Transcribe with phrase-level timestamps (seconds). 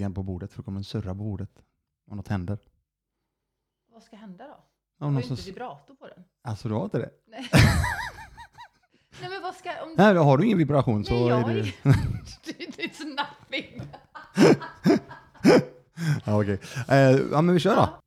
[0.00, 1.62] igen på bordet för det kommer en surra på bordet.
[2.10, 2.58] Om något händer.
[3.92, 4.52] Vad ska hända då?
[4.54, 4.60] Om
[4.98, 6.24] har någon ju inte vibrator på den.
[6.42, 7.10] alltså du har inte det?
[7.26, 7.48] Nej.
[9.20, 9.70] Nej men vad ska...
[9.82, 9.94] Om...
[9.98, 11.66] Nej, har du ingen vibration så Nej, jag är ingen-
[12.78, 13.82] It's nothing.
[16.26, 16.60] ja, okej.
[16.88, 16.96] Eh,
[17.32, 17.80] ja, men vi kör då.
[17.80, 18.00] Ja.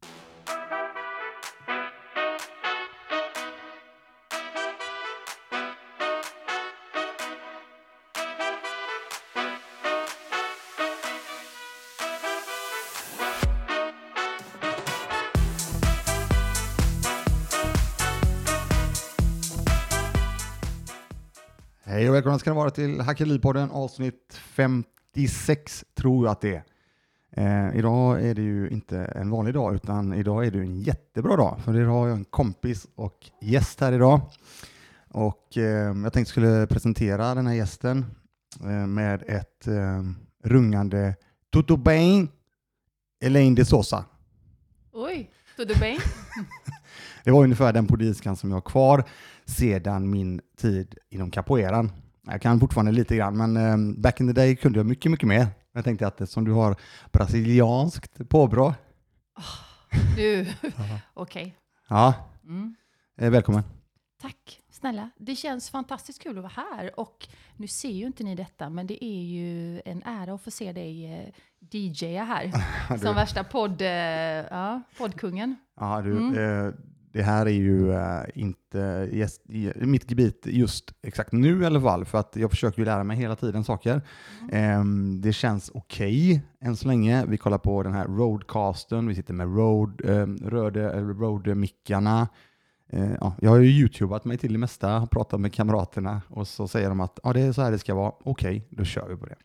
[22.33, 27.67] Välkomna ska ni vara till Hackeripodden avsnitt 56 tror jag att det är.
[27.67, 31.35] Eh, idag är det ju inte en vanlig dag utan idag är det en jättebra
[31.35, 34.21] dag för idag har jag en kompis och gäst här idag.
[35.09, 38.05] Och eh, jag tänkte skulle presentera den här gästen
[38.61, 40.03] eh, med ett eh,
[40.43, 41.15] rungande
[41.51, 42.29] Toto Bain
[43.23, 44.05] Elaine de Sosa.
[44.91, 45.97] Oj, tudo bem?
[47.23, 49.03] Det var ungefär den poliskan som jag har kvar
[49.45, 51.91] sedan min tid inom capoeiran.
[52.27, 55.27] Jag kan fortfarande lite grann, men eh, back in the day kunde jag mycket, mycket
[55.27, 55.47] mer.
[55.73, 56.75] Jag tänkte att eftersom du har
[57.11, 58.73] brasilianskt påbrå,
[60.15, 60.47] Du,
[61.13, 61.55] okej.
[61.89, 62.13] ja,
[62.45, 62.75] Mm.
[63.17, 63.63] eh, välkommen.
[64.21, 65.09] Tack snälla.
[65.17, 66.99] Det känns fantastiskt kul att vara här.
[66.99, 70.51] Och nu ser ju inte ni detta, men det är ju en ära att få
[70.51, 71.29] se dig eh,
[71.71, 72.51] DJa här.
[72.97, 75.55] Som värsta podd, eh, ja, poddkungen.
[75.79, 76.65] ja, du, Mm.
[76.67, 76.73] eh,
[77.13, 79.09] det här är ju eh, inte
[79.49, 83.03] i, mitt gebit just exakt nu i alla fall, för att jag försöker ju lära
[83.03, 84.01] mig hela tiden saker.
[84.51, 87.25] Ehm, det känns okej än så länge.
[87.25, 92.27] Vi kollar på den här roadcasten, vi sitter med road, um, röde, eller road-mickarna.
[92.89, 96.67] Eh, ja, jag har ju youtubat mig till det mesta, pratat med kamraterna och så
[96.67, 98.13] säger de att ja, det är så här det ska vara.
[98.23, 99.35] Okej, då kör vi på det.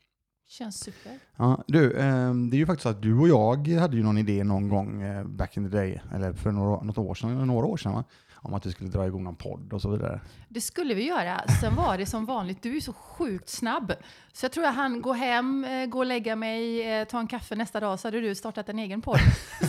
[0.49, 1.19] Känns super.
[1.37, 4.19] Ja, du, ehm, det är ju faktiskt så att du och jag hade ju någon
[4.19, 7.45] idé någon gång eh, back in the day, eller för några, något år sedan, eller
[7.45, 8.05] några år sedan, va?
[8.49, 10.21] Om att vi skulle dra igång någon podd och så vidare.
[10.49, 11.49] Det skulle vi göra.
[11.61, 13.93] Sen var det som vanligt, du är så sjukt snabb.
[14.33, 17.27] Så jag tror jag han gå hem, eh, gå och lägga mig, eh, ta en
[17.27, 19.19] kaffe nästa dag så hade du startat en egen podd.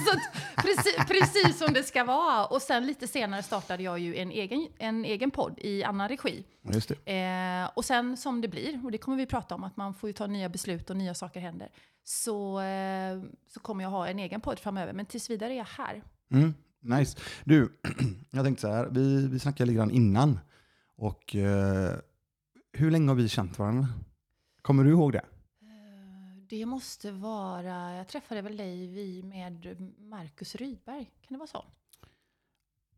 [0.58, 2.46] precis, precis som det ska vara.
[2.46, 6.44] Och sen lite senare startade jag ju en egen, en egen podd i annan regi.
[6.62, 7.14] Just det.
[7.64, 10.10] Eh, och sen som det blir, och det kommer vi prata om, att man får
[10.10, 11.70] ju ta nya beslut och nya saker händer.
[12.04, 14.94] Så, eh, så kommer jag ha en egen podd framöver.
[14.94, 16.04] Men tills vidare är jag här.
[16.34, 17.18] Mm, nice.
[17.46, 17.80] Du,
[18.32, 20.40] jag tänkte så här, vi, vi snackade lite grann innan.
[20.96, 21.96] Och eh,
[22.74, 23.88] hur länge har vi känt varandra?
[24.62, 25.18] Kommer du ihåg det?
[25.20, 25.26] Eh,
[26.50, 31.66] Det måste vara, jag träffade väl dig vi med Marcus Rydberg, kan det vara så?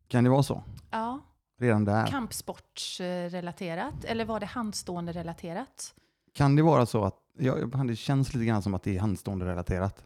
[0.08, 0.64] Kan det vara så?
[0.90, 1.20] Ja,
[1.58, 2.06] Redan där?
[2.06, 5.94] kampsportsrelaterat, eller var det handstående relaterat?
[6.32, 7.54] Kan det vara så att, ja,
[7.84, 10.04] det känns lite grann som att det är handstående relaterat.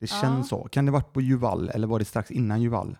[0.00, 0.20] Det Ja.
[0.20, 0.68] känns så.
[0.68, 2.98] Kan det varit på Juval eller var det strax innan Juval?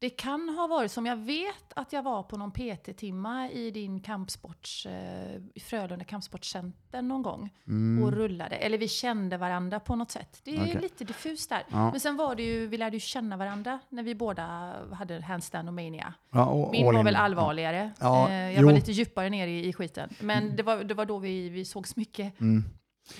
[0.00, 4.00] Det kan ha varit som jag vet att jag var på någon PT-timma i din
[4.00, 8.04] kampsports, eh, Frölunda kampsportscenter någon gång Mm.
[8.04, 8.56] och rullade.
[8.56, 10.40] Eller vi kände varandra på något sätt.
[10.44, 10.78] Det är Okej.
[10.82, 11.62] lite diffust där.
[11.70, 11.90] Ja.
[11.90, 15.68] Men sen var det ju, vi lärde ju känna varandra när vi båda hade handstand
[15.68, 16.14] och mania.
[16.32, 17.90] Ja, och Min var väl allvarligare.
[18.00, 18.66] Ja, Eh, jag jo.
[18.66, 20.10] var lite djupare ner i, i skiten.
[20.20, 22.40] Men det var, det var då vi, vi sågs mycket.
[22.40, 22.64] Mm.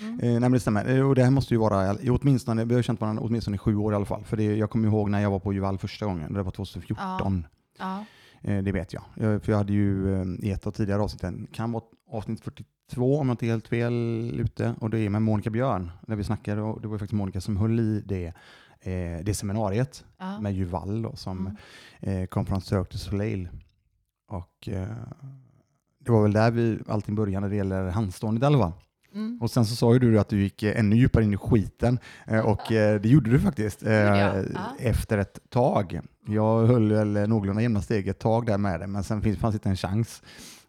[0.03, 0.15] Mm.
[0.21, 0.97] Eh, nej men det stämmer.
[0.97, 3.76] Eh, Och det här måste ju vara, åtminstone, vi har känt varandra åtminstone i sju
[3.76, 4.25] år i alla fall.
[4.25, 7.47] För det, jag kommer ihåg när jag var på Juval första gången, det var 2014.
[7.78, 8.04] Ja.
[8.43, 9.03] Eh, det vet jag.
[9.15, 9.43] jag.
[9.43, 10.09] För jag hade ju
[10.43, 13.94] i ett av tidigare avsnitten, kan vara avsnitt 42 om jag inte är helt fel
[14.41, 17.16] ute, och det är med Monica Björn, där vi snackade, och det var ju faktiskt
[17.16, 18.26] Monica som höll i det,
[18.81, 20.41] eh, det seminariet Ja.
[20.41, 21.56] med Juval då, som
[22.00, 22.26] Mm.
[22.26, 23.49] kom från Cirque du Soleil.
[24.31, 24.69] Och
[26.05, 28.72] det var väl där vi allting började när det gäller handståndet i alla fall.
[29.15, 29.39] Mm.
[29.43, 31.99] Och sen så sa ju du att du gick eh, ännu djupare in i skiten
[32.27, 33.83] eh, och eh, det gjorde du faktiskt
[34.79, 36.01] efter ett tag.
[36.27, 39.69] Jag höll väl någorlunda jämna steg ett tag där med det, men sen fanns inte
[39.69, 40.23] en chans.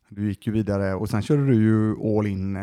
[0.09, 2.57] Du gick ju vidare och sen körde du ju all in,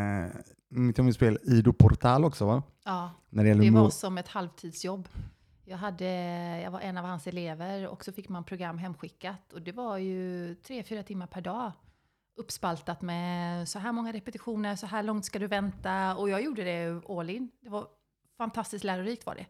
[0.68, 2.62] mitt om spel, Ido Portal också va?
[2.84, 3.10] ja.
[3.30, 5.08] När det Det var som ett halvtidsjobb.
[5.64, 6.04] Jag, hade,
[6.60, 9.52] jag var en av hans elever och så fick man program hemskickat.
[9.52, 11.72] Och det var ju tre, fyra timmar per dag.
[12.36, 16.16] Uppspaltat med så här många repetitioner, så här långt ska du vänta.
[16.16, 17.50] Och jag gjorde det all in.
[17.60, 17.88] Det var
[18.36, 19.46] fantastiskt lärorikt var det.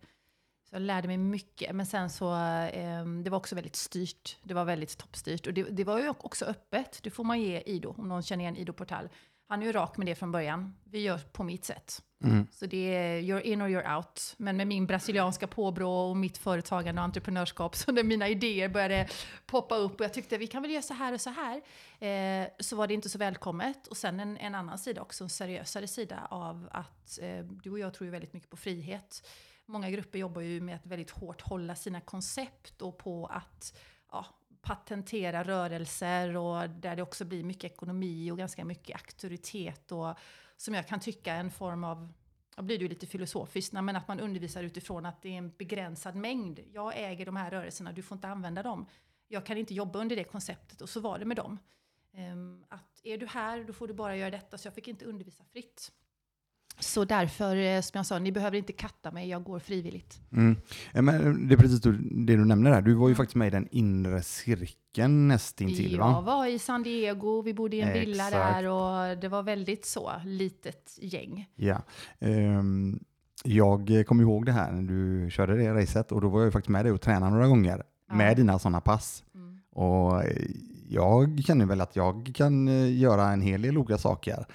[0.69, 1.77] Så jag lärde mig mycket.
[1.77, 2.35] Men sen så,
[2.67, 4.39] eh, det var också väldigt styrt.
[4.43, 5.47] Det var väldigt toppstyrt.
[5.47, 7.01] Och det, det var ju också öppet.
[7.03, 9.09] Det får man ge Ido, om någon känner igen Ido Portal.
[9.49, 10.77] Han är ju rak med det från början.
[10.85, 12.03] Vi gör på mitt sätt.
[12.27, 12.47] Mm.
[12.53, 14.35] Så det är you're in or you're out.
[14.37, 19.09] Men med min brasilianska påbrå och mitt företagande och entreprenörskap, så när mina idéer började
[19.47, 21.57] poppa upp och jag tyckte vi kan väl göra så här och så här,
[22.09, 23.87] eh, så var det inte så välkommet.
[23.87, 27.79] Och sen en, en, annan sida också, en seriösare sida av att eh, du och
[27.79, 29.29] jag tror ju väldigt mycket på frihet.
[29.67, 33.79] Många grupper jobbar ju med att väldigt hårt hålla sina koncept och på att
[34.13, 34.27] ja,
[34.63, 40.19] patentera rörelser och där det också blir mycket ekonomi och ganska mycket auktoritet och
[40.57, 42.13] som jag kan tycka är en form av
[42.57, 45.53] då blir det ju lite filosofiskt, men att man undervisar utifrån att det är en
[45.59, 46.61] begränsad mängd.
[46.73, 48.87] Jag äger de här rörelserna, du får inte använda dem.
[49.29, 51.59] Jag kan inte jobba under det konceptet och så var det med dem.
[52.13, 55.05] Ehm, att är du här, då får du bara göra detta, så jag fick inte
[55.05, 55.93] undervisa fritt.
[56.79, 60.21] Så därför, eh, som jag sa, ni behöver inte katta mig, jag går frivilligt.
[60.33, 60.57] Mm.
[60.93, 63.69] Men det är precis det du nämner där, du var ju faktiskt med i den
[63.71, 66.11] inre cirkeln nästintill va?
[66.11, 68.07] Jag var i San Diego, vi bodde i en Exakt.
[68.07, 71.47] villa där och det var väldigt så, litet gäng.
[71.55, 71.83] Ja.
[72.19, 73.01] Um,
[73.45, 76.69] jag kommer ihåg det här när du körde det racet och då var jag faktiskt
[76.69, 78.15] med dig och tränade några gånger ja.
[78.15, 79.25] med dina sådana pass.
[79.35, 79.59] Mm.
[79.71, 80.23] Och
[80.89, 84.47] jag känner väl att jag kan eh, göra en hel del olika saker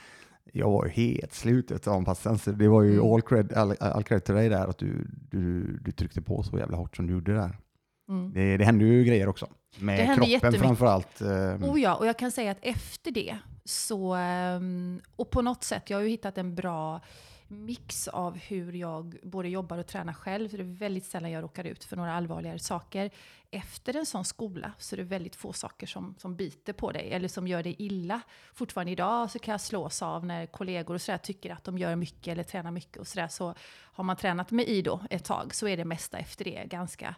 [0.51, 3.13] jag var ju helt slut av passen, så det var ju mm.
[3.13, 6.57] all, cred, all, all cred till dig där att du, du, du tryckte på så
[6.57, 7.57] jävla hårt som du gjorde där.
[8.09, 8.33] Mm.
[8.33, 9.47] Det, det hände ju grejer också.
[9.79, 11.21] Med kroppen framför allt.
[11.21, 11.63] Um.
[11.63, 15.89] Oh ja, och jag kan säga att efter det så, ehm, och på något sätt,
[15.89, 17.01] jag har ju hittat en bra
[17.51, 20.49] mix av hur jag både jobbar och tränar själv.
[20.49, 23.11] Så det är väldigt sällan jag råkar ut för några allvarligare saker.
[23.51, 27.11] Efter en sån skola så är det väldigt få saker som, som biter på dig
[27.11, 28.21] eller som gör dig illa.
[28.53, 31.95] Fortfarande idag så kan jag slås av när kollegor och sådär tycker att de gör
[31.95, 33.27] mycket eller tränar mycket och sådär.
[33.27, 37.15] Så har man tränat med Ido ett tag så är det mesta efter det ganska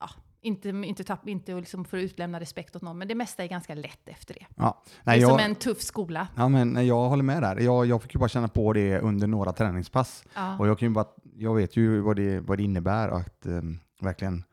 [0.00, 0.10] ja,
[0.44, 3.48] inte, inte, tapp, inte liksom för att utlämna respekt åt någon, men det mesta är
[3.48, 4.46] ganska lätt efter det.
[4.56, 4.82] Ja.
[5.02, 6.28] Nej, det är jag, som en tuff skola.
[6.36, 7.60] Ja, men jag håller med där.
[7.60, 10.24] Jag, jag fick ju bara känna på det under några träningspass.
[10.34, 10.58] Ja.
[10.58, 14.44] Och jag, kan bara, jag vet ju vad det, vad det innebär att um, verkligen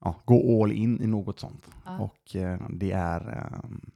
[0.00, 1.70] ja, gå all in i något sånt.
[1.84, 1.98] Ja.
[1.98, 3.90] Och uh, det är um,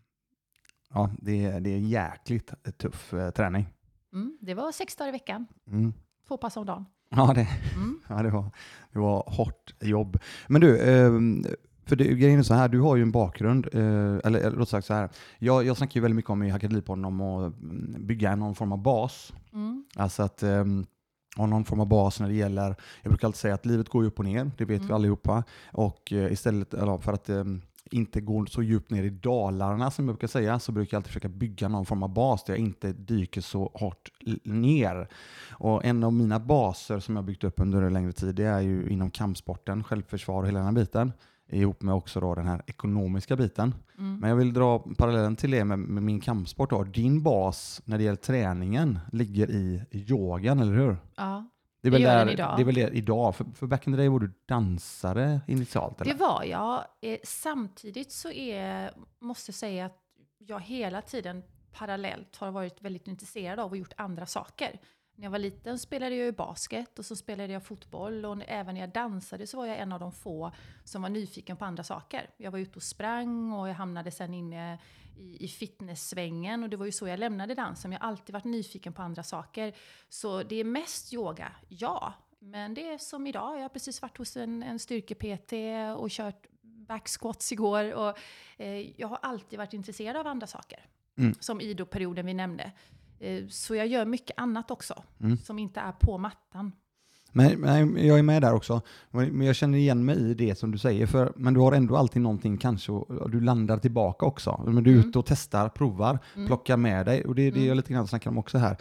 [0.95, 3.67] ja, det, det är jäkligt tuff uh, träning.
[4.13, 5.47] Mm, det var sex dagar i veckan.
[5.67, 5.93] Mm.
[6.29, 6.85] Två pass om dagen.
[7.17, 8.01] Ja, det, mm.
[8.09, 8.51] ja, det, var,
[8.93, 10.19] det var hårt jobb.
[10.49, 11.45] Men du, ehm,
[11.87, 14.87] för det, grejen är så här, du har ju en bakgrund, eh, eller låt sagt
[14.87, 15.09] så här,
[15.39, 18.73] jag, jag snackar ju väldigt mycket om i Hackadlipodden om att mm, bygga någon form
[18.73, 19.33] av bas.
[19.53, 19.85] Mm.
[19.97, 20.87] Alltså att um,
[21.37, 24.05] ha någon form av bas när det gäller, jag brukar alltid säga att livet går
[24.05, 24.89] upp och ner, det vet mm.
[24.89, 25.45] vi allihopa.
[25.73, 26.71] Och istället,
[27.01, 27.29] för att
[27.93, 31.09] inte går så djupt ner i dalarna som jag brukar säga, så brukar jag alltid
[31.09, 34.11] försöka bygga någon form av bas där jag inte dyker så hårt
[34.45, 35.09] ner.
[35.51, 38.61] Och en av mina baser som jag byggt upp under en längre tid, det är
[38.61, 41.13] ju inom kampsporten, självförsvar och hela den här biten
[41.53, 43.75] ihop med också då den här ekonomiska biten.
[43.99, 44.19] Mm.
[44.19, 46.71] Men jag vill dra parallellen till det med, med, min kampsport.
[46.71, 46.85] Då.
[46.85, 50.97] Din bas när det gäller träningen ligger i yogan, eller hur?
[51.17, 51.45] Ja.
[51.81, 52.57] Det är, väl där, idag.
[52.57, 53.37] det är väl det idag.
[53.37, 56.01] För, för back in the day var du dansare initialt?
[56.01, 56.13] Eller?
[56.13, 56.85] Det var jag.
[57.01, 59.99] Eh, samtidigt så är, måste jag säga att
[60.39, 61.43] jag hela tiden
[61.73, 64.81] parallellt har varit väldigt intresserad av och gjort andra saker.
[65.15, 68.75] När jag var liten spelade jag ju basket och så spelade jag fotboll och även
[68.75, 70.53] när jag dansade så var jag en av de få
[70.85, 72.31] som var nyfiken på andra saker.
[72.37, 74.79] Jag var ute och sprang och jag hamnade sen inne
[75.21, 77.93] i, i fitnesssvängen och det var ju så jag lämnade dansen.
[77.93, 79.75] Jag har alltid varit nyfiken på andra saker.
[80.09, 82.13] Så det är mest yoga, ja.
[82.39, 85.53] Men det är som idag, jag har precis varit hos en, en styrke-PT
[85.97, 87.95] och kört backsquats igår.
[87.95, 88.19] Och,
[88.57, 90.87] eh, jag har alltid varit intresserad av andra saker.
[91.19, 91.35] Mm.
[91.41, 92.73] Som ido-perioden vi nämnde.
[93.21, 95.37] Eh, så jag gör mycket annat också, mm.
[95.37, 96.73] som inte är på mattan.
[97.33, 98.81] Men, men, jag är med där också.
[99.11, 101.07] Men jag känner igen mig i det som du säger.
[101.07, 104.65] För, men du har ändå alltid någonting kanske och du landar tillbaka också.
[104.67, 105.09] Men du är mm.
[105.09, 106.47] ute och testar, provar, mm.
[106.47, 107.25] plockar med dig.
[107.25, 107.69] Och det är det mm.
[107.69, 108.77] jag lite grann snackar om också här.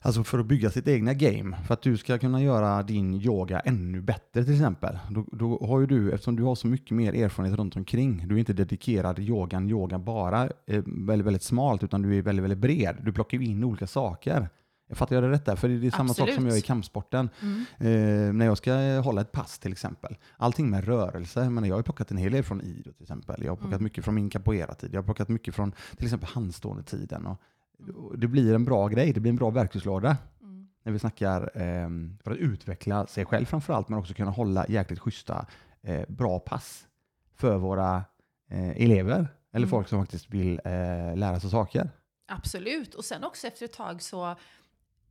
[0.00, 1.56] Alltså för att bygga sitt egna game.
[1.66, 4.98] För att du ska kunna göra din yoga ännu bättre till exempel.
[5.10, 8.28] Då, då har ju du, eftersom du har så mycket mer erfarenhet runt omkring.
[8.28, 12.42] Du är inte dedikerad yogan, yoga bara eh, väldigt, väldigt smalt, utan du är väldigt,
[12.42, 12.96] väldigt bred.
[13.02, 14.48] Du plockar in olika saker.
[14.88, 15.56] Jag fattar jag det rätt där?
[15.56, 16.30] För det är samma Absolut.
[16.30, 17.30] sak som jag i kampsporten.
[17.42, 17.64] Mm.
[17.78, 20.16] Eh, när jag ska hålla ett pass till exempel.
[20.36, 21.50] Allting med rörelse.
[21.50, 23.42] Men jag har plockat en hel del från ido till exempel.
[23.44, 23.84] Jag har plockat mm.
[23.84, 24.90] mycket från min capoeira-tid.
[24.92, 27.26] Jag har plockat mycket från till exempel handstående-tiden.
[27.26, 27.38] Och
[28.16, 30.16] det blir en bra grej, det blir en bra verktygslåda.
[30.42, 30.68] Mm.
[30.82, 31.88] När vi snackar eh,
[32.24, 35.46] för att utveckla sig själv framför allt, men också kunna hålla jäkligt schyssta,
[35.82, 36.86] eh, bra pass
[37.36, 38.04] för våra
[38.50, 39.28] eh, elever.
[39.52, 39.70] Eller mm.
[39.70, 41.90] folk som faktiskt vill eh, lära sig saker.
[42.30, 44.36] Absolut, och sen också efter ett tag så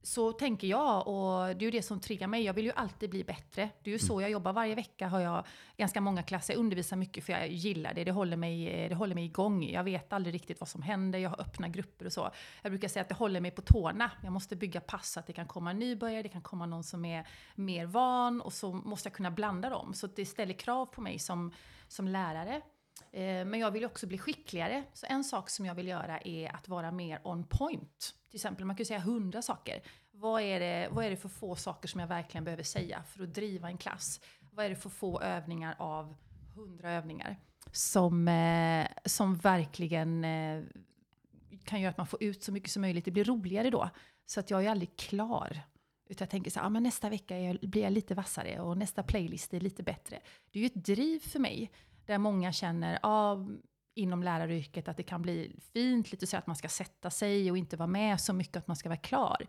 [0.01, 2.43] så tänker jag, och det är ju det som triggar mig.
[2.43, 3.69] Jag vill ju alltid bli bättre.
[3.83, 4.53] Det är ju så jag jobbar.
[4.53, 5.45] Varje vecka har jag
[5.77, 6.53] ganska många klasser.
[6.53, 8.03] Jag undervisar mycket för jag gillar det.
[8.03, 9.63] Det håller, mig, det håller mig igång.
[9.63, 11.19] Jag vet aldrig riktigt vad som händer.
[11.19, 12.31] Jag har öppna grupper och så.
[12.61, 14.11] Jag brukar säga att det håller mig på tårna.
[14.23, 16.83] Jag måste bygga pass så att det kan komma en nybörjare, det kan komma någon
[16.83, 19.93] som är mer van och så måste jag kunna blanda dem.
[19.93, 21.51] Så det ställer krav på mig som,
[21.87, 22.61] som lärare.
[23.11, 24.83] Eh, men jag vill också bli skickligare.
[24.93, 28.15] Så en sak som jag vill göra är att vara mer on point.
[28.29, 29.81] Till exempel, man kan ju säga hundra saker.
[30.11, 33.23] Vad är, det, vad är det för få saker som jag verkligen behöver säga för
[33.23, 34.21] att driva en klass?
[34.51, 36.15] Vad är det för få övningar av
[36.55, 37.39] hundra övningar?
[37.71, 40.63] Som, eh, som verkligen eh,
[41.63, 43.05] kan göra att man får ut så mycket som möjligt.
[43.05, 43.89] Det blir roligare då.
[44.25, 45.61] Så att jag är aldrig klar.
[46.09, 48.59] Utan jag tänker så här, ah, men nästa vecka är jag, blir jag lite vassare
[48.59, 50.19] och nästa playlist är lite bättre.
[50.51, 51.71] Det är ju ett driv för mig.
[52.07, 53.45] Där många känner ah,
[53.95, 57.57] inom läraryrket att det kan bli fint, lite så att man ska sätta sig och
[57.57, 59.47] inte vara med så mycket att man ska vara klar.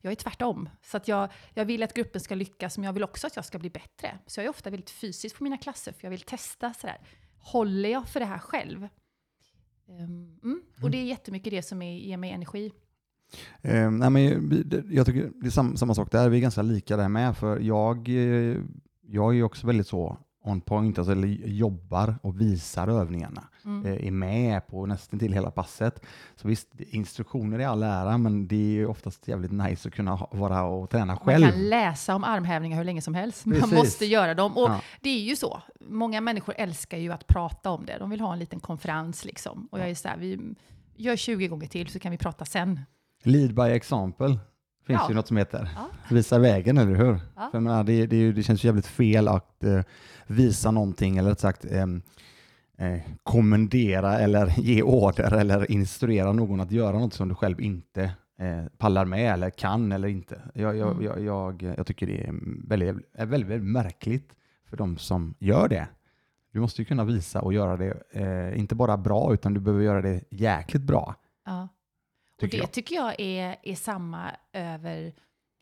[0.00, 0.68] Jag är tvärtom.
[0.82, 3.44] Så att jag, jag vill att gruppen ska lyckas, men jag vill också att jag
[3.44, 4.18] ska bli bättre.
[4.26, 7.00] Så jag är ofta väldigt fysisk på mina klasser, för jag vill testa sådär.
[7.38, 8.88] Håller jag för det här själv?
[9.88, 10.62] Um, mm.
[10.82, 12.72] Och det är jättemycket det som är, ger mig energi.
[13.62, 14.24] Eh, nej, men
[14.90, 17.60] jag tycker det är sam, samma sak där, vi är ganska lika där med, för
[17.60, 18.56] jag, eh,
[19.00, 23.44] jag är också väldigt så on point, alltså eller jobbar och visar övningarna.
[23.64, 23.86] Mm.
[23.86, 26.02] Eh, är med på nästan till hela passet.
[26.36, 30.62] Så visst, instruktioner är all ära, men det är oftast jävligt nice att kunna vara
[30.62, 31.44] och träna själv.
[31.44, 33.46] Man kan läsa om armhävningar hur länge som helst.
[33.46, 33.78] Man Precis.
[33.78, 34.56] måste göra dem.
[34.56, 34.80] Och Ja.
[35.00, 35.62] det är ju så.
[35.80, 37.98] Många människor älskar ju att prata om det.
[37.98, 39.68] De vill ha en liten konferens liksom.
[39.72, 40.54] Och jag är så här, vi
[40.96, 42.80] gör 20 gånger till så kan vi prata sen.
[43.22, 44.38] Lead by example
[44.86, 45.08] finns Ja.
[45.08, 45.68] ju något som heter.
[45.76, 45.86] Ja.
[46.10, 47.20] Visa vägen, eller hur?
[47.36, 47.48] Ja.
[47.52, 49.80] För menar, det, det, det känns ju jävligt fel att eh,
[50.26, 52.02] visa någonting, eller rätt sagt ehm,
[52.78, 58.02] eh, kommendera eller ge order eller instruera någon att göra något som du själv inte
[58.38, 60.40] eh, pallar med eller kan eller inte.
[60.54, 61.04] Jag, jag, Mm.
[61.04, 62.34] jag, jag, jag tycker det är
[62.68, 64.32] väldigt, väldigt, väldigt märkligt
[64.68, 65.88] för de som gör det.
[66.52, 69.84] Du måste ju kunna visa och göra det, eh, inte bara bra, utan du behöver
[69.84, 71.14] göra det jäkligt bra.
[71.46, 71.68] Ja.
[72.44, 72.72] Och Tycker det jag.
[72.72, 75.12] tycker jag är, är samma över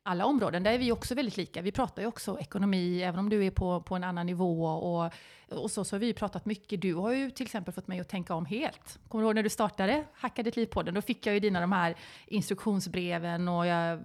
[0.03, 0.63] alla områden.
[0.63, 1.63] Där är vi också väldigt lika.
[1.63, 4.67] Vi pratar ju också ekonomi, även om du är på, på en annan nivå.
[4.67, 5.13] Och,
[5.49, 6.81] och så, så har vi pratat mycket.
[6.81, 8.99] Du har ju till exempel fått mig att tänka om helt.
[9.09, 10.95] Kommer du ihåg när du startade Hacka ditt liv podden?
[10.95, 14.01] Då fick jag ju dina de här instruktionsbreven och jag,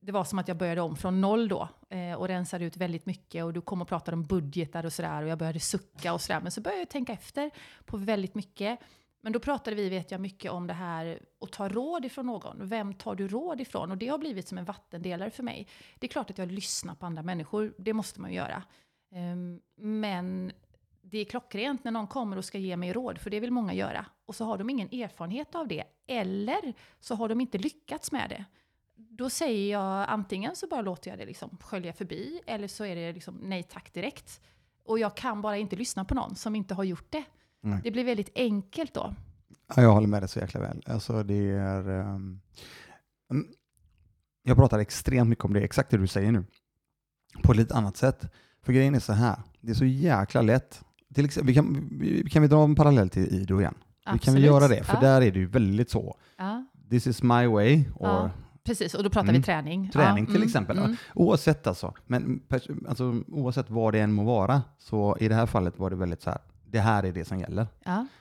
[0.00, 3.06] det var som att jag började om från noll då eh, och rensade ut väldigt
[3.06, 3.44] mycket.
[3.44, 6.40] Och du kom och pratade om budgetar och sådär och jag började sucka och sådär.
[6.40, 7.50] Men så började jag tänka efter
[7.84, 8.78] på väldigt mycket.
[9.24, 12.68] Men då pratade vi, vet jag, mycket om det här att ta råd ifrån någon.
[12.68, 13.90] Vem tar du råd ifrån?
[13.90, 15.68] Och det har blivit som en vattendelare för mig.
[15.98, 18.62] Det är klart att jag lyssnar på andra människor, det måste man ju göra.
[19.12, 20.52] Ehm, men
[21.02, 23.74] det är klockrent när någon kommer och ska ge mig råd, för det vill många
[23.74, 24.06] göra.
[24.26, 28.30] Och så har de ingen erfarenhet av det, eller så har de inte lyckats med
[28.30, 28.44] det.
[28.94, 32.96] Då säger jag antingen så bara låter jag det liksom skölja förbi, eller så är
[32.96, 34.40] det liksom nej tack direkt.
[34.84, 37.24] Och jag kan bara inte lyssna på någon som inte har gjort det.
[37.62, 37.80] Nej.
[37.84, 39.14] Det blir väldigt enkelt då.
[39.76, 40.82] Ja, jag håller med dig så jäkla väl.
[40.86, 42.40] Alltså, det är, mm,
[44.42, 46.44] jag pratar extremt mycket om det, exakt det du säger nu,
[47.42, 48.32] på ett lite annat sätt.
[48.62, 50.84] För grejen är så här, det är så jäkla lätt.
[51.14, 53.74] Till exempel, vi kan, vi, kan vi dra en parallell till Ido igen?
[53.98, 54.44] Vi kan Absolut.
[54.44, 55.00] göra det, för ja.
[55.00, 56.16] där är det ju väldigt så.
[56.38, 58.30] Ja, This is my way, or Ja.
[58.64, 58.94] precis.
[58.94, 59.40] Och då pratar Mm.
[59.40, 59.90] vi träning.
[59.90, 60.78] Träning till exempel.
[60.78, 60.96] Mm.
[61.14, 61.94] oavsett alltså.
[62.06, 62.42] Men
[62.88, 66.22] alltså, oavsett vad det än må vara, så i det här fallet var det väldigt
[66.22, 66.38] så här,
[66.72, 67.66] det här är det som gäller.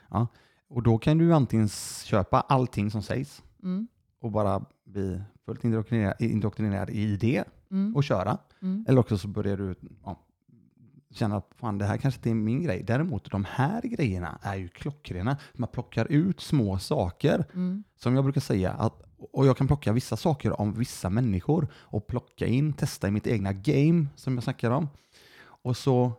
[0.10, 0.28] Ja,
[0.68, 1.70] Och då kan du antingen
[2.04, 3.88] köpa allting som sägs, mm,
[4.22, 8.38] och bara bli fullt indoktrinerad, indoktrinerad i det mm, och köra.
[8.62, 8.86] mm.
[8.88, 10.20] Eller också så börjar du ja,
[11.12, 12.84] känna att fan, det här kanske inte är min grej.
[12.84, 15.38] Däremot de här grejerna är ju klockrena.
[15.54, 17.84] Man plockar ut små saker Mm.
[17.96, 18.72] som jag brukar säga.
[18.72, 23.12] Att, och jag kan plocka vissa saker om vissa människor och plocka in, testa i
[23.12, 24.88] mitt egna game som jag snackar om.
[25.44, 26.12] Och så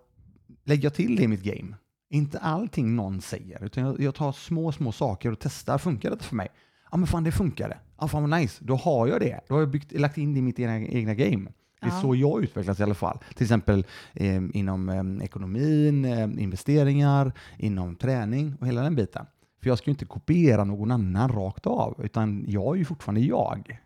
[0.64, 1.76] lägger jag till det i mitt game.
[2.12, 5.78] Inte allting någon säger, utan jag, jag tar små, små saker och testar.
[5.78, 6.48] Funkar det för mig?
[6.90, 7.78] Ja, men fan det funkade.
[8.00, 8.64] Ja, fan vad nice.
[8.64, 9.40] Då har jag det.
[9.48, 11.50] Då har jag byggt, lagt in det i mitt egna, egna game.
[11.80, 12.00] Det är Ja.
[12.00, 13.18] så jag utvecklas i alla fall.
[13.34, 19.26] Till exempel eh, inom eh, ekonomin, eh, investeringar, inom träning och hela den biten.
[19.62, 23.20] För jag ska ju inte kopiera någon annan rakt av, utan jag är ju fortfarande
[23.20, 23.80] jag.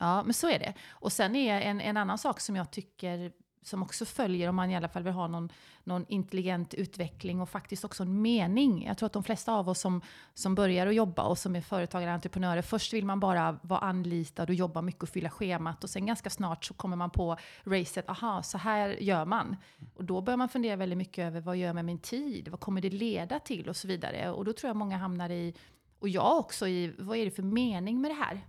[0.00, 0.74] Ja, men så är det.
[0.90, 3.30] Och sen är en, en annan sak som jag tycker
[3.62, 5.48] som också följer om man i alla fall vill ha någon,
[5.84, 8.84] någon intelligent utveckling och faktiskt också en mening.
[8.86, 10.00] Jag tror att de flesta av oss som,
[10.34, 13.80] som börjar att jobba och som är företagare och entreprenörer, först vill man bara vara
[13.80, 17.36] anlitad och jobba mycket och fylla schemat och sen ganska snart så kommer man på
[17.64, 19.56] racet, aha, så här gör man.
[19.94, 22.60] Och då börjar man fundera väldigt mycket över vad gör jag med min tid, vad
[22.60, 24.30] kommer det leda till och så vidare.
[24.30, 25.54] Och då tror jag många hamnar i,
[25.98, 28.40] och jag också i, vad är det för mening med det här?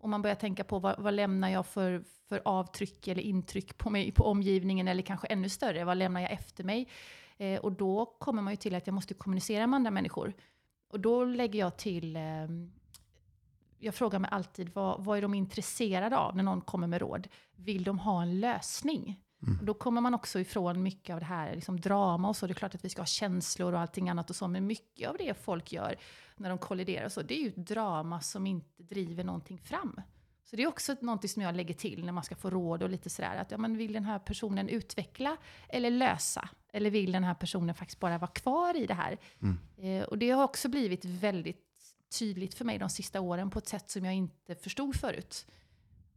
[0.00, 3.90] Och man börjar tänka på vad, vad lämnar jag för, för avtryck eller intryck på,
[3.90, 6.88] mig, på omgivningen, eller kanske ännu större, vad lämnar jag efter mig?
[7.36, 10.32] Eh, och då kommer man ju till att jag måste kommunicera med andra människor.
[10.88, 12.22] Och då lägger jag till, eh,
[13.78, 17.28] jag frågar mig alltid, vad, vad är de intresserade av när någon kommer med råd?
[17.56, 19.20] Vill de ha en lösning?
[19.42, 19.58] Mm.
[19.62, 22.46] Då kommer man också ifrån mycket av det här liksom drama och så.
[22.46, 25.08] Det är klart att vi ska ha känslor och allting annat och så, men mycket
[25.08, 25.96] av det folk gör
[26.36, 30.00] när de kolliderar och så, det är ju ett drama som inte driver någonting fram.
[30.44, 32.90] Så det är också någonting som jag lägger till när man ska få råd och
[32.90, 35.36] lite sådär, att ja, men vill den här personen utveckla
[35.68, 36.48] eller lösa?
[36.72, 39.18] Eller vill den här personen faktiskt bara vara kvar i det här?
[39.42, 39.58] Mm.
[39.76, 41.66] Eh, och det har också blivit väldigt
[42.18, 45.46] tydligt för mig de sista åren på ett sätt som jag inte förstod förut.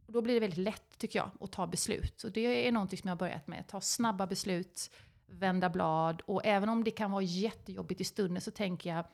[0.06, 2.24] Och då blir det väldigt lätt, tycker jag, att ta beslut.
[2.24, 3.66] Och det är någonting som jag har börjat med.
[3.68, 4.90] Ta snabba beslut,
[5.26, 6.22] vända blad.
[6.26, 9.04] Och även om det kan vara jättejobbigt i stunden så tänker jag,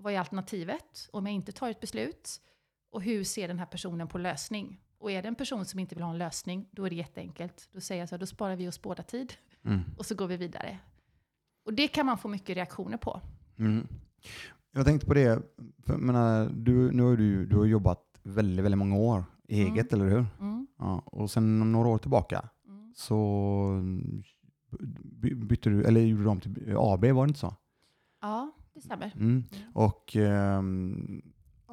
[0.00, 2.40] vad är alternativet om jag inte tar ett beslut?
[2.90, 4.80] Och hur ser den här personen på lösning?
[4.98, 7.68] Och är det en person som inte vill ha en lösning, då är det jätteenkelt.
[7.72, 9.34] Då säger jag så här, då sparar vi oss båda tid.
[9.64, 9.80] Mm.
[9.98, 10.78] Och så går vi vidare.
[11.64, 13.20] Och det kan man få mycket reaktioner på.
[13.58, 13.88] Mm.
[14.72, 15.42] Jag tänkte på det,
[15.86, 20.02] för, menar, du, nu har du, du har jobbat väldigt, väldigt många år eget, mm.
[20.02, 20.26] eller hur?
[20.40, 20.66] Mm.
[20.78, 22.92] Ja, och sen några år tillbaka mm.
[22.94, 23.82] så
[25.36, 27.54] bytte du, eller gjorde du om till AB, var det inte så?
[28.20, 29.12] Ja, det stämmer.
[29.16, 29.44] Mm.
[29.74, 31.22] Och um,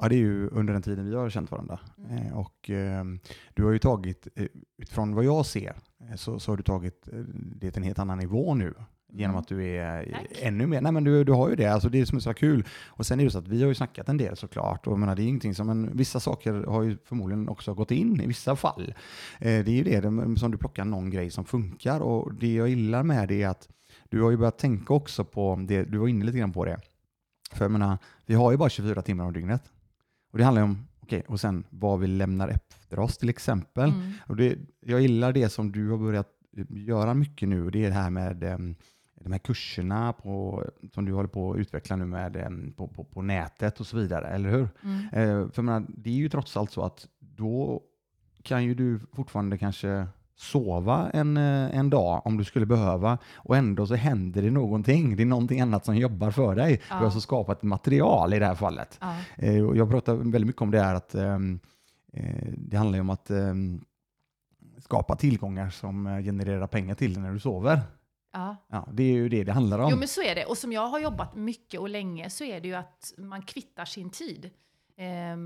[0.00, 1.80] ja, det är ju under den tiden vi har känt varandra.
[1.98, 2.16] Mm.
[2.16, 3.20] Eh, och um,
[3.54, 4.46] du har ju tagit, eh,
[4.78, 8.18] utifrån vad jag ser, eh, så, så har du tagit det till en helt annan
[8.18, 8.74] nivå nu
[9.16, 10.38] genom att du är Tack.
[10.42, 12.34] ännu mer, nej men du, du har ju det, alltså det är som är så
[12.34, 12.64] kul.
[12.86, 14.98] Och sen är det så att vi har ju snackat en del såklart, och jag
[14.98, 18.26] menar, det är ingenting som, men vissa saker har ju förmodligen också gått in i
[18.26, 18.94] vissa fall.
[19.38, 22.54] Eh, det är ju det, det som du plockar någon grej som funkar och det
[22.54, 23.68] jag gillar med det är att
[24.08, 26.80] du har ju börjat tänka också på det, du var inne lite grann på det.
[27.52, 29.62] För jag menar, vi har ju bara 24 timmar om dygnet.
[30.32, 33.90] Och det handlar ju om, okej, och sen vad vi lämnar efter oss till exempel.
[33.90, 34.12] Mm.
[34.26, 36.28] Och det, jag gillar det som du har börjat
[36.68, 38.74] göra mycket nu, och det är det här med um,
[39.20, 42.36] de här kurserna på, som du håller på att utveckla nu med,
[42.76, 44.68] på, på, på nätet och så vidare, eller hur?
[44.82, 45.00] Mm.
[45.12, 47.82] Eh, för menar, det är ju trots allt så att då
[48.42, 50.06] kan ju du fortfarande kanske
[50.36, 55.16] sova en, eh, en dag om du skulle behöva och ändå så händer det någonting.
[55.16, 56.72] Det är någonting annat som jobbar för dig.
[56.72, 56.78] Ja.
[56.88, 58.98] Du har alltså skapat material i det här fallet.
[59.00, 59.14] Ja.
[59.36, 61.38] Eh, jag pratar väldigt mycket om det här att eh,
[62.56, 63.30] det handlar ju om att
[64.78, 67.80] skapa tillgångar som genererar pengar till dig när du sover.
[68.36, 68.56] Ja.
[68.68, 68.88] ja.
[68.92, 69.90] Det är ju det det handlar om.
[69.90, 70.44] Jo, men så är det.
[70.44, 73.84] Och som jag har jobbat mycket och länge så är det ju att man kvittar
[73.84, 74.50] sin tid
[74.96, 75.36] eh,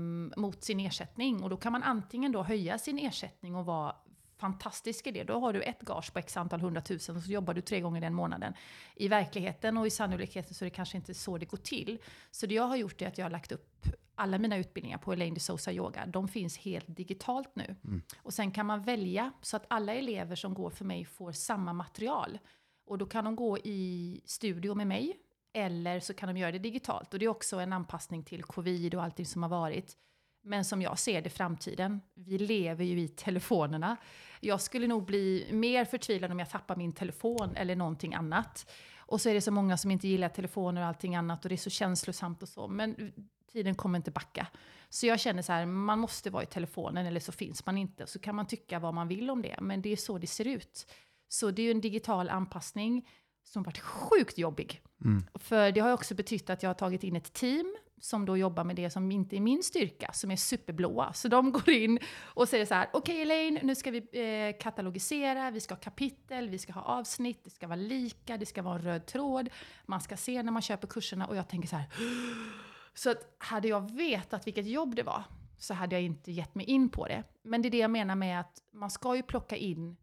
[0.41, 1.43] mot sin ersättning.
[1.43, 3.95] Och då kan man antingen då höja sin ersättning och vara
[4.37, 5.23] fantastisk i det.
[5.23, 8.01] Då har du ett gage på x antal hundratusen och så jobbar du tre gånger
[8.01, 8.53] den månaden.
[8.95, 11.97] I verkligheten och i sannolikheten så är det kanske inte så det går till.
[12.31, 15.13] Så det jag har gjort är att jag har lagt upp alla mina utbildningar på
[15.13, 17.75] Elaine de Sosa Yoga, de finns helt digitalt nu.
[17.85, 18.01] Mm.
[18.17, 21.73] Och sen kan man välja så att alla elever som går för mig får samma
[21.73, 22.39] material.
[22.85, 25.17] Och då kan de gå i studio med mig,
[25.53, 27.13] eller så kan de göra det digitalt.
[27.13, 29.97] Och det är också en anpassning till covid och allting som har varit.
[30.43, 33.97] Men som jag ser det framtiden, vi lever ju i telefonerna.
[34.39, 38.71] Jag skulle nog bli mer förtvivlad om jag tappar min telefon eller någonting annat.
[38.97, 41.55] Och så är det så många som inte gillar telefoner och allting annat och det
[41.55, 42.67] är så känslosamt och så.
[42.67, 43.13] Men
[43.51, 44.47] tiden kommer inte backa.
[44.89, 48.07] Så jag känner så här, man måste vara i telefonen eller så finns man inte.
[48.07, 50.47] Så kan man tycka vad man vill om det, men det är så det ser
[50.47, 50.87] ut.
[51.33, 53.09] Så det är ju en digital anpassning
[53.43, 54.81] som varit sjukt jobbig.
[55.05, 55.23] Mm.
[55.35, 58.63] För det har också betytt att jag har tagit in ett team som då jobbar
[58.63, 61.13] med det som inte är min styrka, som är superblåa.
[61.13, 64.61] Så de går in och säger så här, okej okay, Elaine, nu ska vi eh,
[64.63, 68.61] katalogisera, vi ska ha kapitel, vi ska ha avsnitt, det ska vara lika, det ska
[68.61, 69.49] vara en röd tråd,
[69.85, 71.87] man ska se när man köper kurserna och jag tänker så här,
[72.93, 75.23] så att hade jag vetat vilket jobb det var
[75.57, 77.23] så hade jag inte gett mig in på det.
[77.41, 79.97] Men det är det jag menar med att man ska ju plocka in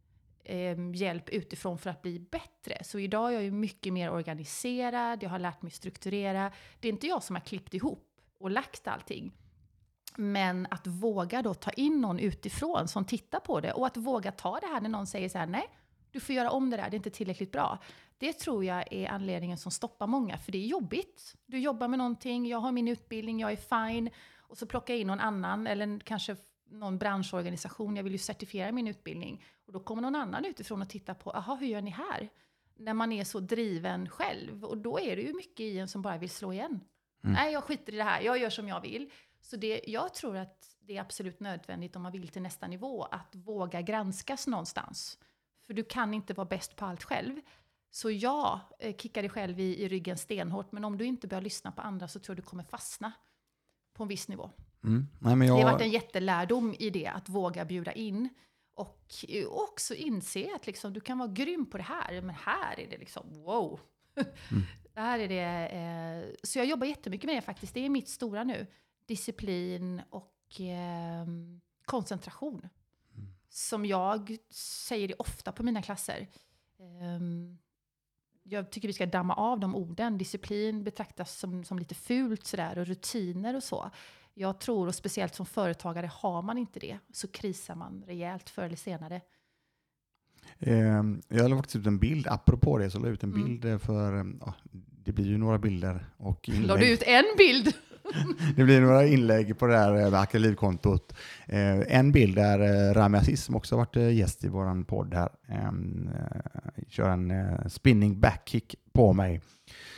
[0.48, 2.84] eh, hjälp utifrån för att bli bättre.
[2.84, 6.52] Så idag är jag ju mycket mer organiserad, jag har lärt mig strukturera.
[6.80, 8.08] Det är inte jag som har klippt ihop
[8.38, 9.32] och lagt allting.
[10.16, 14.32] Men att våga då ta in någon utifrån som tittar på det och att våga
[14.32, 15.68] ta det här när någon säger så här, nej,
[16.10, 17.78] du får göra om det där, det är inte tillräckligt bra.
[18.18, 21.34] Det tror jag är anledningen som stoppar många, för det är jobbigt.
[21.46, 25.00] Du jobbar med någonting, jag har min utbildning, jag är fine, och så plockar jag
[25.00, 26.36] in någon annan, eller kanske
[26.70, 29.44] någon branschorganisation, jag vill ju certifiera min utbildning.
[29.68, 32.28] Och då kommer någon annan utifrån och tittar på, aha, hur gör ni här?
[32.76, 34.64] När man är så driven själv.
[34.64, 36.80] Och då är det ju mycket i en som bara vill slå igen.
[37.24, 37.34] Mm.
[37.34, 39.10] Nej, jag skiter i det här, jag gör som jag vill.
[39.40, 43.02] Så det, jag tror att det är absolut nödvändigt om man vill till nästa nivå,
[43.02, 45.18] att våga granskas någonstans.
[45.66, 47.40] För du kan inte vara bäst på allt själv.
[47.90, 51.42] Så ja, eh, kicka dig själv i, i ryggen stenhårt, men om du inte börjar
[51.42, 53.12] lyssna på andra så tror jag du kommer fastna
[53.94, 54.50] på en viss nivå.
[54.84, 55.06] Mm.
[55.18, 58.28] Nej, men Det har jag, varit en jättelärdom i det, att våga bjuda in.
[58.78, 62.80] Och eh, också inse att liksom, du kan vara grym på det här, men här
[62.80, 63.80] är det liksom wow.
[64.16, 64.62] Mm.
[64.94, 67.74] här är det, eh, så jag jobbar jättemycket med det faktiskt.
[67.74, 68.66] Det är mitt stora nu.
[69.06, 71.26] Disciplin och eh,
[71.84, 72.68] koncentration.
[73.14, 73.28] Mm.
[73.48, 76.28] Som jag säger det ofta på mina klasser.
[76.78, 77.58] Ehm,
[78.42, 80.18] jag tycker vi ska damma av de orden.
[80.18, 83.90] Disciplin betraktas som, som lite fult sådär och rutiner och så.
[84.40, 88.62] Jag tror, och speciellt som företagare, har man inte det så krisar man rejält förr
[88.62, 89.20] eller senare.
[90.58, 93.44] eh, jag la faktiskt ut en bild, apropå det så la jag ut en Mm.
[93.44, 94.54] bild eh, för, eh, ja,
[95.04, 96.78] det blir ju några bilder och La inlägg.
[96.80, 97.72] du ut en bild?
[98.56, 101.14] Det blir några inlägg på det här eh, Hacka liv-kontot.
[101.46, 105.14] Eh, en bild där eh, Rami Aziz, som också varit eh, gäst i vår podd
[105.14, 106.40] här, ehm, eh,
[106.88, 109.40] kör en eh, spinning backkick på mig.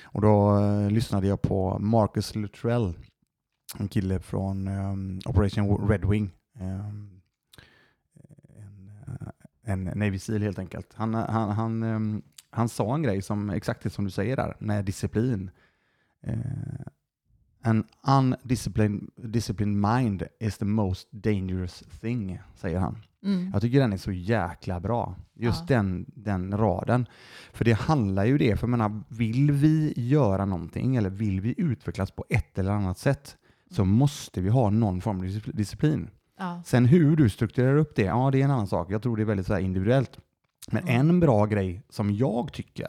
[0.04, 2.94] Och då eh, lyssnade jag på Marcus Luttrell,
[3.78, 6.30] en kille från ehm, Operation Red Wing.
[6.60, 7.20] Ehm,
[8.56, 10.94] en, eh, en Navy Seal helt enkelt.
[10.94, 14.56] Han, han, han, ehm, han sa en grej som exakt det som du säger där,
[14.58, 15.50] med disciplin.
[16.22, 16.34] Eh,
[17.62, 22.98] An undisciplined disciplined mind is the most dangerous thing, säger han.
[23.22, 23.50] Mm.
[23.52, 25.14] Jag tycker den är så jäkla bra.
[25.34, 25.76] Just Ja.
[25.76, 27.06] den, den raden.
[27.52, 31.54] För det handlar ju det, för jag menar, vill vi göra någonting eller vill vi
[31.58, 33.36] utvecklas på ett eller annat sätt
[33.70, 36.10] så måste vi ha någon form av discipl- disciplin.
[36.38, 36.62] Ja.
[36.66, 38.90] Sen hur du strukturerar upp det, ja det är en annan sak.
[38.90, 40.18] Jag tror det är väldigt så här individuellt.
[40.72, 41.00] Men Mm.
[41.00, 42.88] en bra grej som jag tycker,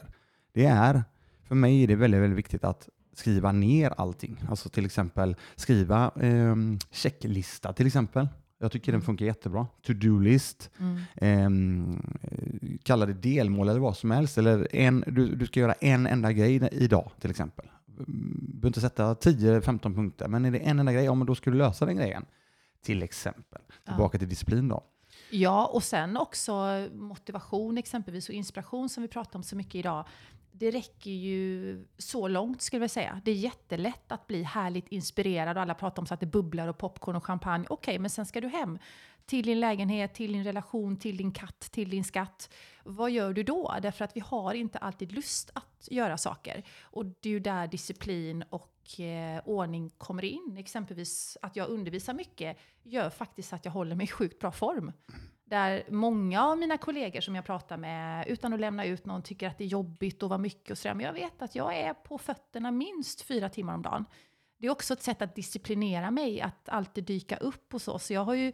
[0.54, 1.04] det är,
[1.44, 4.42] för mig är det väldigt, väldigt viktigt att skriva ner allting.
[4.48, 6.56] Alltså till exempel skriva eh,
[6.90, 8.28] checklista till exempel.
[8.58, 9.04] Jag tycker den Mm.
[9.06, 9.66] funkar jättebra.
[9.86, 10.98] To-do-list, Mm.
[11.16, 11.98] eh,
[12.82, 14.38] kalla det delmål eller vad som helst.
[14.38, 17.66] Eller en, du, du ska göra en enda grej idag till exempel.
[17.96, 21.50] Behöver inte sätta 10-15 punkter, men är det en enda grej, ja men då ska
[21.50, 22.26] du lösa den grejen.
[22.82, 23.62] Till exempel.
[23.84, 24.84] Tillbaka till disciplin då.
[25.30, 26.52] Ja, och sen också
[26.92, 30.04] motivation exempelvis och inspiration som vi pratar om så mycket idag.
[30.62, 33.20] Det räcker ju så långt skulle jag säga.
[33.24, 36.68] Det är jättelätt att bli härligt inspirerad och alla pratar om så att det bubblar
[36.68, 37.66] och popcorn och champagne.
[37.70, 38.78] Okej, men sen ska du hem
[39.26, 42.54] till din lägenhet, till din relation, till din katt, till din skatt.
[42.84, 43.74] Vad gör du då?
[43.82, 46.62] Därför att vi har inte alltid lust att göra saker.
[46.82, 50.56] Och det är ju där disciplin och eh, ordning kommer in.
[50.58, 54.92] Exempelvis att jag undervisar mycket gör faktiskt att jag håller mig i sjukt bra form.
[55.52, 59.48] Där många av mina kollegor som jag pratar med, utan att lämna ut någon, tycker
[59.48, 60.94] att det är jobbigt och vad mycket och sådär.
[60.94, 64.04] Men jag vet att jag är på fötterna minst fyra timmar om dagen.
[64.58, 67.98] Det är också ett sätt att disciplinera mig, att alltid dyka upp och så.
[67.98, 68.52] Så jag har ju,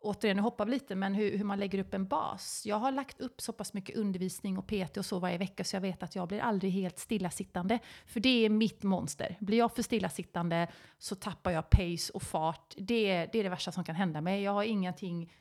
[0.00, 2.62] återigen, nu hoppar vi lite, men hur, hur man lägger upp en bas.
[2.66, 5.76] Jag har lagt upp så pass mycket undervisning och PT och så varje vecka så
[5.76, 7.78] jag vet att jag blir aldrig helt stillasittande.
[8.06, 9.36] För det är mitt monster.
[9.40, 12.74] Blir jag för stillasittande så tappar jag pace och fart.
[12.76, 14.42] Det, är- det är det värsta som kan hända mig.
[14.42, 15.32] Jag har ingenting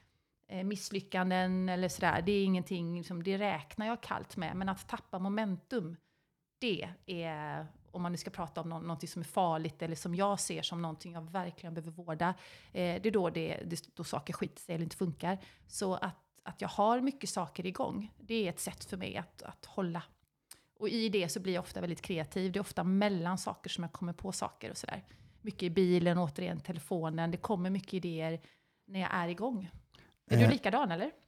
[0.51, 2.21] Eh, misslyckanden eller sådär.
[2.21, 4.55] Det är ingenting som det räknar jag kallt med.
[4.55, 5.95] Men att tappa momentum,
[6.59, 10.15] det är, om man nu ska prata om nå- någonting som är farligt eller som
[10.15, 12.29] jag ser som någonting jag verkligen behöver vårda,
[12.71, 15.37] eh, det är då, det, det, då saker skiter sig eller inte funkar.
[15.67, 19.41] Så att, att jag har mycket saker igång, det är ett sätt för mig att,
[19.41, 20.03] att hålla.
[20.79, 22.51] Och i det så blir jag ofta väldigt kreativ.
[22.51, 25.03] Det är ofta mellan saker som jag kommer på saker och sådär.
[25.41, 27.31] Mycket i bilen, återigen telefonen.
[27.31, 28.41] Det kommer mycket idéer
[28.87, 29.69] när jag är igång.
[30.31, 31.09] Är du Eh, likadan eller?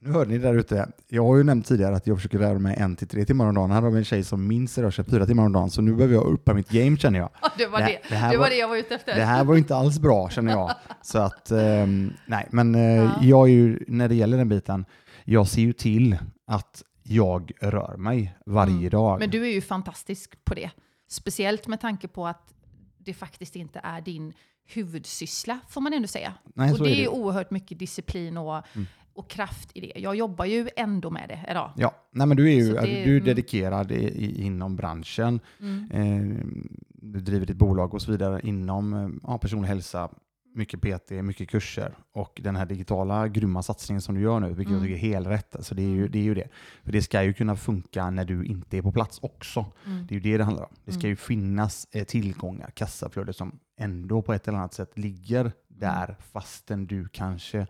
[0.00, 0.88] Nu hörde ni där ute.
[1.08, 3.54] Jag har ju nämnt tidigare att jag försöker lära mig en till tre timmar om
[3.54, 3.70] dagen.
[3.70, 5.94] Här har vi en tjej som minst rör sig fyra timmar om dagen, så nu
[5.94, 7.30] behöver jag uppa mitt game känner jag.
[7.42, 8.00] Ja, det var Det- det.
[8.08, 9.14] det här Det var det jag var ute efter.
[9.16, 10.74] Det här var inte alls bra känner jag.
[11.02, 13.18] Så att, ehm, nej, men eh, Ja.
[13.22, 14.84] jag är ju, när det gäller den biten,
[15.24, 16.16] jag ser ju till
[16.46, 18.90] att jag rör mig varje Mm.
[18.90, 19.18] dag.
[19.20, 20.70] Men du är ju fantastisk på det.
[21.10, 22.54] Speciellt med tanke på att
[22.98, 24.32] det faktiskt inte är din
[24.66, 26.34] huvudsyssla, får man ändå säga.
[26.54, 27.08] nej, och så det är det.
[27.08, 28.86] oerhört mycket disciplin och, Mm.
[29.14, 29.92] och kraft i det.
[30.00, 31.70] Jag jobbar ju ändå med det idag.
[31.76, 33.24] Ja, nej, men du är ju Så det- du är mm.
[33.24, 35.40] dedikerad i, i, inom branschen.
[35.60, 35.90] Mm.
[35.90, 36.44] Eh,
[36.88, 40.08] du driver ditt bolag och så vidare inom eh, ja, personlig hälsa,
[40.56, 44.66] mycket PT, mycket kurser och den här digitala grymma satsningen som du gör nu, vilket
[44.66, 44.74] Mm.
[44.74, 45.56] jag tycker är helt rätt.
[45.56, 46.10] Alltså det, är ju, Mm.
[46.10, 46.48] det är ju det.
[46.84, 49.66] För det ska ju kunna funka när du inte är på plats också.
[49.86, 50.06] Mm.
[50.06, 50.74] Det är ju det det handlar om.
[50.84, 51.10] Det ska Mm.
[51.10, 56.86] ju finnas eh, tillgångar, kassaflöde som ändå på ett eller annat sätt ligger där fastän
[56.86, 57.66] du kanske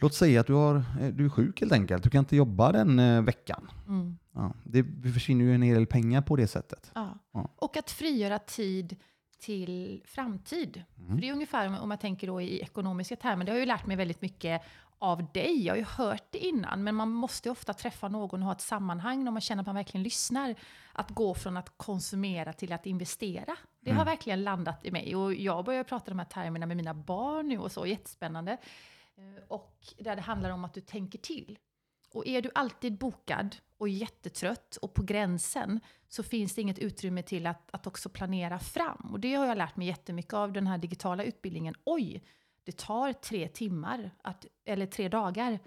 [0.00, 2.02] Låt säga att du, har, eh, du är sjuk helt enkelt.
[2.02, 3.70] Du kan inte jobba den eh, veckan.
[3.88, 4.18] Mm.
[4.32, 6.90] Ja, det försvinner ju en hel del pengar på det sättet.
[6.94, 7.18] Ja.
[7.32, 7.50] Ja.
[7.56, 8.96] Och att frigöra tid
[9.38, 10.82] till framtid.
[10.98, 11.10] Mm.
[11.14, 13.62] För det är ungefär, om- om jag tänker då i ekonomiska termer, det har jag
[13.62, 14.62] ju lärt mig väldigt mycket
[14.98, 15.64] av dig.
[15.64, 18.60] Jag har ju hört det innan, men man måste ofta träffa någon och ha ett
[18.60, 20.54] sammanhang när man känner att man verkligen lyssnar.
[20.92, 23.56] Att gå från att konsumera till att investera.
[23.80, 25.16] Det har verkligen landat i mig.
[25.16, 28.52] Och jag börjar prata de här termerna med mina barn nu och så, jättespännande.
[29.16, 31.58] Eh, Och där det handlar om att du tänker till.
[32.14, 37.22] Och är du alltid bokad och jättetrött och på gränsen så finns det inget utrymme
[37.22, 39.08] till att, att också planera fram.
[39.12, 41.74] Och det har jag lärt mig jättemycket av den här digitala utbildningen.
[41.84, 42.22] Oj,
[42.66, 45.58] det tar tre timmar, att, eller tre dagar,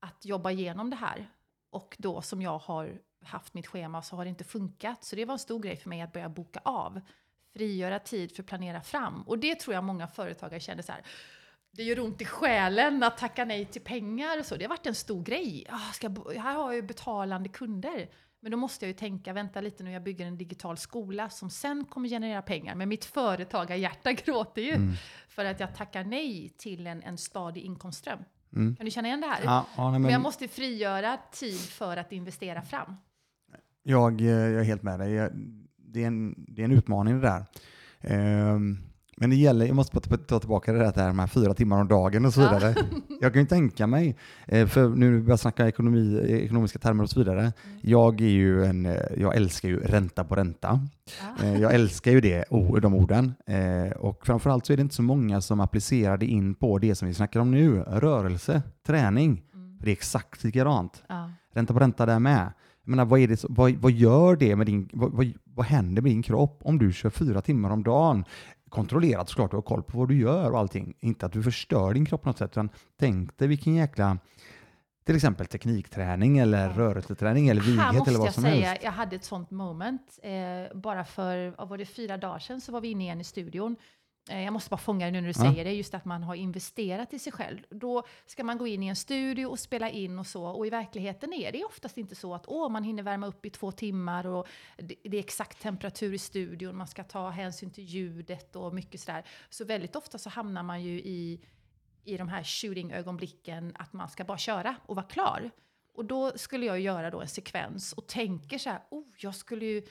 [0.00, 1.30] att jobba igenom det här.
[1.70, 5.04] Och då som jag har haft mitt schema så har det inte funkat.
[5.04, 7.00] Så det var en stor grej för mig att börja boka av.
[7.52, 9.22] Frigöra tid för att planera fram.
[9.22, 11.02] Och det tror jag många företagare känner så här.
[11.70, 14.56] Det gör ont i själen att tacka nej till pengar och så.
[14.56, 15.66] Det har varit en stor grej.
[15.70, 18.08] Ah, ska jag, här har jag ju betalande kunder.
[18.44, 21.50] Men då måste jag ju tänka, vänta lite nu, jag bygger en digital skola som
[21.50, 22.74] sen kommer generera pengar.
[22.74, 24.92] Men mitt företagarhjärta gråter ju
[25.28, 28.18] för att jag tackar nej till en, en stadig inkomstström.
[28.52, 28.76] Mm.
[28.76, 29.40] Kan du känna igen det här?
[29.44, 32.96] Ja, ja, nej, Men jag men måste frigöra tid för att investera fram.
[33.82, 35.12] jag, eh, jag är helt med dig.
[35.12, 35.32] Jag-
[35.76, 37.44] Det är en, det är en utmaning det där.
[38.00, 38.78] Ehm,
[39.16, 42.34] men det gäller, jag måste ta- tillbaka det där, här fyra timmar om dagen och
[42.34, 42.54] så Ja.
[42.54, 42.74] vidare.
[43.20, 47.18] Jag kan ju tänka mig, eh, för nu börjar snacka ekonomi, ekonomiska termer och så
[47.20, 47.40] vidare.
[47.40, 47.52] Mm.
[47.80, 50.80] Jag, är ju en, eh, jag älskar ju ränta på ränta.
[51.40, 51.44] Ja.
[51.46, 52.44] Eh, Jag älskar ju det,
[52.82, 53.34] de orden.
[53.98, 57.08] Och framförallt så är det inte så många som applicerar det in på det som
[57.08, 57.78] vi snackar om nu.
[57.80, 59.42] Rörelse, träning.
[59.54, 59.78] Mm.
[59.78, 61.02] För det är exakt likadant.
[61.08, 61.30] Ja.
[61.54, 62.52] Ränta på ränta där med.
[62.84, 64.88] Jag menar, vad, är det, vad, vad gör det med din...
[64.92, 68.24] Vad, vad, vad händer med din kropp om du kör fyra timmar om dagen?
[68.72, 70.94] Kontrollerat såklart, du har koll på vad du gör och allting.
[71.00, 72.68] Inte att du förstör din kropp på något sätt, utan
[73.00, 74.18] tänk dig vilken jäkla...
[75.04, 76.76] Till exempel teknikträning eller Ja.
[76.78, 78.82] rörelseträning eller Här vighet måste eller vad jag som säga, helst.
[78.84, 80.18] jag hade ett sånt moment.
[80.22, 83.24] Eh, bara för, vad var det, fyra dagar sedan så var vi inne igen i
[83.24, 83.76] studion.
[84.30, 85.52] Eh, jag måste bara fånga det nu när du Ja.
[85.52, 87.58] säger det, just att man har investerat i sig själv.
[87.70, 90.44] Då ska man gå in i en studio och spela in och så.
[90.44, 93.50] Och i verkligheten är det oftast inte så att åh, man hinner värma upp i
[93.50, 97.84] två timmar och det, det är exakt temperatur i studion, man ska ta hänsyn till
[97.84, 99.24] ljudet och mycket sådär.
[99.50, 101.40] Så väldigt ofta så hamnar man ju i,
[102.04, 105.50] i de här shooting-ögonblicken att man ska bara köra och vara klar.
[105.94, 109.64] Och då skulle jag göra då en sekvens och tänker så här, oh, jag skulle
[109.64, 109.82] ju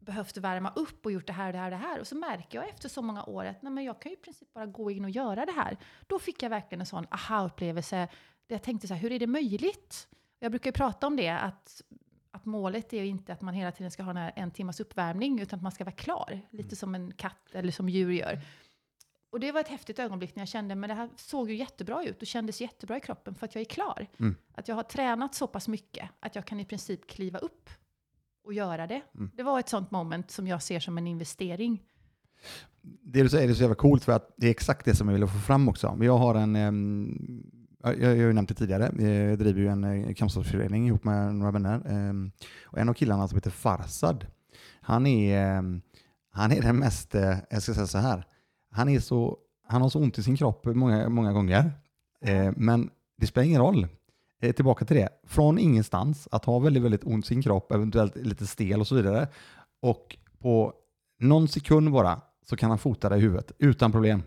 [0.00, 2.00] behövt värma upp och gjort det här, det här, det här.
[2.00, 4.20] Och så märker jag efter så många år att nej, men jag kan ju i
[4.20, 5.76] princip bara gå in och göra det här.
[6.06, 8.08] Då fick jag verkligen en sån aha-upplevelse.
[8.48, 10.08] Jag tänkte så här, hur är det möjligt?
[10.38, 11.82] Jag brukar ju prata om det, att,
[12.30, 15.40] att målet är ju inte att man hela tiden ska ha här en timmas uppvärmning,
[15.40, 16.40] utan att man ska vara klar.
[16.50, 18.40] Lite som en katt eller som djur gör.
[19.30, 22.04] Och det var ett häftigt ögonblick när jag kände, men det här såg ju jättebra
[22.04, 24.06] ut och kändes jättebra i kroppen för att jag är klar.
[24.18, 24.36] Mm.
[24.54, 27.70] Att jag har tränat så pass mycket att jag kan i princip kliva upp
[28.50, 29.02] och göra det.
[29.14, 29.30] Mm.
[29.36, 31.82] Det var ett sånt moment som jag ser som en investering.
[32.82, 35.14] Det du säger är så jävla coolt för att det är exakt det som jag
[35.14, 35.98] ville få fram också.
[36.00, 36.54] Jag har en,
[37.82, 41.34] jag, jag har ju nämnt det tidigare, jag driver ju en eh, kampsportsförening ihop med
[41.34, 41.80] några vänner.
[42.64, 44.26] Och en av killarna som heter Farsad,
[44.80, 45.62] han är,
[46.32, 48.24] han är den mest, eh, jag ska säga så här,
[48.70, 51.72] han, är så, han har så ont i sin kropp många, många gånger.
[52.24, 53.88] Eh, Men det spelar ingen roll.
[54.40, 58.16] Eh, Tillbaka till det, från ingenstans, att ha väldigt, väldigt ont i sin kropp, eventuellt
[58.16, 59.28] lite stel och så vidare.
[59.82, 60.72] Och på
[61.20, 64.22] någon sekund bara så kan han fota dig i huvudet utan problem.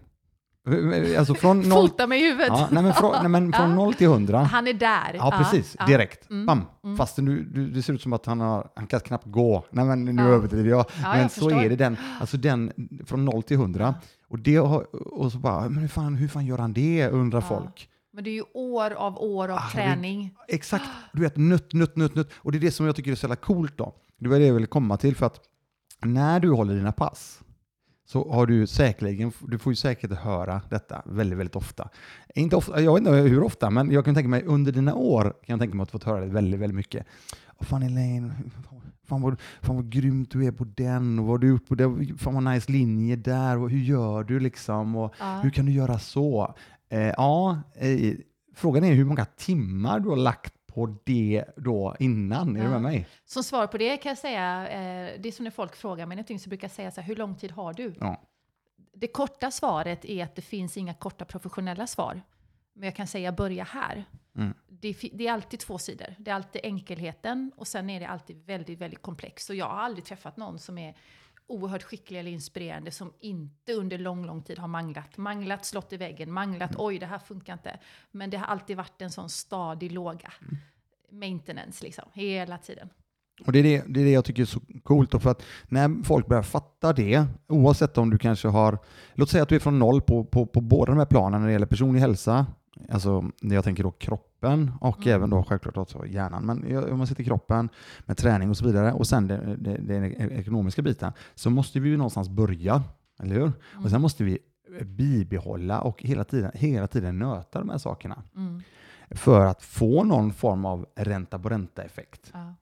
[1.18, 2.48] Alltså från noll, Fota mig i huvudet!
[2.48, 4.40] ja, nej, men från, nej, men från noll till hundra.
[4.44, 5.14] Han är där.
[5.14, 5.76] Ja, precis.
[5.80, 5.86] ja.
[5.86, 6.30] Direkt.
[6.30, 6.62] Mm, Bam.
[6.84, 6.98] mm.
[6.98, 9.66] Fast du, du, det ser ut som att han, har, han kan knappt gå.
[9.70, 10.28] Nej, men nu Ja.
[10.28, 10.86] överdriver jag.
[11.04, 11.62] Ja, men jag så förstår.
[11.64, 12.72] är det den, alltså den
[13.06, 13.96] från noll till hundra.
[14.28, 17.90] Och, det och så bara, men hur fan, hur fan gör han det, undrar folk.
[18.16, 20.36] Men det är ju år av år av Ah, det- träning.
[20.48, 22.32] Exakt, du vet nutt, nutt, nutt, nutt.
[22.36, 23.96] Och det är det som jag tycker är så jävla coolt då.
[24.18, 25.40] Det var det jag ville komma till för att
[26.02, 27.40] när du håller dina pass
[28.06, 31.90] så har du säkerligen, du får ju säkert höra detta väldigt, väldigt ofta.
[32.36, 35.24] Inte ofta, jag vet inte hur ofta, men jag kan tänka mig under dina år
[35.24, 37.06] kan jag tänka mig att du fått höra det väldigt, väldigt mycket.
[37.60, 38.34] Åh, fan Elaine,
[39.08, 42.18] fan vad, fan vad grymt du är på den och vad du gjort på det,
[42.18, 45.40] fan vad nice linje där och hur gör du liksom och Ja.
[45.44, 46.56] hur kan du göra så?
[46.94, 48.16] Eh, ja, eh,
[48.56, 52.56] frågan är hur många timmar du har lagt på det då innan.
[52.56, 53.08] Är du med mig?
[53.26, 56.16] Som svar på det kan jag säga, eh, det är som när folk frågar mig
[56.16, 57.94] någonting så brukar jag säga så här, hur lång tid har du?
[58.00, 58.22] Ja.
[58.94, 62.22] Det korta svaret är att det finns inga korta professionella svar.
[62.74, 64.06] Men jag kan säga börja här.
[64.36, 64.54] Mm.
[64.68, 66.16] Det, det är alltid två sidor.
[66.18, 69.48] Det är alltid enkelheten och sen är det alltid väldigt, väldigt komplext.
[69.48, 70.96] Så jag har aldrig träffat någon som är
[71.54, 75.18] oerhört skickliga eller inspirerande som inte under lång, lång tid har manglat.
[75.18, 77.80] Manglat, slått i väggen, manglat, oj det här funkar inte.
[78.12, 80.34] Men det har alltid varit en sån stadig låga.
[81.12, 82.90] Maintenance liksom, hela tiden.
[83.46, 85.12] Och det är det, det är det jag tycker är så coolt.
[85.12, 88.80] Då, för att när folk börjar fatta det, oavsett om du kanske har,
[89.14, 91.48] låt säga att du är från noll på, på, på båda de här planen när
[91.48, 92.46] det gäller personlig hälsa
[92.90, 95.16] Alltså, jag tänker då kroppen och Mm.
[95.16, 96.46] även då självklart också hjärnan.
[96.46, 97.70] Men om man sitter i kroppen
[98.06, 102.30] med träning och så vidare och sen den, ekonomiska biten så måste vi ju någonstans
[102.30, 102.84] börja,
[103.20, 103.52] eller hur?
[103.84, 104.40] Och sen måste vi
[104.82, 108.62] bibehålla och hela tiden, hela tiden nöta de här sakerna Mm.
[109.12, 112.34] för att få någon form av ränta på ränta-effekt.
[112.34, 112.54] Ja.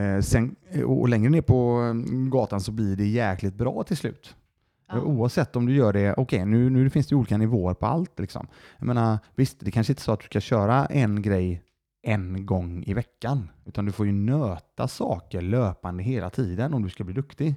[0.00, 0.56] Eh, sen,
[0.86, 4.34] och längre ner på mm, gatan så blir det jäkligt bra till slut.
[4.86, 5.00] Ja.
[5.00, 8.18] Oavsett om du gör det, okej nu, nu finns det olika nivåer på allt.
[8.18, 8.46] Liksom.
[8.78, 11.62] Jag menar, visst, det kanske inte är så att du ska köra en grej
[12.02, 16.90] en gång i veckan, utan du får ju nöta saker löpande hela tiden om du
[16.90, 17.54] ska bli duktig.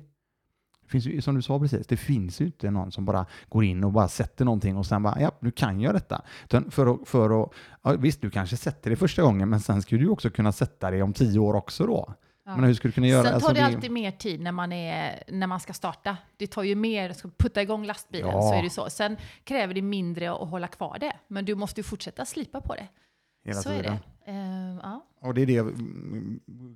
[0.81, 3.63] Det finns ju, som du sa precis, det finns ju inte någon som bara går
[3.63, 6.21] in och bara sätter någonting och sen bara, ja, nu kan jag detta.
[6.43, 7.51] Utan för att, för att,
[7.83, 10.91] ja, visst, du kanske sätter det första gången, men sen skulle du också kunna sätta
[10.91, 12.13] det om tio år också då.
[12.47, 12.55] Ja.
[12.55, 13.23] Men hur skulle du kunna göra?
[13.23, 16.17] Sen tar alltså, det alltid mer tid när man, är, när man ska starta.
[16.37, 18.41] Det tar ju mer, ska putta igång lastbilen Ja.
[18.41, 18.89] så är det så.
[18.89, 21.13] Sen kräver det mindre att hålla kvar det.
[21.27, 22.87] Men du måste ju fortsätta slipa på det.
[23.45, 23.85] hela så tiden.
[23.85, 24.31] är det.
[24.31, 25.03] Eh, ja.
[25.21, 25.65] Och det är det jag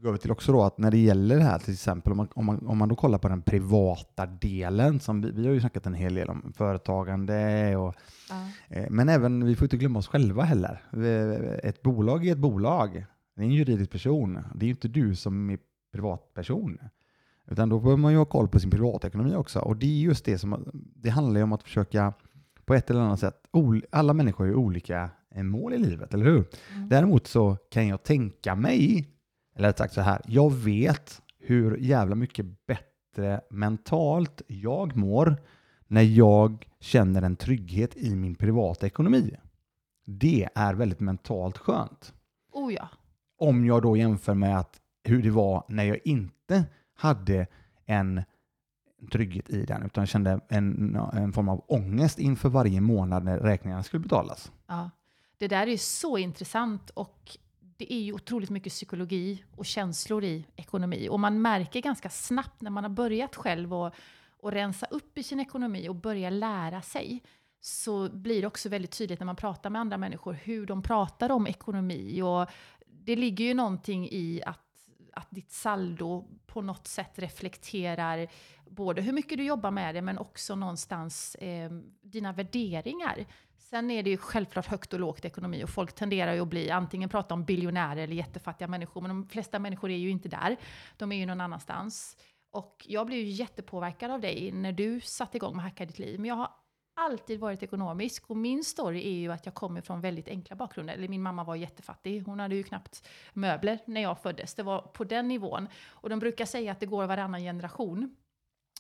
[0.02, 2.28] går över till också då, att när det gäller det här till exempel, om man,
[2.36, 5.60] om man, om man då kollar på den privata delen, som vi, vi har ju
[5.60, 7.96] snackat en hel del om företagande, och,
[8.30, 8.36] Ja.
[8.70, 10.84] eh, men även, vi får inte glömma oss själva heller.
[10.92, 13.06] Vi- Ett bolag är ett bolag,
[13.42, 15.60] det är en juridisk person, det är inte du som är
[15.92, 16.78] privatperson.
[17.48, 19.60] Utan då behöver man ju ha koll på sin privatekonomi också.
[19.60, 22.14] Och det är just det som, det handlar ju om att försöka
[22.66, 23.36] på ett eller annat sätt,
[23.90, 26.46] alla människor har ju olika eh, mål i livet, eller hur?
[26.76, 26.90] Mm.
[26.90, 29.08] Däremot så kan jag tänka mig,
[29.56, 35.36] eller rätt sagt så här, jag vet hur jävla mycket bättre mentalt jag mår
[35.88, 39.36] när jag känner en trygghet i min privata ekonomi.
[40.06, 42.14] Det är väldigt mentalt skönt.
[42.52, 42.90] Oh ja.
[43.42, 47.48] Om jag då jämför med att hur det var när jag inte hade
[47.86, 48.24] en
[49.12, 53.84] trygghet i den, utan kände en, en form av ångest inför varje månad när räkningarna
[53.84, 54.52] skulle betalas.
[54.68, 54.90] Ja,
[55.38, 60.24] det där är ju så intressant och det är ju otroligt mycket psykologi och känslor
[60.24, 61.08] i ekonomi.
[61.10, 63.94] Och man märker ganska snabbt när man har börjat själv och,
[64.40, 67.24] och rensa upp i sin ekonomi och börja lära sig
[67.62, 71.32] så blir det också väldigt tydligt när man pratar med andra människor hur de pratar
[71.32, 72.22] om ekonomi.
[72.22, 72.50] Och
[73.06, 74.60] det ligger ju någonting i att,
[75.14, 78.28] att ditt saldo på något sätt reflekterar
[78.70, 83.26] både hur mycket du jobbar med det men också någonstans eh, dina värderingar.
[83.58, 86.48] Sen är det ju självklart högt och lågt i ekonomi och folk tenderar ju att
[86.48, 90.30] bli antingen prata om biljonärer eller jättefattiga människor, men de flesta människor är ju inte
[90.30, 90.58] där.
[90.98, 92.18] De är ju någon annanstans.
[92.52, 96.20] Och jag blev ju jättepåverkad av dig när du satte igång med Hacka ditt liv.
[96.20, 96.50] Men jag har
[97.06, 100.94] alltid varit ekonomisk och min story är ju att jag kommer från väldigt enkla bakgrunder.
[100.94, 104.54] Eller min mamma var jättefattig, hon hade ju knappt möbler när jag föddes.
[104.54, 105.68] Det var på den nivån.
[105.88, 108.16] Och de brukar säga att det går varannan generation.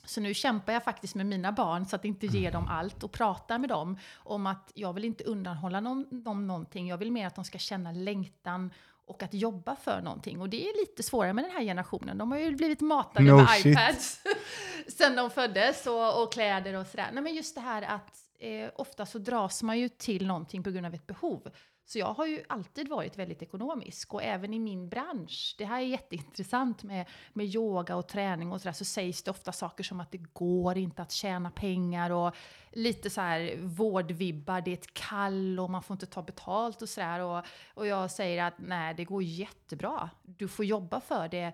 [0.05, 3.11] Så nu kämpar jag faktiskt med mina barn så att inte ge dem allt och
[3.11, 6.87] pratar med dem om att jag vill inte undanhålla någon, dem någonting.
[6.87, 8.71] Jag vill mer att de ska känna längtan
[9.05, 10.41] och att jobba för någonting.
[10.41, 12.17] Och det är lite svårare med den här generationen.
[12.17, 13.65] De har ju blivit matade No med shit.
[13.65, 14.19] iPads
[14.97, 17.09] sen de föddes och, och kläder och sådär.
[17.13, 20.71] Nej men just det här att eh, ofta så dras man ju till någonting på
[20.71, 21.51] grund av ett behov.
[21.85, 25.55] Så jag har ju alltid varit väldigt ekonomisk och även i min bransch.
[25.57, 29.51] Det här är jätteintressant med, med yoga och träning och sådär så sägs det ofta
[29.51, 32.35] saker som att det går inte att tjäna pengar och
[32.71, 36.89] lite så här vårdvibbar, det är ett kall och man får inte ta betalt och
[36.89, 37.19] sådär.
[37.19, 40.09] Och, och jag säger att nej, det går jättebra.
[40.23, 41.53] Du får jobba för det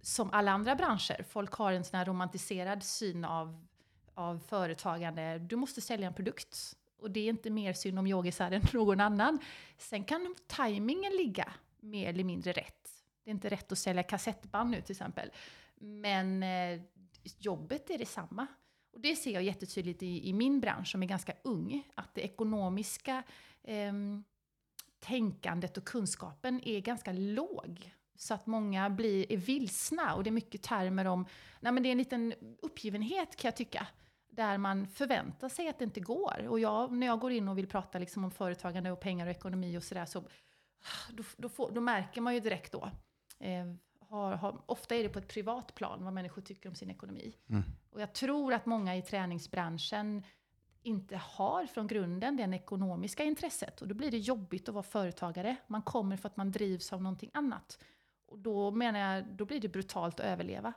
[0.00, 1.24] som alla andra branscher.
[1.28, 3.66] Folk har en sån här romantiserad syn av,
[4.14, 5.38] av företagande.
[5.38, 6.76] Du måste sälja en produkt.
[6.98, 9.38] Och det är inte mer synd om yogisar än någon annan.
[9.78, 12.90] Sen kan tajmingen ligga mer eller mindre rätt.
[13.24, 15.30] Det är inte rätt att sälja kassettband nu till exempel.
[15.74, 16.80] Men eh,
[17.38, 18.46] jobbet är detsamma.
[18.92, 21.88] Och det ser jag jättetydligt i, i min bransch som är ganska ung.
[21.94, 23.22] Att det ekonomiska
[23.62, 23.92] eh,
[24.98, 27.92] tänkandet och kunskapen är ganska låg.
[28.16, 31.26] Så att många blir, är vilsna och det är mycket termer om,
[31.60, 33.86] nej men det är en liten uppgivenhet kan jag tycka.
[34.36, 36.46] Där man förväntar sig att det inte går.
[36.48, 39.30] Och jag, när jag går in och vill prata liksom om företagande och pengar och
[39.30, 40.24] ekonomi och sådär så
[41.10, 42.90] då, då, får, då märker man ju direkt då.
[43.38, 43.66] Eh,
[44.00, 47.36] har, har, ofta är det på ett privat plan vad människor tycker om sin ekonomi.
[47.48, 47.62] Mm.
[47.90, 50.22] Och jag tror att många i träningsbranschen
[50.82, 53.82] inte har från grunden det ekonomiska intresset.
[53.82, 55.56] Och då blir det jobbigt att vara företagare.
[55.66, 57.78] Man kommer för att man drivs av någonting annat.
[58.26, 60.72] Och då menar jag, då blir det brutalt att överleva.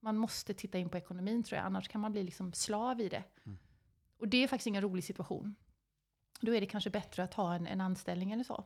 [0.00, 3.08] Man måste titta in på ekonomin tror jag, annars kan man bli liksom slav i
[3.08, 3.22] det.
[3.46, 3.58] Mm.
[4.18, 5.54] Och det är faktiskt ingen rolig situation.
[6.40, 8.64] Då är det kanske bättre att ha en, en anställning eller så.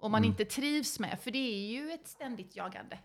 [0.00, 0.30] Om man Mm.
[0.30, 2.98] inte trivs med, för det är ju ett ständigt jagande.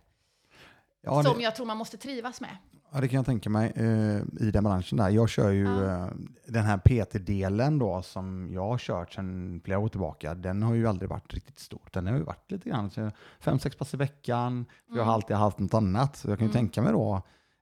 [1.01, 2.57] Ja, som det, jag tror man måste trivas med.
[2.93, 5.09] Ja, det kan jag tänka mig eh, i den branschen där.
[5.09, 6.05] Jag kör ju Ja.
[6.05, 6.07] eh,
[6.47, 10.33] den här PT-delen då som jag har kört sedan flera år tillbaka.
[10.35, 11.81] Den har ju aldrig varit riktigt stor.
[11.91, 12.91] Den har ju varit lite grann,
[13.39, 14.65] fem, sex pass i veckan.
[14.87, 15.13] För Jag har Mm.
[15.13, 16.15] alltid haft något annat.
[16.15, 16.61] Så jag kan ju Mm.
[16.61, 17.21] tänka mig då,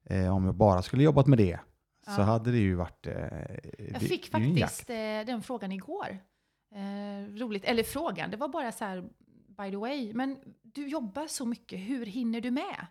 [0.09, 1.59] eh, om jag bara skulle jobbat med det,
[2.05, 2.23] så Ja.
[2.25, 3.07] hade det ju varit...
[3.07, 4.95] Eh, Jag det- fick faktiskt eh,
[5.25, 6.19] den frågan igår.
[6.75, 9.01] Eh, roligt, eller frågan, det var bara så här,
[9.57, 12.87] by the way, men du jobbar så mycket, hur hinner du med?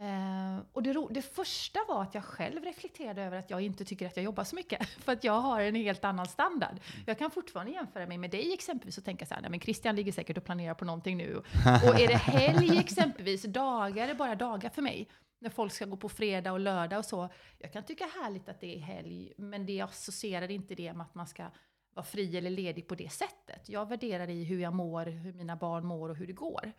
[0.00, 4.06] Eh, och det, det första var att jag själv reflekterade över att jag inte tycker
[4.06, 4.88] att jag jobbar så mycket.
[5.04, 6.70] För att jag har en helt annan standard.
[6.70, 7.04] Mm.
[7.06, 9.96] Jag kan fortfarande jämföra mig med dig exempelvis och tänka så här, nej men Christian
[9.96, 11.34] ligger säkert och planerar på någonting nu.
[11.64, 15.08] Och är det helg exempelvis, dagar är bara dagar för mig.
[15.38, 17.28] När folk ska gå på fredag och lördag och så.
[17.58, 21.14] Jag kan tycka härligt att det är helg, men det associerar inte det med att
[21.14, 21.50] man ska
[21.94, 23.68] vara fri eller ledig på det sättet.
[23.68, 26.72] Jag värderar i hur jag mår, hur mina barn mår och hur det går.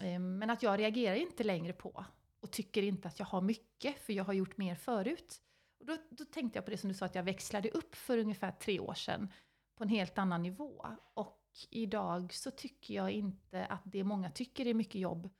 [0.00, 2.04] Eh, men att jag reagerar inte längre på
[2.40, 5.40] och tycker inte att jag har mycket, för jag har gjort mer förut.
[5.80, 8.18] Och då, då tänkte jag på det som du sa, att jag växlade upp för
[8.18, 9.32] ungefär tre år sedan
[9.76, 10.86] på en helt annan nivå.
[11.14, 15.30] Och idag så tycker jag inte att det många tycker är mycket jobb.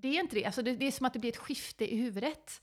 [0.00, 0.44] Det är inte det.
[0.44, 2.62] Alltså det, det är som att det blir ett skifte i huvudet.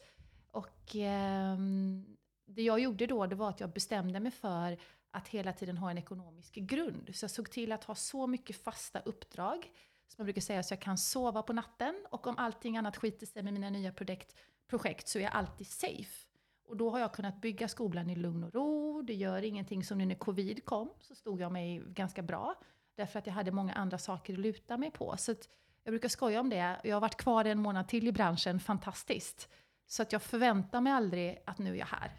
[0.52, 4.78] Och ehm, det jag gjorde då, det var att jag bestämde mig för
[5.12, 7.16] att hela tiden ha en ekonomisk grund.
[7.16, 9.72] Så jag såg till att ha så mycket fasta uppdrag,
[10.08, 12.06] som jag brukar säga, så jag kan sova på natten.
[12.10, 14.36] Och om allting annat skiter sig med mina nya projekt,
[14.68, 16.28] projekt så är jag alltid safe.
[16.68, 19.02] Och då har jag kunnat bygga skolan i lugn och ro.
[19.02, 22.56] Det gör ingenting som nu när covid kom, så stod jag mig ganska bra.
[22.96, 25.18] Därför att jag hade många andra saker att luta mig på.
[25.18, 25.50] Så att
[25.86, 26.80] jag brukar skoja om det.
[26.84, 29.50] Jag har varit kvar en månad till i branschen, fantastiskt.
[29.88, 32.12] Så att jag förväntar mig aldrig att nu är jag här.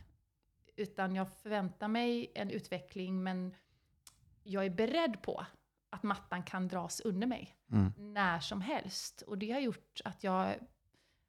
[0.76, 3.54] Utan jag förväntar mig en utveckling, men
[4.42, 5.46] jag är beredd på
[5.90, 7.92] att mattan kan dras under mig Mm.
[7.96, 9.22] när som helst.
[9.22, 10.54] Och det har gjort att jag,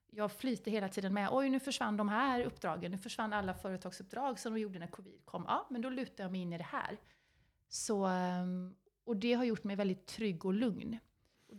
[0.07, 4.39] jag flyter hela tiden med, oj nu försvann de här uppdragen, nu försvann alla företagsuppdrag
[4.39, 5.45] som de gjorde när covid kom.
[5.47, 6.97] Ja, men då lutar jag mig in i det här.
[7.69, 10.99] Så, ehm, och det har gjort mig väldigt trygg och lugn.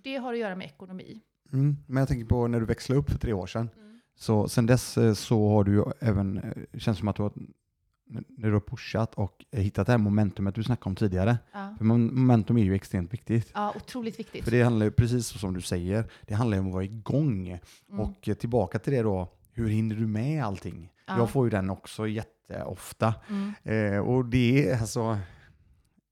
[0.04, 1.20] Det har att göra med ekonomi.
[1.52, 1.76] Mm.
[1.86, 3.70] Men jag tänker på när du växlade upp för tre år sedan.
[4.16, 7.32] Så sen dess eh, så har du även, eh, känns som att du har,
[8.28, 11.38] när du har pushat och eh, hittat det här momentumet du snackade om tidigare.
[11.52, 11.74] Ja.
[11.78, 13.50] För mom- momentum är ju extremt viktigt.
[13.54, 14.44] ja, otroligt viktigt.
[14.44, 17.48] För det handlar ju precis som du säger, det handlar ju om att vara igång.
[17.48, 18.00] Mm.
[18.00, 20.92] Och tillbaka till det då, hur hinner du med allting?
[21.06, 21.18] Ja.
[21.18, 23.14] Jag får ju den också jätteofta.
[23.28, 23.52] Mm.
[23.94, 25.18] Eh, och det är alltså,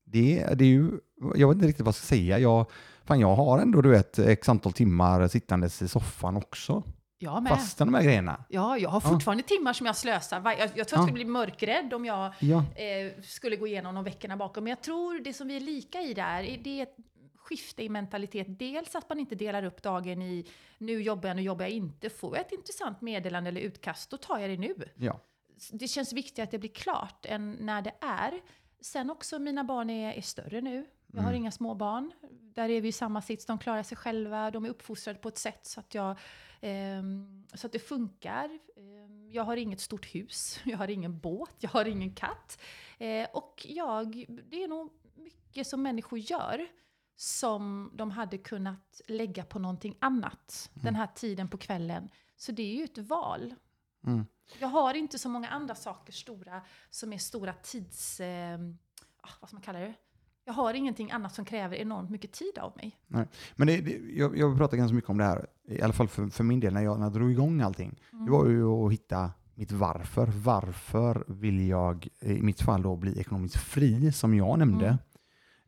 [0.04, 0.90] det, det är ju,
[1.34, 2.38] jag vet inte riktigt vad jag ska säga.
[2.38, 2.66] Jag,
[3.06, 6.82] fan, jag har ändå du vet, x antal timmar sittandes i soffan också.
[7.18, 7.50] Jag med.
[7.52, 8.44] Fastän de här grejerna.
[8.48, 9.10] Ja, jag har Ja.
[9.10, 10.42] fortfarande timmar som jag slösar.
[10.44, 11.02] Jag, jag tror jag Ja.
[11.02, 12.58] skulle bli mörkrädd om jag Ja.
[12.58, 14.64] eh, skulle gå igenom de veckorna bakom.
[14.64, 16.96] Men jag tror det som vi är lika i där, det är ett
[17.38, 18.58] skifte i mentalitet.
[18.58, 20.46] Dels att man inte delar upp dagen i
[20.78, 22.10] nu jobbar jag, nu jobbar jag inte.
[22.10, 24.74] Får jag ett intressant meddelande eller utkast, då tar jag det nu.
[24.94, 25.20] ja.
[25.72, 28.32] Det känns viktigare att det blir klart än när det är.
[28.80, 30.86] Sen också, mina barn är, är större nu.
[31.16, 31.42] Jag har Mm.
[31.42, 32.12] inga små barn.
[32.30, 33.46] Där är vi i samma sits.
[33.46, 34.50] De klarar sig själva.
[34.50, 36.18] De är uppfostrade på ett sätt så att, jag,
[36.60, 38.58] ehm, så att det funkar.
[38.76, 40.60] Ehm, jag har inget stort hus.
[40.64, 41.54] Jag har ingen båt.
[41.58, 42.60] Jag har ingen katt.
[42.98, 46.66] Eh, och jag, det är nog mycket som människor gör
[47.16, 52.08] som de hade kunnat lägga på någonting annat den här tiden på kvällen.
[52.36, 53.54] Så det är ju ett val.
[54.06, 54.26] Mm.
[54.58, 58.20] Jag har inte så många andra saker stora som är stora tids...
[58.20, 58.58] Eh,
[59.40, 59.94] vad ska man kalla det?
[60.46, 62.96] Jag har ingenting annat som kräver enormt mycket tid av mig.
[63.56, 66.28] Men det, det, jag, jag pratar ganska mycket om det här, i alla fall för,
[66.28, 68.00] för min del, när jag, när jag drog igång allting.
[68.26, 70.26] Det var ju att hitta mitt varför.
[70.26, 74.98] Varför vill jag, i mitt fall då, bli ekonomiskt fri, som jag nämnde.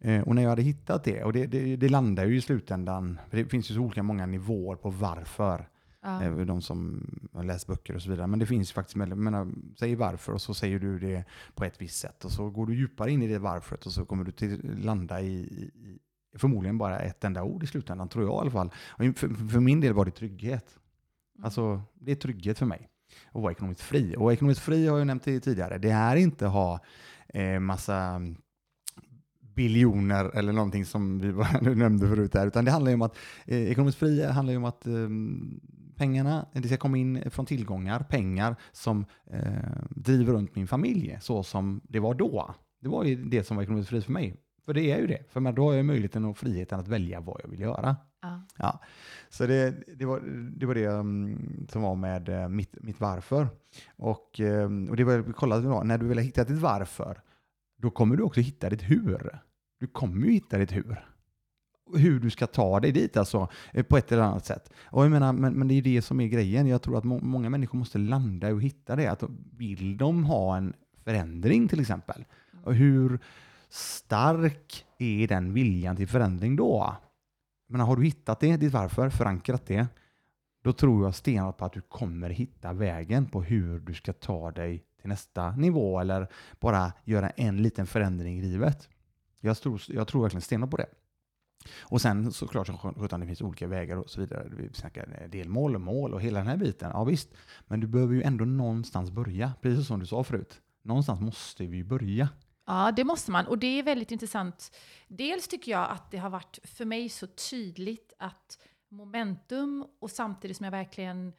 [0.00, 3.18] Eh, och när jag hade hittat det, och det, det, det landar ju i slutändan,
[3.30, 5.68] för det finns ju så olika många nivåer på varför.
[6.08, 6.22] Ja.
[6.22, 8.26] Eh, De som har läst böcker och så vidare.
[8.26, 9.48] Men det finns ju faktiskt, menar,
[9.78, 12.24] säg varför och så säger du det på ett visst sätt.
[12.24, 15.20] Och så går du djupare in i det varföret och så kommer du till, landa
[15.20, 15.98] i, i
[16.38, 18.70] förmodligen bara ett enda ord i slutändan, tror jag i alla fall.
[18.96, 20.78] För, för min del var det trygghet.
[21.36, 21.44] Mm.
[21.44, 22.88] Alltså, det är trygghet för mig
[23.32, 24.14] att vara ekonomiskt fri.
[24.18, 25.78] Och ekonomiskt fri har jag nämnt tidigare.
[25.78, 26.80] Det är inte att ha
[27.28, 28.20] eh, massa
[29.40, 31.32] biljoner eller någonting som vi
[31.74, 34.64] nämnde förut där, utan det handlar ju om att eh, ekonomiskt fri handlar ju om
[34.64, 35.08] att eh,
[35.98, 39.42] pengarna, det ska komma in från tillgångar, pengar som eh,
[39.90, 42.54] driver runt min familj så som det var då.
[42.80, 44.36] Det var ju det som var ekonomiskt fri för mig.
[44.64, 45.22] För det är ju det.
[45.30, 47.96] För då har jag möjligheten och friheten att välja vad jag vill göra.
[48.22, 48.42] Ja.
[48.56, 48.80] Ja,
[49.28, 50.20] så det, det, var,
[50.56, 53.48] det var det um, som var med eh, mitt, mitt varför.
[53.96, 57.20] Och, um, och det var då, när du vill hitta ditt varför,
[57.76, 59.38] då kommer du också hitta ditt hur.
[59.80, 61.04] Du kommer ju hitta ditt hur
[61.94, 64.72] hur du ska ta dig dit alltså, eh, på ett eller annat sätt.
[64.84, 66.66] Och jag menar, men, men det är det som är grejen.
[66.66, 69.06] Jag tror att må många människor måste landa och hitta det.
[69.06, 69.22] Att
[69.56, 70.72] vill de ha en
[71.04, 72.24] förändring till exempel,
[72.64, 73.18] och hur
[73.68, 76.96] stark är den viljan till förändring då?
[77.68, 79.86] Men har du hittat det, ditt varför, förankrat det,
[80.62, 84.50] då tror jag stenhårt på att du kommer hitta vägen på hur du ska ta
[84.50, 86.28] dig till nästa nivå eller
[86.60, 88.88] bara göra en liten förändring i livet.
[89.40, 90.86] Jag tror, jag tror verkligen stenhårt på det.
[91.80, 94.48] Och sen såklart så det finns olika vägar och så vidare.
[94.56, 96.90] Vi snackar eh, delmål och mål och hela den här biten.
[96.94, 97.34] Ja visst,
[97.66, 99.52] men du behöver ju ändå någonstans börja.
[99.62, 100.60] Precis som du sa förut.
[100.82, 102.28] Någonstans måste vi ju börja.
[102.66, 103.46] Ja, det måste man.
[103.46, 104.76] Och det är väldigt intressant.
[105.08, 110.56] Dels tycker jag att det har varit för mig så tydligt att momentum och samtidigt
[110.56, 111.32] som jag verkligen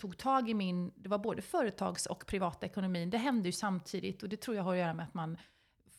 [0.00, 4.22] tog tag i min, det var både företags och privata ekonomin, det hände ju samtidigt
[4.22, 5.36] och det tror jag har att göra med att man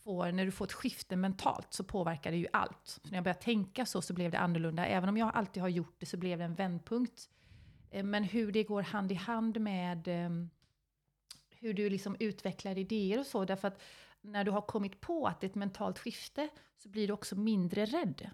[0.03, 2.79] får, när du får ett skifte mentalt så påverkar det ju allt.
[2.83, 4.85] Så när jag började tänka så så blev det annorlunda.
[4.85, 7.29] Även om jag alltid har gjort det så blev det en vändpunkt.
[7.91, 10.49] Eh, men hur det går hand i hand med ehm,
[11.49, 13.45] hur du liksom utvecklar idéer och så.
[13.45, 13.81] Därför att
[14.21, 17.35] när du har kommit på att det är ett mentalt skifte så blir du också
[17.35, 18.29] mindre rädd.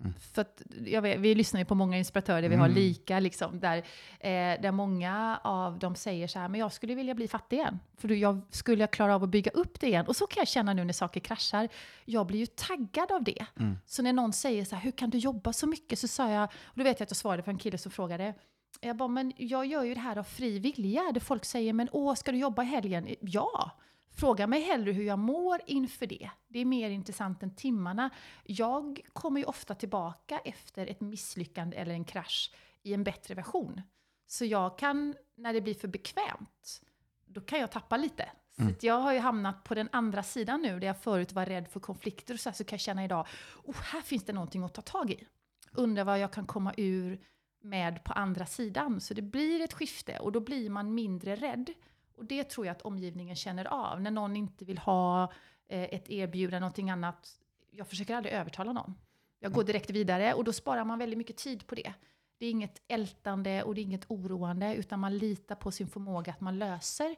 [0.00, 0.14] Mm.
[0.34, 2.60] För att, vet, vi lyssnar ju på många inspiratörer, vi mm.
[2.60, 3.76] har lika, liksom, där,
[4.20, 7.78] eh, där många av dem säger så här, men jag skulle vilja bli fattig igen.
[7.96, 10.06] För jag skulle jag klara av att bygga upp det igen.
[10.06, 11.68] Och så kan jag känna nu när saker kraschar.
[12.04, 13.46] Jag blir ju taggad av det.
[13.58, 13.78] Mm.
[13.86, 15.98] Så när någon säger så här, hur kan du jobba så mycket?
[15.98, 18.34] Så sa jag, och då vet jag att jag svarade för en kille som frågade,
[18.80, 21.12] jag bara, men jag gör ju det här av fri vilja.
[21.12, 23.08] Där folk säger, men åh, ska du jobba i helgen?
[23.20, 23.70] Ja!
[24.16, 26.30] Fråga mig hellre hur jag mår inför det.
[26.48, 28.10] Det är mer intressant än timmarna.
[28.44, 32.52] Jag kommer ju ofta tillbaka efter ett misslyckande eller en krasch
[32.82, 33.82] i en bättre version.
[34.26, 36.82] Så jag kan, när det blir för bekvämt,
[37.26, 38.28] då kan jag tappa lite.
[38.58, 38.74] Mm.
[38.80, 41.68] Så jag har ju hamnat på den andra sidan nu, där jag förut var rädd
[41.68, 43.26] för konflikter och så, här, så kan jag känna idag,
[43.64, 45.26] oh, här finns det någonting att ta tag i.
[45.72, 47.20] Undrar vad jag kan komma ur
[47.60, 49.00] med på andra sidan.
[49.00, 51.72] Så det blir ett skifte och då blir man mindre rädd.
[52.16, 54.00] Och det tror jag att omgivningen känner av.
[54.00, 55.32] När någon inte vill ha
[55.68, 57.38] eh, ett erbjudande, någonting annat.
[57.70, 58.94] Jag försöker aldrig övertala någon.
[59.38, 61.92] Jag går direkt vidare och då sparar man väldigt mycket tid på det.
[62.38, 66.32] Det är inget ältande och det är inget oroande, utan man litar på sin förmåga
[66.32, 67.16] att man löser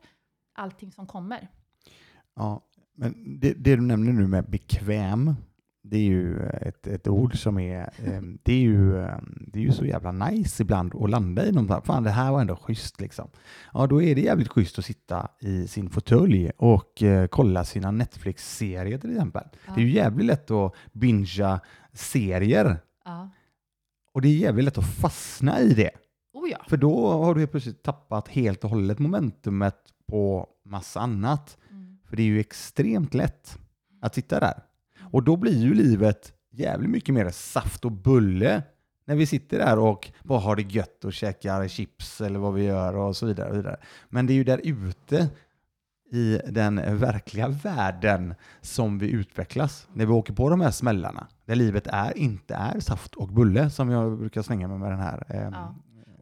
[0.53, 1.49] allting som kommer.
[2.35, 5.35] Ja, men det, det du nämner nu med bekväm,
[5.91, 9.63] det är ju ett, ett ord som är, ehm, det är, ju, ehm, det är
[9.63, 11.87] ju så jävla nice ibland att landa i något.
[11.87, 13.31] Fan, det här var ändå schysst liksom.
[13.73, 17.91] Ja, då är det jävligt schysst att sitta i sin fåtölj och uh, kolla sina
[17.91, 19.45] Netflix-serier till exempel.
[19.67, 19.73] Ja.
[19.75, 21.61] Det är ju jävligt lätt att bingea
[21.93, 22.77] serier.
[23.05, 23.31] Ja.
[24.15, 25.91] Och det är jävligt lätt att fastna i det.
[26.33, 26.59] Oh ja.
[26.69, 29.77] För då har du helt plötsligt tappat helt och hållet momentumet
[30.09, 31.59] på massa annat.
[31.71, 31.99] Mm.
[32.05, 33.59] För det är ju extremt lätt
[34.03, 34.63] att sitta där.
[35.11, 38.63] Och då blir ju livet jävligt mycket mer saft och bulle
[39.05, 42.65] när vi sitter där och bara har det gött och käkar chips eller vad vi
[42.65, 43.51] gör och så vidare.
[43.51, 43.77] Och vidare.
[44.09, 45.29] Men det är ju där ute
[46.11, 49.89] i den verkliga världen som vi utvecklas.
[49.93, 53.71] När vi åker på de här smällarna, där livet är, inte är saft och bulle,
[53.71, 55.75] som jag brukar slänga mig med den här eh, ja.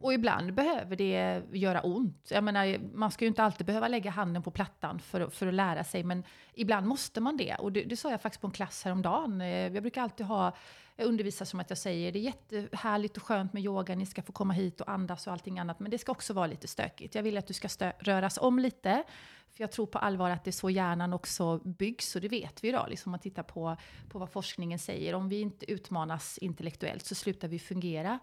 [0.07, 2.27] Och ibland behöver det göra ont.
[2.31, 5.53] Jag menar, man ska ju inte alltid behöva lägga handen på plattan för, för att
[5.53, 7.55] lära sig, men ibland måste man det.
[7.55, 9.41] Och det, det sa jag faktiskt på en klass häromdagen.
[9.41, 10.55] Eh, jag brukar alltid ha
[10.97, 14.31] undervisa som att jag säger, det är jättehärligt och skönt med yoga, ni ska få
[14.31, 17.15] komma hit och andas och allting annat, men det ska också vara lite stökigt.
[17.15, 19.03] Jag vill att du ska röras om lite,
[19.51, 22.63] för jag tror på allvar att det är så hjärnan också byggs, och det vet
[22.63, 23.77] vi idag, liksom om man tittar på,
[24.09, 25.15] på vad forskningen säger.
[25.15, 28.19] Om vi inte utmanas intellektuellt så slutar vi fungera.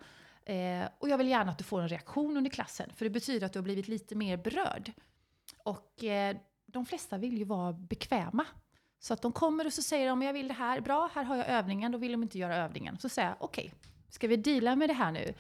[0.47, 3.47] Eh, och jag vill gärna att du får en reaktion under klassen, för det betyder
[3.47, 4.93] att du har blivit lite mer berörd.
[5.65, 6.37] Och eh,
[6.67, 8.47] de flesta vill ju vara bekväma.
[8.99, 11.37] Så att de kommer och så säger de, jag vill det här, bra, här har
[11.37, 12.99] jag övningen, då vill de inte göra övningen.
[12.99, 13.79] Så säger jag, okej, okay,
[14.09, 15.35] ska vi deala med det här nu?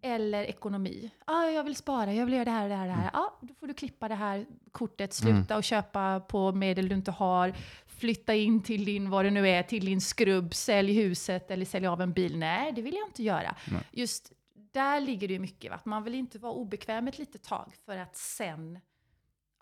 [0.00, 1.10] Eller ekonomi.
[1.24, 2.86] Ah, jag vill spara, jag vill göra det här och det här.
[2.86, 3.10] det här.
[3.12, 5.56] Ah, då får du klippa det här kortet, sluta mm.
[5.56, 7.54] och köpa på medel du inte har.
[8.02, 11.86] Flytta in till din, vad det nu är, till din skrubb, sälj huset eller sälj
[11.86, 12.38] av en bil.
[12.38, 13.56] Nej, det vill jag inte göra.
[13.70, 13.82] Nej.
[13.92, 14.32] Just
[14.72, 15.70] där ligger det ju mycket.
[15.70, 15.80] Va?
[15.84, 18.78] Man vill inte vara obekväm ett litet tag för att sen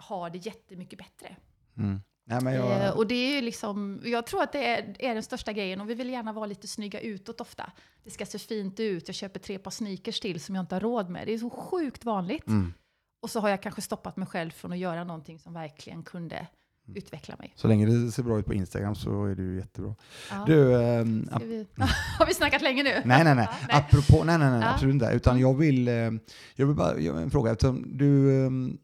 [0.09, 1.37] ha det jättemycket bättre.
[1.77, 2.01] Mm.
[2.25, 2.87] Nej, jag...
[2.87, 5.81] eh, och det är ju liksom, jag tror att det är, är, den största grejen
[5.81, 7.73] och vi vill gärna vara lite snygga utåt ofta.
[8.05, 10.81] Det ska se fint ut, jag köper tre par sneakers till som jag inte har
[10.81, 11.27] råd med.
[11.27, 12.47] Det är så sjukt vanligt.
[12.47, 12.75] Mm.
[13.23, 16.47] Och så har jag kanske stoppat mig själv från att göra någonting som verkligen kunde.
[16.95, 17.53] Utveckla mig.
[17.57, 19.95] Så länge det ser bra ut på Instagram så är det ju jättebra.
[20.31, 20.45] Ja.
[20.47, 21.67] Du, ähm, vi,
[22.19, 23.03] har vi snackat länge nu?
[23.05, 23.49] Nej, nej, nej.
[23.51, 23.77] Ja, nej.
[23.77, 24.75] Apropå, nej, nej, nej ja.
[24.75, 25.11] absolut inte.
[25.13, 25.95] Utan jag vill, eh,
[26.55, 27.53] jag vill bara jag en fråga.
[27.53, 28.79] Eftersom du, ehm,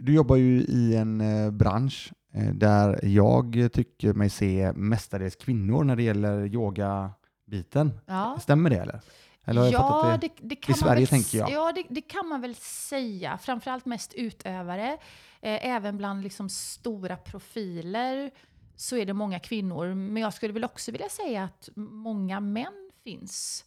[0.00, 5.84] du jobbar ju i en eh, bransch eh, där jag tycker mig se mestadels kvinnor
[5.84, 7.10] när det gäller yoga,
[7.46, 8.00] biten.
[8.06, 8.38] Ja.
[8.40, 9.00] Stämmer det eller?
[9.44, 11.50] Ja, fattat det, det kan I Sverige väl, tänker jag.
[11.50, 13.38] Ja, det, det kan man väl säga.
[13.38, 14.98] Framförallt mest utövare.
[15.42, 18.30] Eh, även bland liksom stora profiler
[18.76, 19.94] så är det många kvinnor.
[19.94, 23.64] Men jag skulle väl också vilja säga att många män finns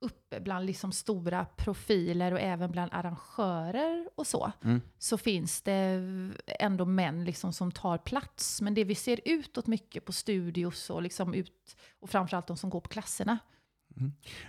[0.00, 4.52] uppe bland liksom stora profiler och även bland arrangörer och så.
[4.64, 4.80] Mm.
[4.98, 6.02] Så finns det
[6.46, 8.60] ändå män liksom som tar plats.
[8.60, 12.70] Men det vi ser utåt mycket på studios och, liksom ut, och framförallt de som
[12.70, 13.38] går på klasserna.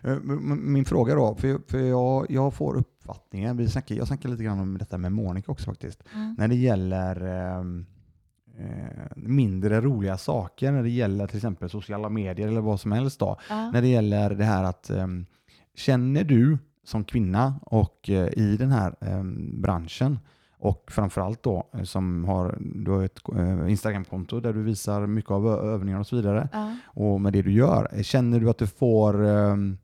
[0.04, 1.36] Eh, m- m- Min fråga då,
[1.68, 5.52] för, jag, jag får uppfattningen, vi snackar, jag snackar lite grann om detta med Monica
[5.52, 6.36] också faktiskt, Mm.
[6.38, 7.86] när det gäller ehm,
[8.60, 13.20] eh, mindre roliga saker, när det gäller till exempel sociala medier eller vad som helst
[13.20, 13.72] då, Ja.
[13.72, 15.26] när det gäller det här att ehm,
[15.76, 20.20] känner du som kvinna och eh, i den här ehm, branschen
[20.60, 25.32] och framförallt då eh, som har, du har ett eh, Instagramkonto där du visar mycket
[25.32, 26.76] av ö- övningar och så vidare Ja.
[26.86, 29.78] och med det du gör, eh, känner du att du får ehm,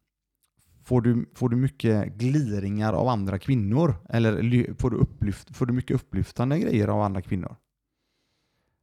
[0.84, 3.96] Får du, får du mycket gliringar av andra kvinnor?
[4.10, 7.56] Eller får du, upplyft, får du mycket upplyftande grejer av andra kvinnor?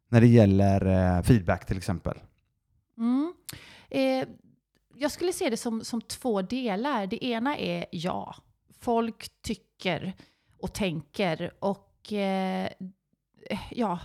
[0.09, 2.19] När det gäller feedback till exempel.
[2.99, 3.33] Mm.
[3.91, 4.29] Eh,
[4.97, 7.07] jag skulle se det som, som två delar.
[7.07, 8.35] Det ena är ja.
[8.81, 10.15] Folk tycker
[10.63, 12.69] och tänker och eh,
[13.71, 13.99] ja,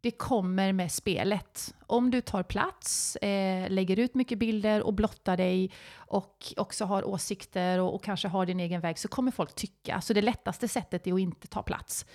[0.00, 1.74] det kommer med spelet.
[1.86, 7.08] Om du tar plats, eh, lägger ut mycket bilder och blottar dig och också har
[7.08, 10.00] åsikter och, och kanske har din egen väg så kommer folk tycka.
[10.00, 12.06] Så det lättaste sättet är att inte ta plats.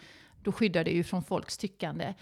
[0.44, 2.14] Då skyddar det ju från folks tyckande.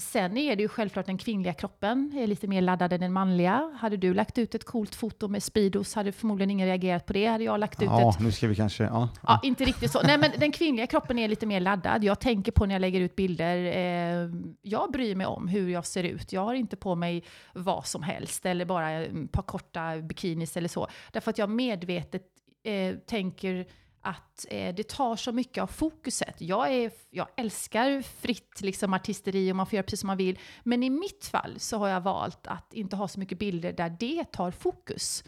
[0.00, 3.72] Sen är det ju självklart den kvinnliga kroppen är lite mer laddad än den manliga.
[3.80, 7.26] Hade du lagt ut ett coolt foto med Speedos hade förmodligen ingen reagerat på det.
[7.26, 8.84] Hade jag lagt ut Ja, ett nu ska vi kanske...
[8.84, 10.02] Ja, Ja, inte riktigt så.
[10.02, 12.04] Nej, men den kvinnliga kroppen är lite mer laddad.
[12.04, 13.56] Jag tänker på när jag lägger ut bilder.
[13.56, 14.30] Eh,
[14.62, 16.32] jag bryr mig om hur jag ser ut.
[16.32, 17.24] Jag har inte på mig
[17.54, 20.88] vad som helst eller bara ett par korta bikinis eller så.
[21.12, 22.22] Därför att jag medvetet
[22.64, 23.66] eh, tänker
[24.00, 26.40] att eh, det tar så mycket av fokuset.
[26.40, 30.38] Jag, är, jag älskar fritt liksom, artisteri och man får göra precis som man vill.
[30.62, 33.96] Men i mitt fall så har jag valt att inte ha så mycket bilder där
[34.00, 35.24] det tar fokus.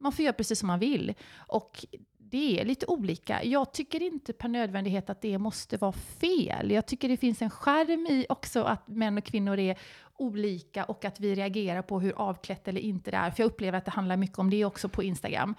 [0.00, 1.14] Man får göra precis som man vill.
[1.36, 1.86] Och
[2.18, 3.44] det är lite olika.
[3.44, 6.70] Jag tycker inte per nödvändighet att det måste vara fel.
[6.70, 9.78] Jag tycker det finns en skärm i också att män och kvinnor är
[10.16, 13.30] olika och att vi reagerar på hur avklätt eller inte det är.
[13.30, 15.54] För jag upplever att det handlar mycket om det också på Instagram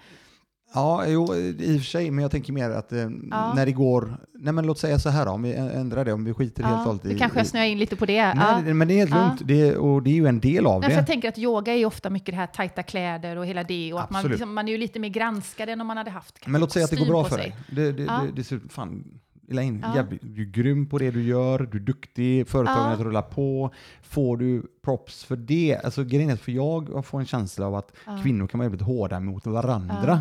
[0.74, 3.08] ja jo, i och för sig, men jag tänker mer att eh,
[3.54, 4.16] när det går...
[4.38, 6.74] Nej, men låt säga så här då, om vi ändrar det, om vi skiter helt
[6.74, 7.08] och Ja, hållet i...
[7.08, 8.34] det kanske snöar in lite på det.
[8.34, 8.74] Nej, Ja.
[8.74, 9.26] men det är helt Ja.
[9.26, 9.40] lugnt.
[9.44, 11.00] Det, och det är ju en del av Nej, för det.
[11.00, 13.92] jag tänker att yoga är ju ofta mycket det här tajta kläder och hela det.
[13.92, 16.46] Och att man, liksom, man är ju lite mer granskad än om man hade haft
[16.46, 17.56] Men låt säga att det går bra för dig.
[17.70, 18.20] Det, det, Ja.
[18.26, 19.04] det, det ser fan
[19.50, 19.96] Elaine, Ja.
[19.96, 23.04] jävligt, du är grym på det du gör, du är duktig, företagandet Ja.
[23.04, 23.70] rullar på.
[24.02, 25.80] Får du props för det?
[25.84, 28.18] Alltså grejen är, för jag får en känsla av att Ja.
[28.22, 29.96] kvinnor kan vara väldigt hårda mot varandra.
[30.06, 30.18] Ja.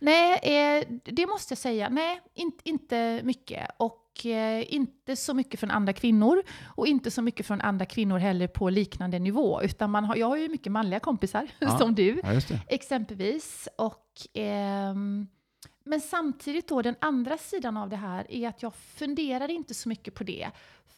[0.00, 1.88] Nej, eh, det måste jag säga.
[1.88, 3.70] Nej, in, inte mycket.
[3.76, 6.42] Och eh, inte så mycket från andra kvinnor.
[6.76, 9.62] Och inte så mycket från andra kvinnor heller på liknande nivå.
[9.62, 11.78] Utan man har, jag har ju mycket manliga kompisar, Ja.
[11.78, 12.20] som du.
[12.24, 12.40] Ja.
[12.68, 13.68] Exempelvis.
[13.76, 15.26] Och, ehm,
[15.84, 19.88] men samtidigt då, den andra sidan av det här är att jag funderar inte så
[19.88, 20.50] mycket på det.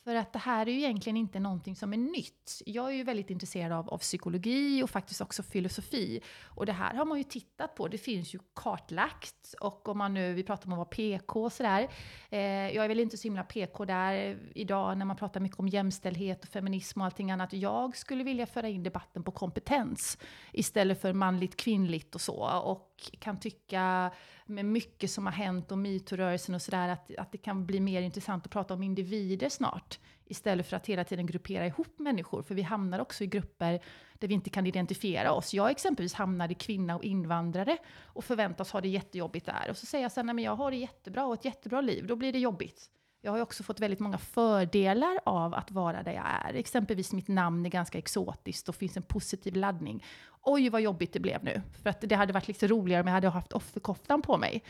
[0.05, 2.63] För att det här är ju egentligen inte någonting som är nytt.
[2.67, 6.21] Jag är ju väldigt intresserad av, av psykologi och faktiskt också filosofi.
[6.45, 7.89] Och det här har man ju tittat på.
[7.89, 9.55] Det finns ju kartlagt.
[9.61, 11.89] Och om man nu, vi pratar om att vara PK och sådär.
[12.31, 15.69] Eh, jag är väl inte så himla PK där idag när man pratar mycket om
[15.69, 17.53] jämställdhet och feminism och allting annat.
[17.53, 20.19] Jag skulle vilja föra in debatten på kompetens
[20.53, 22.61] istället för manligt, kvinnligt och så.
[22.61, 24.11] Och kan tycka
[24.47, 28.03] med mycket som har hänt och metoo-rörelsen och sådär att, att det kan bli mer
[28.03, 29.94] intressant att prata om individer snart.
[30.27, 32.43] Istället för att hela tiden gruppera ihop människor.
[32.43, 33.81] För vi hamnar också i grupper
[34.15, 35.55] där vi inte kan identifiera oss.
[35.55, 39.71] Jag exempelvis hamnade i kvinna och invandrare och förväntas ha det jättejobbigt där.
[39.71, 42.07] Och så säger jag sen, nej men jag har det jättebra och ett jättebra liv.
[42.07, 42.91] Då blir det jobbigt.
[43.21, 46.55] Jag har ju också fått väldigt många fördelar av att vara där jag är.
[46.55, 50.05] Exempelvis mitt namn är ganska exotiskt och finns en positiv laddning.
[50.43, 51.63] Oj vad jobbigt det blev nu.
[51.83, 54.63] För att det hade varit lite roligare om jag hade haft offerkoftan på mig.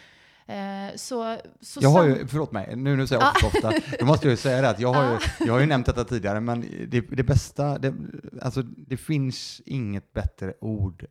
[0.46, 4.26] Eh, så, så Jag har ju, förlåt mig, nu, nu säger jag offerkofta, då måste
[4.26, 6.60] jag ju säga det att jag har ju, jag har ju nämnt detta tidigare, men
[6.88, 7.94] det, det bästa, det,
[8.42, 11.06] alltså det finns inget bättre ord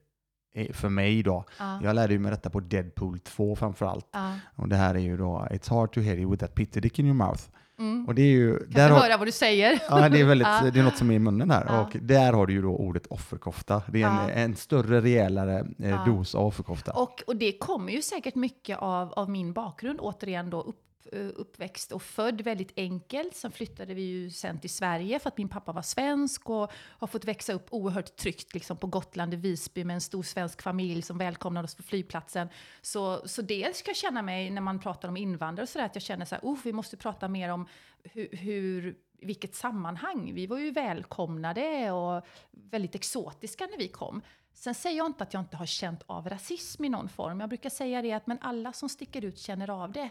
[0.71, 1.45] för mig då.
[1.59, 1.79] Ja.
[1.83, 4.07] Jag lärde ju mig detta på Deadpool 2 framförallt.
[4.11, 4.33] Ja.
[4.55, 6.99] Och det här är ju då It's hard to hit you with that pity dick
[6.99, 7.41] in your mouth.
[7.83, 8.05] Mm.
[8.07, 8.59] Och det är ju...
[8.59, 9.79] Kan Där har, höra vad du säger?
[9.89, 10.69] ja, det är, väldigt, Ja.
[10.73, 11.65] det är något som är i munnen här.
[11.67, 11.81] Ja.
[11.81, 13.81] Och där har du ju då ordet offerkofta.
[13.87, 16.91] Det är en, en större, rejälare eh, dos av offerkofta.
[16.91, 20.79] Och, och det kommer ju säkert mycket av, av min bakgrund, återigen då upp,
[21.11, 23.35] Eh, uppväxt och född väldigt enkelt.
[23.35, 27.07] Sen flyttade vi ju sen till Sverige för att min pappa var svensk och har
[27.07, 31.01] fått växa upp oerhört tryggt liksom på Gotland i Visby med en stor svensk familj
[31.01, 32.49] som välkomnade oss på flygplatsen.
[32.81, 35.95] Så, så dels ska jag känna mig, när man pratar om invandrare och sådär, att
[35.95, 37.67] jag känner så här, oh, vi måste prata mer om
[38.03, 40.33] hur, hur vilket sammanhang.
[40.33, 44.21] Vi var ju välkomnade och väldigt exotiska när vi kom.
[44.53, 47.39] Sen säger jag inte att jag inte har känt av rasism i någon form.
[47.39, 50.09] Jag brukar säga det att men alla som sticker ut känner av det.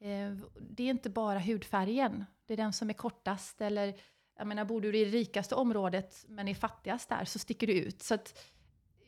[0.00, 2.24] Eh, det är inte bara hudfärgen.
[2.46, 3.94] Det är den som är kortast eller
[4.38, 7.72] jag menar, bor du i det rikaste området men är fattigast där så sticker du
[7.72, 8.02] ut.
[8.02, 8.38] Så att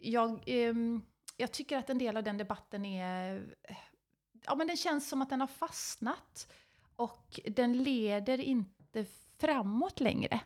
[0.01, 1.03] jag, ehm,
[1.37, 3.57] jag tycker att en del av den debatten är...
[4.45, 6.53] Ja, men den känns som att den har fastnat.
[6.97, 9.07] Och den leder inte
[9.39, 10.41] framåt längre.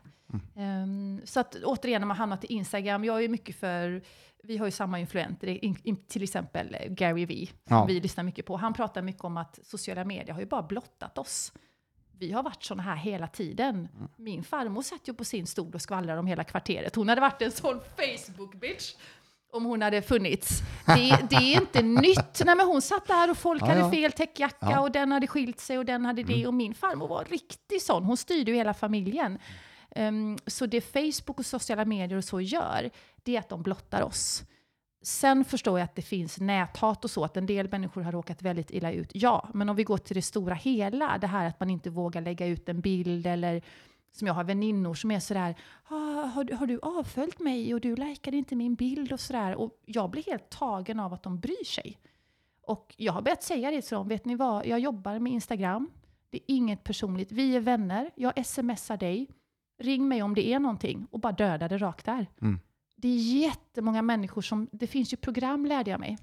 [0.55, 0.83] Mm.
[0.83, 4.01] Um, så att återigen, när man hamnat i Instagram, jag är mycket för,
[4.43, 7.85] vi har ju samma influenter, in, in, till exempel Gary Vee, som ja.
[7.85, 8.57] vi lyssnar mycket på.
[8.57, 11.53] Han pratar mycket om att sociala medier har ju bara blottat oss.
[12.19, 13.75] Vi har varit sådana här hela tiden.
[13.75, 14.09] Mm.
[14.17, 16.95] Min farmor satt ju på sin stol och skvallrade om hela kvarteret.
[16.95, 18.95] Hon hade varit en sån Facebook-bitch
[19.53, 20.61] om hon hade funnits.
[20.85, 22.41] Det, det, är inte nytt.
[22.45, 24.79] Nej, men hon satt där och folk ja, hade fel täckjacka ja.
[24.79, 26.33] och den hade skilt sig och den hade det.
[26.33, 26.47] Mm.
[26.47, 28.03] Och min farmor var riktigt sån.
[28.03, 29.39] Hon styrde ju hela familjen.
[29.95, 32.89] Um, så det Facebook och sociala medier och så gör,
[33.23, 34.43] det är att de blottar oss.
[35.01, 38.41] Sen förstår jag att det finns näthat och så, att en del människor har råkat
[38.41, 39.11] väldigt illa ut.
[39.13, 42.21] Ja, men om vi går till det stora hela, det här att man inte vågar
[42.21, 43.61] lägga ut en bild eller
[44.11, 47.95] som jag har väninnor som är sådär, ah, har, har du avföljt mig och du
[47.95, 49.55] likade inte min bild och sådär.
[49.55, 51.99] Och jag blir helt tagen av att de bryr sig.
[52.61, 55.91] Och jag har börjat säga det till dem, vet ni vad, jag jobbar med Instagram,
[56.29, 59.29] det är inget personligt, vi är vänner, jag smsar dig,
[59.79, 62.27] ring mig om det är någonting och bara döda det rakt där.
[62.41, 62.59] Mm.
[62.95, 66.17] Det är jättemånga människor som, det finns ju program lärde jag mig,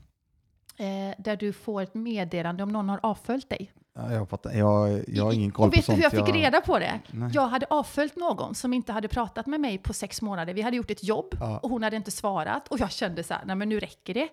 [0.76, 3.72] eh, där du får ett meddelande om någon har avföljt dig.
[3.94, 4.52] Ja, jag, fattar.
[4.52, 5.98] Jag, jag har ingen koll och på vet sånt.
[5.98, 7.00] Vet du hur jag fick reda på det?
[7.10, 7.30] Nej.
[7.32, 10.54] Jag hade avföljt någon som inte hade pratat med mig på sex månader.
[10.54, 11.58] Vi hade gjort ett jobb ja.
[11.58, 12.68] och hon hade inte svarat.
[12.68, 14.28] Och jag kände så här, nej men nu räcker det.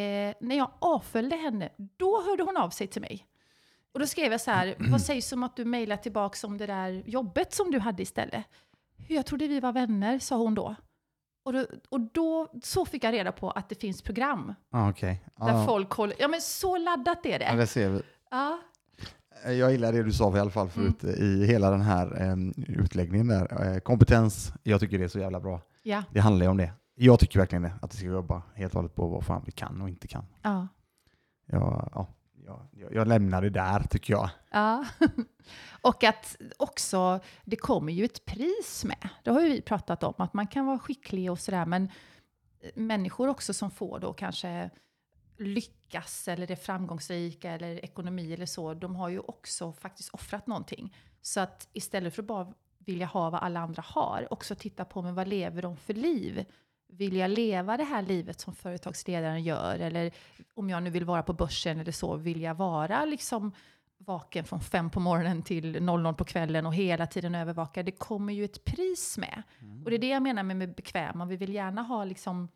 [0.00, 3.26] Eh, när jag avföljde henne, då hörde hon av sig till mig.
[3.94, 6.66] Och då skrev jag så här, vad sägs om att du mejlar tillbaka om det
[6.66, 8.44] där jobbet som du hade istället?
[9.08, 10.74] Jag trodde vi var vänner, sa hon då.
[11.44, 14.54] Och då, och då så fick jag reda på att det finns program.
[14.70, 15.16] Ah, okay.
[15.34, 15.46] ah.
[15.46, 16.16] Där folk håller...
[16.18, 17.44] Ja men så laddat är det.
[17.44, 18.02] Ja, det ser vi.
[18.30, 18.60] Ja.
[19.44, 21.16] Jag gillar det du sa i alla fall förut mm.
[21.20, 23.74] i hela den här um, utläggningen där.
[23.74, 25.60] Uh, kompetens, jag tycker det är så jävla bra.
[25.82, 26.02] Ja.
[26.12, 26.72] Det handlar ju om det.
[26.94, 29.52] Jag tycker verkligen det, att vi ska jobba helt och hållet på vad fan vi
[29.52, 30.24] kan och inte kan.
[30.42, 30.68] Ja.
[31.46, 32.08] Jag, ja,
[32.44, 34.30] jag, jag lämnar det där tycker jag.
[34.50, 34.84] Ja.
[35.80, 39.08] och att också, det kommer ju ett pris med.
[39.22, 41.90] Det har ju vi pratat om, att man kan vara skicklig och sådär, men
[42.60, 44.70] eh, människor också som får då kanske
[45.38, 50.96] lyckas eller är framgångsrika eller ekonomi eller så, de har ju också faktiskt offrat någonting.
[51.22, 55.02] Så att istället för att bara vilja ha vad alla andra har, också titta på
[55.02, 56.44] men vad lever de för liv?
[56.88, 59.78] Vill jag leva det här livet som företagsledaren gör?
[59.78, 60.12] Eller
[60.54, 63.52] om jag nu vill vara på börsen eller så, vill jag vara liksom
[63.98, 67.82] vaken från fem på morgonen till 00 på kvällen och hela tiden övervaka?
[67.82, 69.42] Det kommer ju ett pris med.
[69.60, 69.84] Mm.
[69.84, 71.24] Och det är det jag menar med, med bekväma.
[71.24, 72.48] Vi vill gärna ha liksom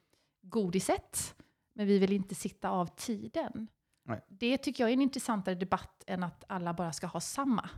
[0.43, 1.35] godiset
[1.73, 3.69] men vi vill inte sitta av tiden.
[4.05, 4.21] Nej.
[4.29, 7.71] Det tycker jag är en intressantare debatt än att alla bara ska ha samma.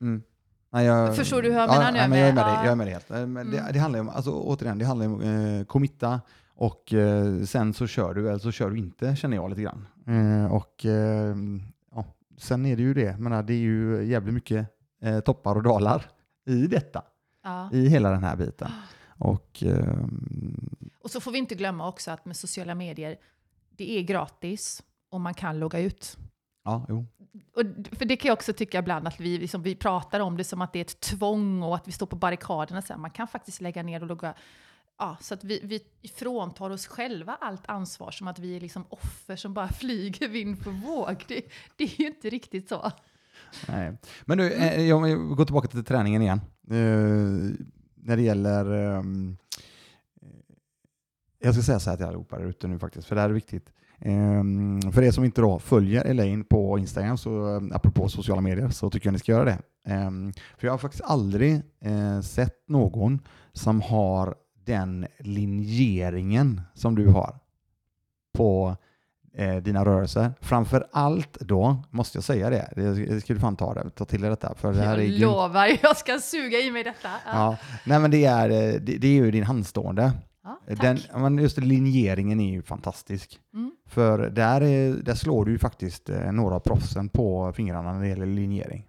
[0.00, 0.22] Mm.
[0.70, 2.08] Nej, jag, Förstår du hur jag menar nu?
[2.08, 3.08] Nej, jag, är med dig, jag är med dig helt.
[3.08, 3.50] Men mm.
[3.50, 6.20] det, det, handlar om, alltså, återigen, det handlar om eh, committa
[6.54, 9.86] och eh, sen så kör du eller så kör du inte, känner jag lite grann.
[10.06, 11.36] Eh, och eh,
[11.94, 12.04] ja,
[12.38, 14.66] sen är det ju det, men det är ju jävligt mycket
[15.02, 16.10] eh, toppar och dalar
[16.46, 17.02] i detta.
[17.42, 17.70] Ja.
[17.72, 18.70] I hela den här biten.
[19.18, 19.64] Och,
[21.02, 23.16] och så får vi inte glömma också att med sociala medier
[23.76, 26.18] det är gratis och man kan logga ut.
[26.66, 27.06] Ja, jo.
[27.54, 27.62] Och,
[27.98, 30.62] för det kan jag också tycka ibland att vi, liksom, vi pratar om det som
[30.62, 32.82] att det är ett tvång och att vi står på barrikaderna.
[32.82, 34.34] Så här, man kan faktiskt lägga ner och logga.
[34.98, 38.84] Ja, så att vi, vi fråntar oss själva allt ansvar som att vi är liksom
[38.88, 41.24] offer som bara flyger vind på våg.
[41.28, 41.42] Det,
[41.76, 42.92] det är ju inte riktigt så.
[43.68, 43.96] Nej.
[44.24, 45.00] Men nu, eh, jag
[45.36, 46.40] går tillbaka till träningen igen.
[46.70, 47.54] Uh,
[47.94, 49.36] när det gäller um,
[51.38, 53.34] jag ska säga så här till allihopa där ute nu faktiskt, för det här är
[53.34, 53.72] viktigt.
[54.04, 58.68] Um, för er som inte då följer Elaine på Instagram, så um, apropå sociala medier,
[58.68, 59.58] så tycker jag ni ska göra det.
[59.94, 63.20] Um, för jag har faktiskt aldrig uh, sett någon
[63.52, 64.34] som har
[64.64, 67.38] den linjeringen som du har
[68.34, 68.76] på
[69.40, 70.32] uh, dina rörelser.
[70.40, 74.20] Framför allt då, måste jag säga det, det ska du fan ta, det, ta till
[74.20, 74.54] dig detta.
[74.54, 77.08] För det här jag är lovar, jag ska suga i mig detta.
[77.26, 77.32] Ja.
[77.32, 77.56] ja.
[77.84, 80.12] nej men det är, eh, det, det är ju din handstående.
[80.46, 80.80] Ja, tack.
[80.80, 83.40] Den, men just linjeringen är ju fantastisk.
[83.54, 83.72] Mm.
[83.86, 88.00] För där, är, där slår du ju faktiskt eh, några av proffsen på fingrarna när
[88.00, 88.86] det gäller linjering.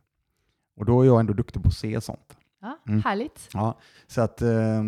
[0.75, 2.37] Och då är jag ändå duktig på att se sånt.
[2.61, 3.01] Ja, Mm.
[3.01, 3.49] Härligt.
[3.53, 4.83] Ja, så att eh,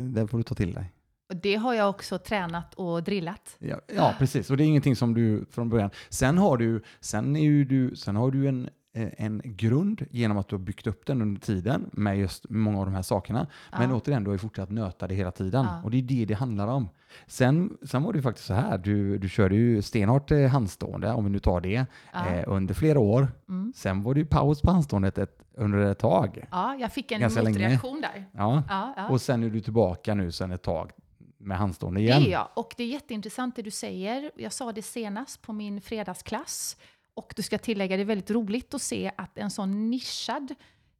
[0.00, 0.92] det får du ta till dig.
[1.28, 3.56] Och det har jag också tränat och drillat.
[3.58, 4.50] Ja, ja, precis.
[4.50, 5.90] Och det är ingenting som du från början...
[6.08, 10.36] Sen har du, sen är ju du, sen har du en, eh, en grund genom
[10.38, 13.46] att du har byggt upp den under tiden med just många av de här sakerna.
[13.78, 13.96] Men Ja.
[13.96, 15.64] återigen, du har ju fortsatt nöta det hela tiden.
[15.64, 15.80] Ja.
[15.84, 16.88] Och det är det det handlar om.
[17.26, 21.12] Sen, sen var det ju faktiskt så här, du, du körde ju stenhårt eh, handstående,
[21.12, 22.26] om vi nu tar det, Ja.
[22.26, 23.28] eh, under flera år.
[23.48, 23.72] Mm.
[23.76, 26.44] Sen var det ju paus på handståndet ett, under ett tag.
[26.50, 27.58] ja, jag fick en Ganska länge.
[27.58, 28.24] motreaktion där.
[28.32, 28.62] Ja.
[29.10, 30.90] Och sen är du tillbaka nu sen ett tag
[31.38, 32.22] med handstående Det igen.
[32.22, 32.48] är jag.
[32.54, 34.30] Och det är jätteintressant det du säger.
[34.36, 36.76] Jag sa det senast på min fredagsklass.
[37.16, 40.54] Och du ska tillägga, det är väldigt roligt att se att en sån nischad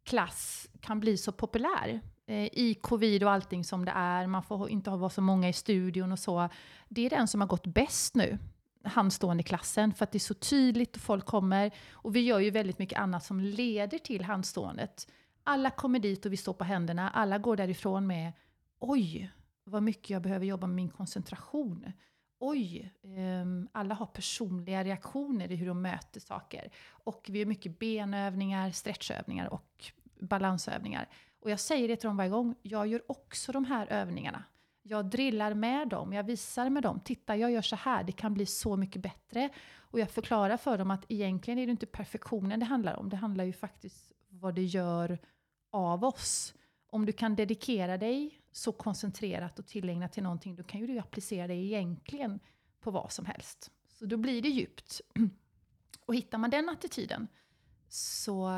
[0.04, 2.00] klass kan bli så populär.
[2.26, 5.52] Eh, I covid och allting som det är, man får inte vara så många i
[5.52, 6.48] studion och så.
[6.88, 8.38] Det är den som har gått bäst nu,
[8.84, 11.70] handstående klassen, för att det är så tydligt och folk kommer.
[11.92, 15.08] Och vi gör ju väldigt mycket annat som leder till handståendet.
[15.44, 18.32] Alla kommer dit och vi står på händerna, alla går därifrån med
[18.78, 19.30] oj,
[19.64, 21.92] vad mycket jag behöver jobba med min koncentration.
[22.38, 26.70] Oj, ehm, alla har personliga reaktioner i hur de möter saker.
[26.88, 29.84] Och vi gör mycket benövningar, stretchövningar och
[30.20, 31.08] balansövningar.
[31.40, 34.44] Och jag säger det till dem varje gång, jag gör också de här övningarna.
[34.82, 37.00] Jag drillar med dem, jag visar med dem.
[37.00, 39.50] Titta, jag gör så här, det kan bli så mycket bättre.
[39.74, 43.08] Och jag förklarar för dem att egentligen är det inte perfektionen det handlar om.
[43.08, 45.18] Det handlar ju faktiskt vad det gör
[45.70, 46.54] av oss.
[46.90, 50.98] Om du kan dedikera dig så koncentrerat och tillägnat till någonting, då kan ju du
[50.98, 52.40] applicera det egentligen
[52.80, 53.70] på vad som helst.
[53.98, 55.00] Så då blir det djupt.
[56.06, 57.28] Och hittar man den attityden
[57.88, 58.50] så,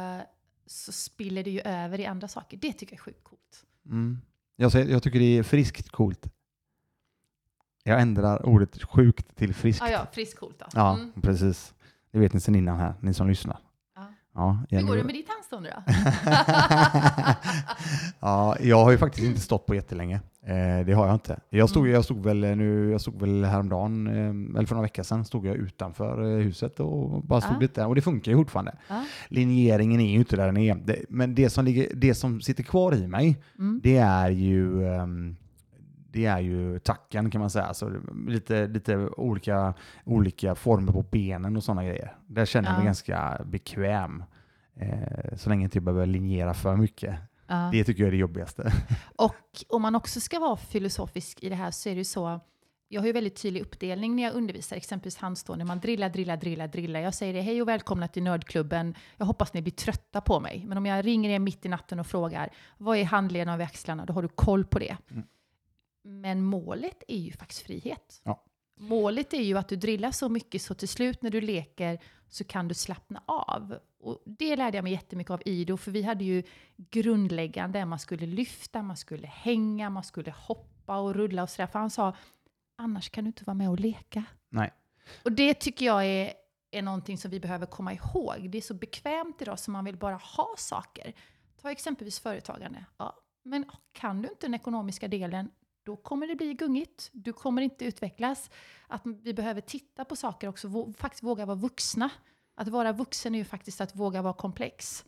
[0.66, 2.56] så spiller det ju över i andra saker.
[2.56, 3.64] Det tycker jag är sjukt coolt.
[3.86, 4.18] Mm.
[4.56, 6.26] Jag, säger, jag tycker det är friskt coolt.
[7.82, 9.80] Jag ändrar ordet sjukt till friskt.
[9.80, 10.66] Ja, ja, friskt coolt då.
[10.74, 11.22] Ja, Mm.
[11.22, 11.74] precis.
[12.10, 13.60] Det vet ni sedan innan här, ni som lyssnar.
[14.38, 14.58] Ja.
[14.70, 15.92] Hur går det med ditt handstående då?
[18.20, 20.20] ja, jag har ju faktiskt inte stått på jättelänge.
[20.46, 21.40] Eh, det har jag inte.
[21.50, 21.94] Jag stod, Mm.
[21.94, 25.46] jag stod väl nu, jag stod väl häromdagen, eh, eller för några veckor sedan, stod
[25.46, 27.60] jag utanför eh, huset och bara stod Ja.
[27.60, 27.88] lite där.
[27.88, 28.74] Och det funkar ju fortfarande.
[28.88, 29.04] Ja.
[29.28, 30.74] Linjeringen är ju inte där den är.
[30.74, 33.80] Det, men det som, ligger, det som sitter kvar i mig, Mm.
[33.82, 35.36] det är ju ehm,
[36.18, 37.64] det är ju tacken kan man säga.
[37.64, 37.92] Alltså,
[38.26, 42.16] lite, lite olika, olika former på benen och sådana grejer.
[42.26, 42.86] Där känner jag mig Ja.
[42.86, 44.24] ganska bekväm.
[44.76, 47.16] Eh, så länge jag inte behöver linjera för mycket.
[47.46, 47.68] Ja.
[47.72, 48.72] Det tycker jag är det jobbigaste.
[49.16, 49.34] Och
[49.68, 52.40] om man också ska vara filosofisk i det här så är det ju så,
[52.88, 55.64] jag har ju väldigt tydlig uppdelning när jag undervisar, exempelvis handstående.
[55.64, 57.00] Man drillar, drillar, drillar, drillar.
[57.00, 58.94] Jag säger det, hej och välkomna till Nördklubben.
[59.16, 60.64] Jag hoppas ni blir trötta på mig.
[60.68, 62.48] Men om jag ringer er mitt i natten och frågar,
[62.78, 64.04] vad är handlederna och axlarna?
[64.04, 64.96] Då har du koll på det.
[65.10, 65.24] Mm.
[66.02, 68.20] Men målet är ju faktiskt frihet.
[68.24, 68.44] Ja.
[68.76, 72.44] Målet är ju att du drillar så mycket så till slut när du leker så
[72.44, 73.78] kan du slappna av.
[74.00, 76.42] Och det lärde jag mig jättemycket av Ido, för vi hade ju
[76.76, 81.66] grundläggande, man skulle lyfta, man skulle hänga, man skulle hoppa och rulla och sådär.
[81.66, 82.16] För han sa,
[82.76, 84.24] annars kan du inte vara med och leka.
[84.48, 84.72] Nej.
[85.24, 86.32] Och det tycker jag är,
[86.70, 88.50] är någonting som vi behöver komma ihåg.
[88.50, 91.14] Det är så bekvämt idag så man vill bara ha saker.
[91.62, 92.84] Ta exempelvis företagande.
[92.96, 95.50] Ja, men kan du inte den ekonomiska delen,
[95.88, 97.10] då kommer det bli gungigt.
[97.12, 98.50] Du kommer inte utvecklas.
[98.88, 102.10] Att vi behöver titta på saker också, vå- faktiskt våga vara vuxna.
[102.56, 105.04] Att vara vuxen är ju faktiskt att våga vara komplex.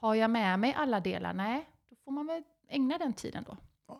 [0.00, 1.32] Har jag med mig alla delar?
[1.32, 3.56] Nej, då får man väl ägna den tiden då.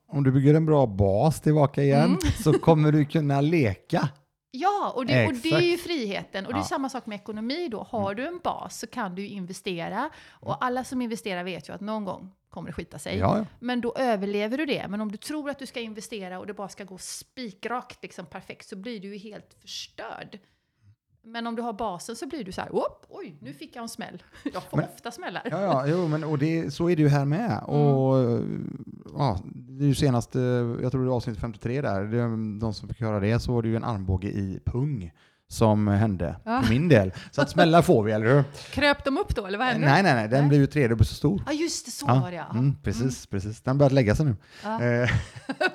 [0.08, 2.18] Om du bygger en bra bas tillbaka igen Mm.
[2.44, 4.08] så kommer du kunna leka.
[4.50, 6.46] Ja, och det, och det är ju friheten.
[6.46, 6.64] Och det är Ja.
[6.64, 7.82] samma sak med ekonomi då.
[7.90, 10.10] Har du en bas så kan du investera.
[10.30, 13.18] Och alla som investerar vet ju att någon gång kommer det skita sig.
[13.18, 13.44] Ja, ja.
[13.60, 14.86] Men då överlever du det.
[14.88, 18.26] Men om du tror att du ska investera och det bara ska gå spikrakt, liksom
[18.26, 20.38] perfekt, så blir du ju helt förstörd.
[21.24, 23.82] Men om du har basen så blir du så här, "Opp, oj, nu fick jag
[23.82, 24.22] en smäll.
[24.52, 25.42] Jag får Men- ofta smällar.
[25.50, 27.62] Ja, ja jo, men, och det, så är det ju här med.
[27.62, 28.42] Och,
[29.18, 30.34] ja, det är ju senast,
[30.82, 32.18] jag tror det var avsnitt 53 där, det,
[32.60, 35.12] de som fick höra det, så var det ju en armbåge i pung
[35.52, 36.62] som hände Ja.
[36.62, 37.12] för min del.
[37.30, 38.44] Så att smällar får vi, eller hur?
[38.70, 39.86] Kröp de upp då, eller vad hände?
[39.86, 40.48] Nej, nej, nej, den Nej.
[40.48, 41.42] blev ju tredubbelt så stor.
[41.46, 42.50] Ja, just det, så var det ja.
[42.52, 43.60] mm, precis, precis.
[43.60, 44.36] Den börjat lägga sig nu.
[44.64, 44.82] Ja.
[44.82, 45.10] Eh,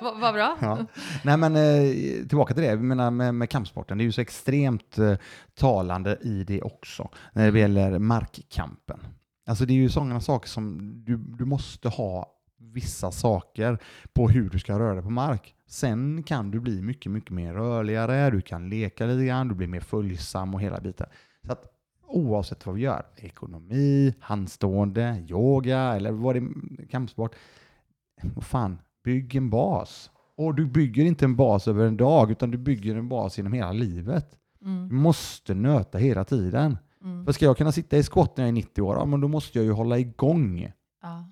[0.00, 0.56] Vad bra.
[0.60, 0.78] Ja.
[1.22, 4.20] Nej men eh, tillbaka till det, jag menar med, med kampsporten, det är ju så
[4.20, 5.14] extremt eh,
[5.58, 9.00] talande i det också när det gäller markkampen.
[9.46, 13.78] Alltså det är ju sådana saker som du, du måste ha vissa saker
[14.12, 15.54] på hur du ska röra dig på mark.
[15.70, 19.68] Sen kan du bli mycket, mycket mer rörligare, du kan leka lite grann, du blir
[19.68, 21.06] mer följsam och hela biten.
[21.46, 21.64] Så att
[22.06, 27.34] oavsett vad vi gör, ekonomi, handstående, yoga eller vad det är, kampsport,
[28.34, 30.10] vad fan, bygg en bas.
[30.36, 33.52] Och du bygger inte en bas över en dag, utan du bygger en bas genom
[33.52, 34.38] hela livet.
[34.60, 34.96] Du Mm.
[34.96, 36.78] måste nöta hela tiden.
[37.04, 37.24] Mm.
[37.24, 39.28] För ska jag kunna sitta i squat när jag är 90 år, ja, men då
[39.28, 40.72] måste jag ju hålla igång.
[41.02, 41.30] Ja.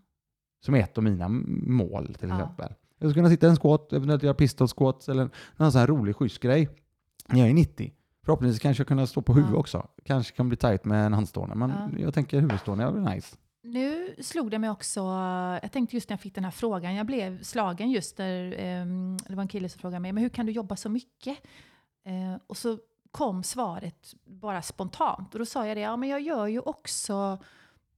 [0.64, 2.34] Som är ett av mina mål till Ja.
[2.40, 2.72] exempel.
[2.98, 5.86] Jag ska kunna sitta i en squat, eventuellt göra pistol squats eller någon sån här
[5.86, 6.68] rolig schysst grej.
[7.28, 7.92] När jag är 90.
[8.24, 9.60] Förhoppningsvis kanske jag kunna stå på huvudet Ja.
[9.60, 9.88] också.
[10.04, 11.98] Kanske kan bli tight med en handstående, men Ja.
[11.98, 13.36] jag tänker huvudstående är väl nice.
[13.62, 15.00] Nu slog det mig också,
[15.62, 19.16] jag tänkte just när jag fick den här frågan, jag blev slagen just där ehm,
[19.28, 21.38] det var en kille som frågade mig, men hur kan du jobba så mycket?
[22.04, 22.78] Eh, och så
[23.10, 27.38] kom svaret bara spontant och då sa jag det, ja men jag gör ju också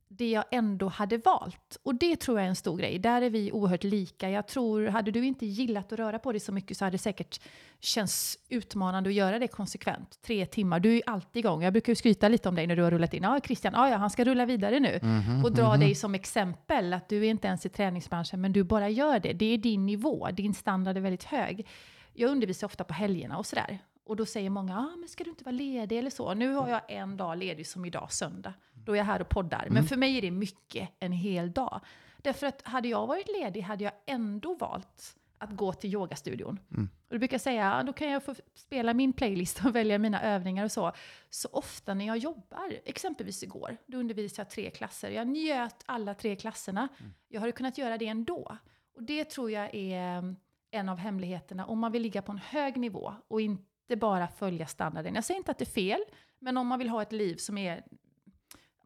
[0.08, 1.76] det jag ändå hade valt.
[1.82, 2.98] Och det tror jag är en stor grej.
[2.98, 4.30] Där är vi oerhört lika.
[4.30, 6.98] Jag tror, hade du inte gillat att röra på dig så mycket så hade det
[6.98, 7.40] säkert
[7.80, 10.22] känts utmanande att göra det konsekvent.
[10.22, 11.62] Tre timmar, du är ju alltid igång.
[11.62, 13.22] Jag brukar ju skryta lite om dig när du har rullat in.
[13.22, 14.98] Ja, Christian, ja, ja, han ska rulla vidare nu.
[15.02, 15.80] Mhm, Och dra mhm.
[15.80, 19.32] dig som exempel, att du är inte ens i träningsbranschen, men du bara gör det.
[19.32, 21.66] Det är din nivå, din standard är väldigt hög.
[22.14, 23.78] Jag undervisar ofta på helgerna och sådär.
[24.08, 26.34] Och då säger många, ah, men ska du inte vara ledig eller så?
[26.34, 28.54] Nu har jag en dag ledig som idag, söndag.
[28.72, 29.68] Då är jag här och poddar.
[29.70, 31.80] Men för mig är det mycket, en hel dag.
[32.16, 36.58] Därför att hade jag varit ledig hade jag ändå valt att gå till yogastudion.
[36.70, 36.88] Mm.
[37.08, 39.98] Och då brukar jag säga, "Ah, då kan jag få spela min playlist och välja
[39.98, 40.92] mina övningar och så.
[41.30, 45.10] Så ofta när jag jobbar, exempelvis igår, då undervisade jag tre klasser.
[45.10, 46.88] Jag njöt alla tre klasserna.
[47.28, 48.56] Jag hade kunnat göra det ändå.
[48.94, 50.36] Och det tror jag är mm,
[50.70, 53.62] en av hemligheterna om man vill ligga på en hög nivå och inte
[53.96, 55.14] bara följa standarden.
[55.14, 56.00] Jag säger inte att det är fel,
[56.38, 57.84] men om man vill ha ett liv som är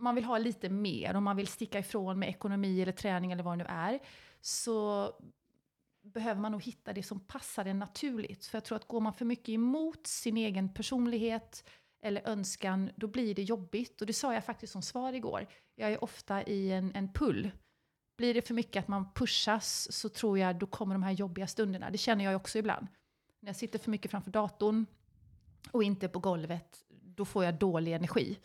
[0.03, 3.43] man vill ha lite mer, om man vill sticka ifrån med ekonomi eller träning eller
[3.43, 4.01] vad det nu är,
[4.41, 5.09] så
[6.03, 8.47] behöver man nog hitta det som passar en naturligt.
[8.47, 11.65] För jag tror att går man för mycket emot sin egen personlighet
[12.03, 14.01] eller önskan, då blir det jobbigt.
[14.01, 15.47] Och det sa jag faktiskt som svar igår.
[15.75, 17.51] Jag är ofta i en, en pull.
[18.17, 21.47] Blir det för mycket att man pushas så tror jag då kommer de här jobbiga
[21.47, 21.91] stunderna.
[21.91, 22.87] Det känner jag också ibland.
[23.43, 24.87] När jag sitter för mycket framför datorn
[25.71, 28.39] och inte på golvet, då får jag dålig energi.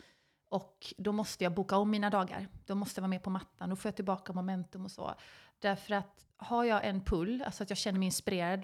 [0.48, 2.48] Och då måste jag boka om mina dagar.
[2.66, 3.70] Då måste jag vara med på mattan.
[3.70, 5.14] Då får jag tillbaka momentum och så.
[5.58, 8.62] Därför att har jag en pull, alltså att jag känner mig inspirerad,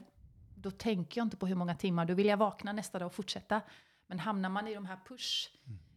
[0.55, 2.05] då tänker jag inte på hur många timmar.
[2.05, 3.61] Då vill jag vakna nästa dag och fortsätta.
[4.07, 5.51] Men hamnar man i de här push,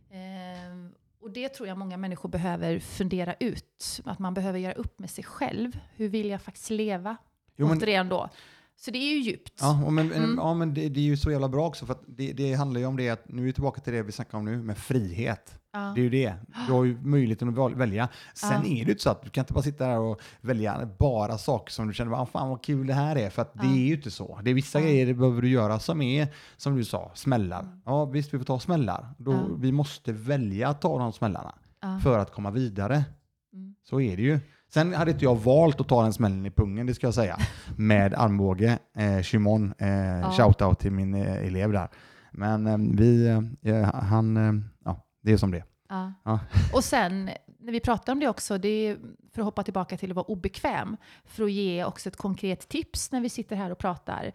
[0.09, 4.01] eh, och det tror jag många människor behöver fundera ut.
[4.05, 5.79] Att man behöver göra upp med sig själv.
[5.95, 7.17] Hur vill jag faktiskt leva?
[7.55, 8.29] Jo, men- Återigen då.
[8.79, 9.53] Så det är ju djupt.
[9.61, 10.35] Ja, men, Mm.
[10.37, 12.85] ja, men det, det är ju så jävla bra också, för det, det handlar ju
[12.87, 15.59] om det att, nu är vi tillbaka till det vi snackade om nu, med frihet.
[15.73, 15.79] Ja.
[15.95, 16.33] Det är ju det.
[16.67, 18.09] Du har ju möjligheten att välja.
[18.35, 18.57] Sen Ja.
[18.57, 21.37] är det ju inte så att du kan inte bara sitta där och välja bara
[21.37, 23.71] saker som du känner, ah, fan vad kul det här är, för att det Ja.
[23.73, 24.39] är ju inte så.
[24.43, 27.79] Det är vissa grejer det behöver du göra som är, som du sa, smällar.
[27.85, 29.07] Ja, visst vi får ta smällar.
[29.17, 29.61] Då, Mm.
[29.61, 31.55] Vi måste välja att ta de smällarna
[32.03, 33.03] för att komma vidare.
[33.53, 33.75] Mm.
[33.89, 34.39] Så är det ju.
[34.69, 37.37] Sen hade inte jag valt att ta den smällen i pungen, det ska jag säga,
[37.77, 38.79] med armbåge.
[38.97, 40.31] Eh, Shimon, eh, Ja.
[40.31, 41.87] shoutout till min eh, elev där.
[42.31, 43.27] Men eh, vi,
[43.61, 44.53] eh, han, eh,
[44.85, 45.63] ja, det är som det.
[45.89, 46.13] Ja.
[46.23, 46.39] Ja.
[46.73, 48.97] Och sen, när vi pratar om det också, det är
[49.33, 53.11] för att hoppa tillbaka till att vara obekväm, för att ge också ett konkret tips
[53.11, 54.31] när vi sitter här och pratar.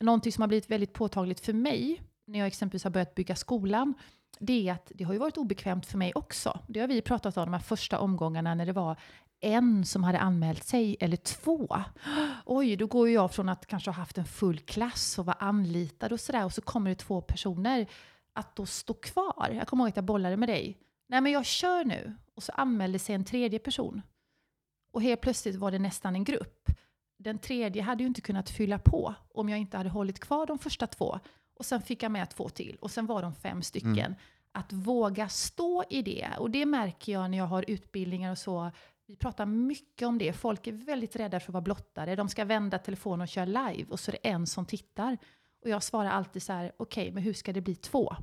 [0.00, 3.94] Någonting som har blivit väldigt påtagligt för mig, när jag exempelvis har börjat bygga skolan,
[4.38, 6.60] det är att det har ju varit obekvämt för mig också.
[6.66, 8.96] Det har vi pratat om de här första omgångarna när det var
[9.40, 11.84] en som hade anmält sig, eller två.
[12.44, 16.12] Oj, då går jag från att kanske ha haft en full klass och vara anlitad
[16.12, 17.86] och sådär, och så kommer det två personer,
[18.32, 19.50] att då stå kvar.
[19.52, 20.78] Jag kommer ihåg att jag bollade med dig.
[21.08, 22.16] Nej, men jag kör nu.
[22.34, 24.02] Och så anmälde sig en tredje person.
[24.92, 26.70] Och helt plötsligt var det nästan en grupp.
[27.18, 30.58] Den tredje hade ju inte kunnat fylla på om jag inte hade hållit kvar de
[30.58, 31.18] första två.
[31.54, 32.76] Och sen fick jag med två till.
[32.80, 33.98] Och sen var de fem stycken.
[33.98, 34.14] Mm.
[34.52, 36.28] Att våga stå i det.
[36.38, 38.70] Och det märker jag när jag har utbildningar och så.
[39.06, 40.32] Vi pratar mycket om det.
[40.32, 42.16] Folk är väldigt rädda för att vara blottade.
[42.16, 43.84] De ska vända telefonen och köra live.
[43.90, 45.18] Och så är det en som tittar.
[45.62, 48.16] Och jag svarar alltid så här, okej, men hur ska det bli två?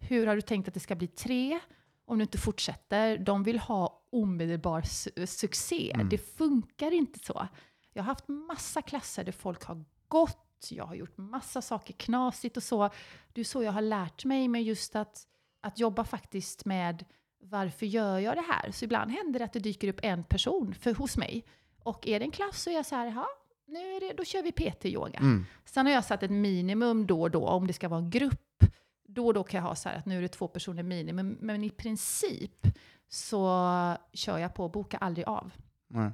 [0.00, 1.60] Hur har du tänkt att det ska bli tre?
[2.04, 3.18] Om du inte fortsätter.
[3.18, 5.92] De vill ha omedelbar su- succé.
[5.94, 6.08] Mm.
[6.08, 7.48] Det funkar inte så.
[7.92, 10.68] Jag har haft massa klasser där folk har gått.
[10.70, 12.90] Jag har gjort massa saker knasigt och så.
[13.32, 15.26] Det är så jag har lärt mig med just att,
[15.60, 17.04] att jobba faktiskt med
[17.50, 18.70] varför gör jag det här?
[18.70, 21.44] Så ibland händer det att det dyker upp en person för, hos mig.
[21.82, 23.26] Och är det en klass så är jag så här, ja,
[23.66, 25.18] nu är det, då kör vi PT-yoga.
[25.18, 25.46] Mm.
[25.64, 28.64] Sen har jag satt ett minimum då och då, om det ska vara en grupp.
[29.08, 31.36] Då och då kan jag ha så här att nu är det två personer minimum.
[31.40, 32.66] Men i princip
[33.08, 35.50] så kör jag på och bokar aldrig av.
[35.88, 36.10] Nej.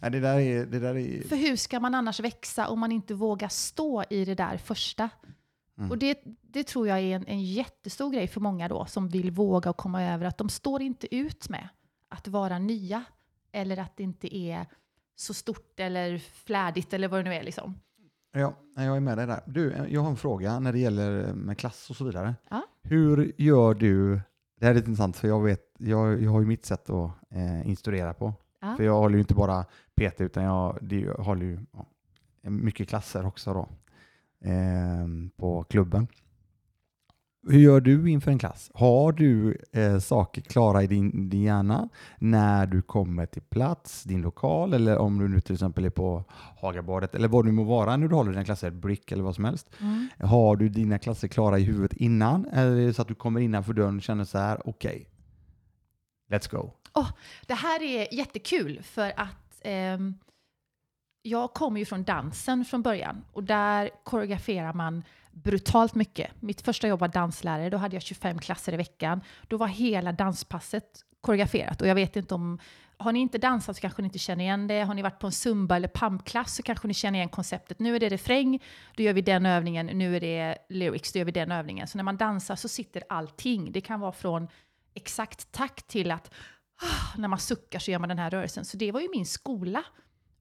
[0.00, 0.66] Nej, det där är...
[0.66, 4.24] Det där är För hur ska man annars växa om man inte vågar stå i
[4.24, 5.10] det där första?
[5.78, 5.90] Mm.
[5.90, 9.30] Och det, det tror jag är en, en jättestor grej för många då som vill
[9.30, 11.68] våga och komma över att de står inte ut med
[12.08, 13.04] att vara nya
[13.52, 14.66] eller att det inte är
[15.16, 17.74] så stort eller flärdigt eller vad det nu är liksom.
[18.32, 19.40] Ja, jag är med dig där.
[19.46, 22.34] Du, jag har en fråga när det gäller med klass och så vidare.
[22.48, 22.62] Ja.
[22.82, 24.20] Hur gör du,
[24.60, 27.10] det här är lite intressant för jag vet, jag, jag har ju mitt sätt att
[27.30, 28.34] eh, instruera på.
[28.60, 28.76] Ja.
[28.76, 29.64] För jag håller ju inte bara
[29.94, 31.86] PT utan jag, det, jag håller ju ja,
[32.50, 33.68] mycket klasser också då eh,
[35.36, 36.06] på klubben.
[37.48, 38.70] Hur gör du inför en klass?
[38.74, 41.88] Har du eh, saker klara i din, din hjärna
[42.18, 46.24] när du kommer till plats, din lokal eller om du nu till exempel är på
[46.60, 49.44] Hagabadet eller vad du må vara när du håller dina klasser, Brick eller vad som
[49.44, 49.70] helst.
[49.80, 50.08] Mm.
[50.20, 53.40] Har du dina klasser klara i huvudet innan eller är det så att du kommer
[53.40, 55.08] innanför dörren och känner så här, okej,
[56.30, 56.70] let's go.
[57.46, 60.14] Det här är jättekul för att ehm,
[61.26, 65.02] jag kommer ju från dansen från början och där koreograferar man
[65.32, 66.42] brutalt mycket.
[66.42, 69.20] Mitt första jobb var danslärare, då hade jag 25 klasser i veckan.
[69.48, 70.84] Då var hela danspasset
[71.20, 72.58] koreograferat och jag vet inte om
[72.96, 74.82] har ni inte dansat så kanske ni inte känner igen det.
[74.82, 77.78] Har ni varit på en zumba eller pumpklass så kanske ni känner igen konceptet.
[77.78, 78.62] Nu är det refräng,
[78.96, 79.86] då gör vi den övningen.
[79.86, 81.88] Nu är det lyrics, då gör vi den övningen.
[81.88, 83.72] Så när man dansar så sitter allting.
[83.72, 84.48] Det kan vara från
[84.94, 86.30] exakt takt till att
[86.82, 88.64] ah, när man suckar så gör man den här rörelsen.
[88.64, 89.84] Så det var ju min skola.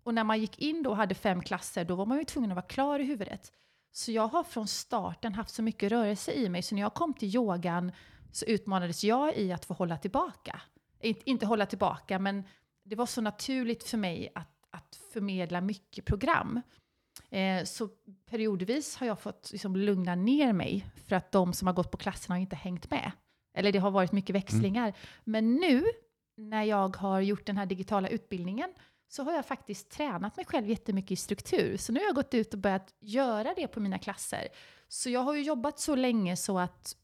[0.04, 2.52] Och när man gick in då och hade fem klasser, då var man ju tvungen
[2.52, 3.52] att vara klar i huvudet.
[3.92, 7.14] Så jag har från starten haft så mycket rörelse i mig, så när jag kom
[7.14, 7.92] till yogan
[8.32, 10.62] så utmanades jag i att få hålla tillbaka.
[11.00, 12.44] Inte, hålla tillbaka, men
[12.84, 16.62] det var så naturligt för mig att, att förmedla mycket program.
[17.30, 17.90] Eh, så
[18.30, 21.98] periodvis har jag fått liksom lugna ner mig för att de som har gått på
[21.98, 23.12] klasserna har inte hängt med.
[23.58, 24.94] Eller det har varit mycket växlingar.
[25.24, 25.84] Men nu
[26.38, 28.74] när jag har gjort den här digitala utbildningen
[29.14, 31.78] så har jag faktiskt tränat mig själv jättemycket i struktur.
[31.78, 34.48] Så nu har jag gått ut och börjat göra det på mina klasser.
[34.88, 36.96] Så jag har ju jobbat så länge så att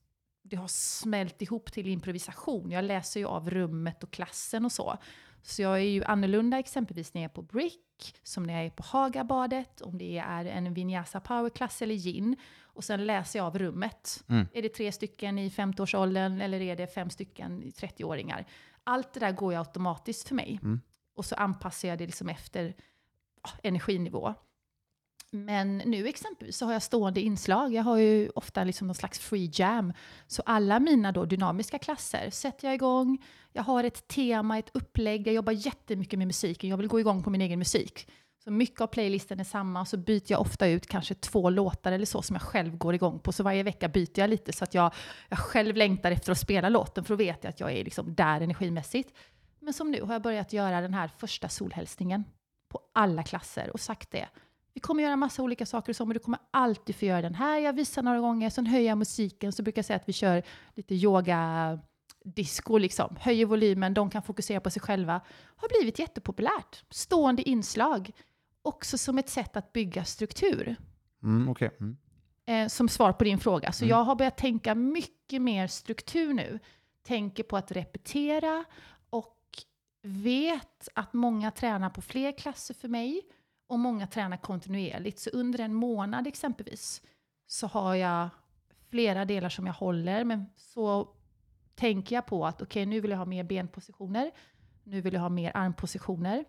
[0.41, 2.72] det har smält ihop till improvisation.
[2.72, 4.97] Jag läser ju av rummet och klassen och så.
[5.41, 8.70] Så jag är ju annorlunda exempelvis när jag är på Brick, som när jag är
[8.70, 12.36] på Hagabadet, om det är en Vinyasa powerklass eller gin.
[12.62, 14.24] Och sen läser jag av rummet.
[14.28, 14.47] Mm.
[14.53, 18.45] Är det tre stycken i 50-årsåldern eller är det fem stycken i 30-åringar?
[18.84, 20.60] Allt det där går ju automatiskt för mig.
[20.64, 20.82] Mm.
[21.20, 22.76] Och så anpassar jag det liksom efter
[23.43, 24.34] ja, energinivå.
[25.32, 27.74] Men nu exempelvis så har jag stående inslag.
[27.74, 29.93] Jag har ju ofta liksom någon slags free jam.
[30.28, 33.24] Så alla mina då dynamiska klasser sätter jag igång.
[33.53, 35.28] Jag har ett tema, ett upplägg.
[35.28, 36.70] Jag jobbar jättemycket med musiken.
[36.70, 38.07] Jag vill gå igång på min egen musik.
[38.43, 39.86] Så mycket av playlisten är samma.
[39.86, 43.20] Så byter jag ofta ut kanske två låtar eller så som jag själv går igång
[43.20, 43.32] på.
[43.32, 44.93] Så varje vecka byter jag lite så att jag,
[45.30, 47.03] jag själv längtar efter att spela låten.
[47.03, 49.13] För då vet jag att jag är liksom där energimässigt.
[49.70, 52.24] Men som nu har jag börjat göra den här första solhälsningen
[52.70, 54.30] på alla klasser och sagt det.
[54.74, 57.36] Vi kommer göra massa olika saker och så, men du kommer alltid få göra den
[57.36, 57.59] här.
[57.59, 59.51] Jag visar några gånger, sen höjer jag musiken.
[59.51, 60.43] Så brukar jag säga att vi kör
[60.76, 61.80] lite yoga
[62.24, 63.15] disco liksom.
[63.20, 65.22] Höjer volymen, de kan fokusera på sig själva.
[65.55, 66.84] Har blivit jättepopulärt.
[66.89, 68.11] Stående inslag.
[68.61, 70.76] Också som ett sätt att bygga struktur.
[71.24, 71.72] Mm, okej.
[71.80, 71.97] Mm.
[72.45, 73.72] Eh, som svar på din fråga.
[73.72, 73.89] Så Mm.
[73.97, 76.59] jag har börjat tänka mycket mer struktur nu.
[77.07, 78.65] Tänker på att repetera
[80.02, 83.22] vet att många tränar på fler klasser för mig
[83.68, 85.20] och många tränar kontinuerligt.
[85.20, 87.02] Så under en månad exempelvis
[87.47, 88.30] så har jag
[88.89, 91.16] flera delar som jag håller, men så
[91.76, 94.32] tänker jag på att okej, nu vill jag ha mer benpositioner,
[94.84, 96.45] nu vill jag ha mer armpositioner.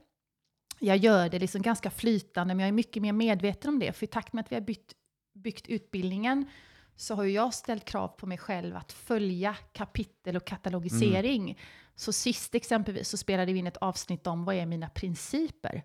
[0.79, 4.05] Jag gör det liksom ganska flytande, men jag är mycket mer medveten om det, för
[4.05, 4.95] i takt med att vi har bytt,
[5.35, 6.47] byggt utbildningen
[7.01, 11.59] så har ju jag ställt krav på mig själv att följa kapitel och katalogisering.
[11.95, 15.83] Så sist exempelvis så spelade vi in ett avsnitt om vad är mina principer.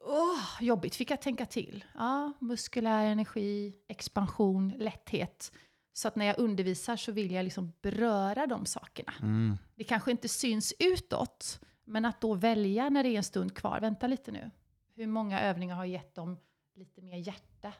[0.00, 1.84] Åh, jobbigt, fick jag tänka till.
[1.94, 5.52] Ja, muskulär energi, expansion, lätthet.
[5.92, 9.12] Så att när jag undervisar så vill jag liksom beröra de sakerna.
[9.22, 9.58] Mm.
[9.74, 13.80] Det kanske inte syns utåt, men att då välja när det är en stund kvar.
[13.80, 14.50] Vänta lite nu.
[14.94, 16.38] Hur många övningar har gett dem
[16.74, 17.72] lite mer hjärta?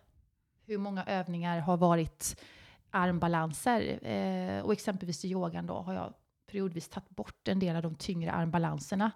[0.66, 2.36] Hur många övningar har varit
[2.94, 4.06] armbalanser?
[4.06, 6.14] Eh, och exempelvis i yogan då har jag
[6.46, 9.10] periodvis tagit bort en del av de tyngre armbalanserna.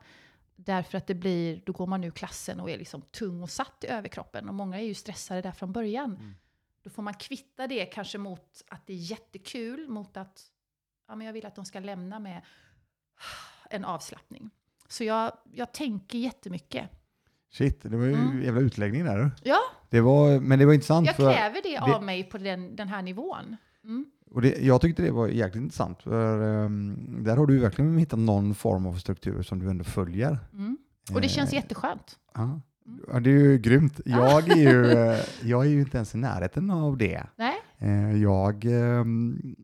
[0.56, 3.84] Därför att det blir, då går man ur klassen och är liksom tung och satt
[3.84, 4.48] i överkroppen.
[4.48, 6.16] Och många är ju stressade där från början.
[6.16, 6.34] Mm.
[6.82, 10.42] Då får man kvitta det kanske mot att det är jättekul, mot att
[11.08, 12.42] ja, men jag vill att de ska lämna med
[13.70, 14.50] en avslappning.
[14.88, 16.90] Så jag, jag tänker jättemycket.
[17.50, 18.42] Shit, det var ju Mm.
[18.42, 19.30] jävla utläggning där.
[19.44, 19.58] Ja,
[19.90, 21.06] Det var, men det var intressant.
[21.06, 23.56] jag kräver det, det- av mig på den, den här nivån.
[23.84, 24.06] Mm.
[24.30, 26.02] och det, jag tyckte det var jäkligt intressant.
[26.02, 30.38] För, ehm, där har du verkligen hittat någon form av struktur som du ändå följer.
[30.52, 30.78] Mm.
[31.14, 32.18] Och det känns Eh, jätteskönt.
[32.34, 32.60] Ja.
[33.12, 34.00] Ja, det är ju grymt.
[34.04, 37.22] Jag är ju, eh, jag är ju inte ens i närheten av det.
[37.36, 38.64] Nej, Eh, Jag...
[38.64, 39.56] ehm,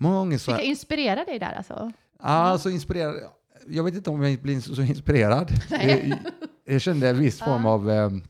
[0.00, 0.50] Många gånger så...
[0.52, 1.92] fick jag inspirera dig där alltså?
[2.22, 3.14] Ja, så inspirerad.
[3.68, 5.52] Jag vet inte om jag blir så inspirerad.
[5.70, 6.08] Nej.
[6.64, 7.90] Jag, jag kände en viss form av...
[7.90, 8.20] är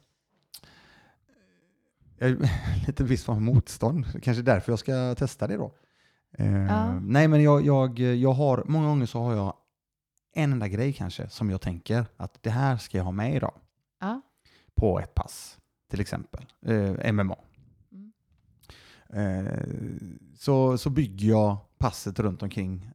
[2.87, 4.23] lite viss form av motstånd.
[4.23, 5.73] Kanske därför jag ska testa det då.
[6.39, 7.01] Eh, Ja.
[7.01, 9.55] Nej, men jag, jag, jag har, många gånger så har jag
[10.35, 13.55] en enda grej kanske som jag tänker att det här ska jag ha med idag
[14.01, 14.21] Ja.
[14.75, 15.59] på ett pass,
[15.91, 16.47] till exempel.
[16.67, 17.37] Eh, MMA.
[17.93, 18.13] Mm.
[19.13, 19.53] Eh,
[20.37, 22.91] så, så bygger jag passet runt omkring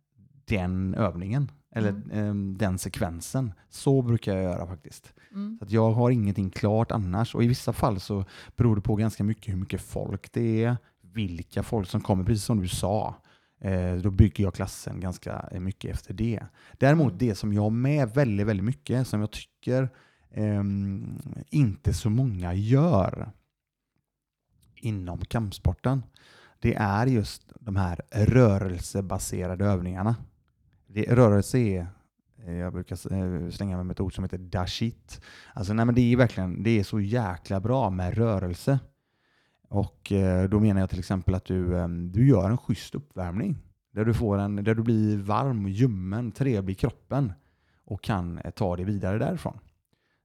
[0.45, 2.09] den övningen, eller Mm.
[2.53, 3.53] eh, den sekvensen.
[3.69, 5.13] Så brukar jag göra faktiskt.
[5.31, 5.57] Mm.
[5.61, 8.25] Så jag har ingenting klart annars och i vissa fall så
[8.55, 12.43] beror det på ganska mycket hur mycket folk det är, vilka folk som kommer, precis
[12.45, 13.15] som du sa.
[13.61, 16.39] Eh, då bygger jag klassen ganska eh, mycket efter det.
[16.77, 17.17] Däremot Mm.
[17.17, 19.89] det som jag har med väldigt, väldigt mycket, som jag tycker
[20.31, 21.19] ehm,
[21.49, 23.31] inte så många gör
[24.75, 26.03] inom kampsporten,
[26.59, 30.15] det är just de här rörelsebaserade övningarna.
[30.93, 31.87] Det, rörelse är,
[32.45, 35.21] eh, jag brukar eh, slänga mig med ett ord som heter dashit.
[35.53, 38.79] Alltså, nej, men det är verkligen, det är så jäkla bra med rörelse.
[39.69, 43.57] Och eh, då menar jag till exempel att du, eh, du gör en schysst uppvärmning.
[43.91, 47.33] Där du, får en, där du blir varm, ljummen, trevlig i kroppen
[47.85, 49.59] och kan eh, ta dig vidare därifrån.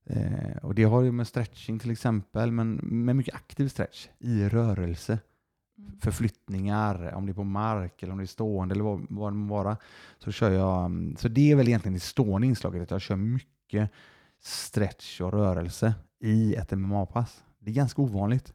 [0.07, 4.49] Eh, och det har ju med stretching till exempel, men med mycket aktiv stretch i
[4.49, 5.19] rörelse
[5.79, 6.01] Mm.
[6.01, 9.37] förflyttningar, om det är på mark eller om det är stående eller vad, vad det
[9.37, 9.77] må vara.
[10.19, 13.17] Så, kör jag, mm, så det är väl egentligen det stående inslaget, att jag kör
[13.17, 13.91] mycket
[14.41, 17.45] stretch och rörelse i ett MMA-pass.
[17.59, 18.53] Det är ganska ovanligt.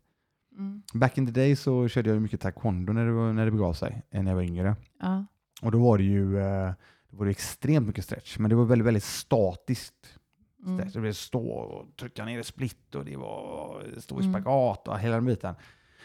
[0.58, 0.82] Mm.
[0.94, 4.02] Back in the day så körde jag mycket taekwondo när det, när det begav sig,
[4.12, 4.76] eh, när jag var yngre.
[5.00, 5.26] Ja.
[5.62, 6.72] Och då var det ju eh,
[7.10, 10.20] då var det extremt mycket stretch, men det var väldigt, väldigt statiskt.
[10.66, 10.78] Mm.
[10.78, 10.94] Stretch.
[10.94, 14.34] Det blev stå och trycka ner i split och det var stå i Mm.
[14.42, 15.56] spagat och hela den biten.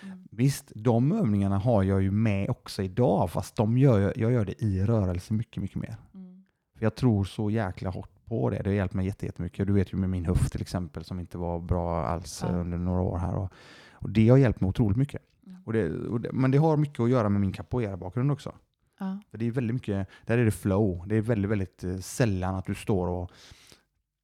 [0.02, 0.18] Mm.
[0.30, 4.62] Visst, de övningarna har jag ju med också idag, fast de gör, jag- gör det
[4.62, 5.96] i rörelse mycket, mycket mer.
[6.14, 6.44] Mm.
[6.78, 8.56] För jag tror så jäkla hårt på det.
[8.62, 9.66] Det har hjälpt mig jätte- jättemycket.
[9.66, 12.54] Du vet ju med min höft till exempel som inte var bra alls Ja.
[12.54, 13.34] under några år här.
[13.34, 13.52] Och,
[13.92, 15.22] och det har hjälpt mig otroligt mycket.
[15.46, 15.62] Mm.
[15.66, 18.52] Och det, och det, men det har mycket att göra med min capoeira-bakgrund också.
[18.98, 19.18] Ja.
[19.30, 21.04] För det är väldigt mycket, där är det flow.
[21.08, 23.30] Det är väldigt, väldigt eh, sällan att du står och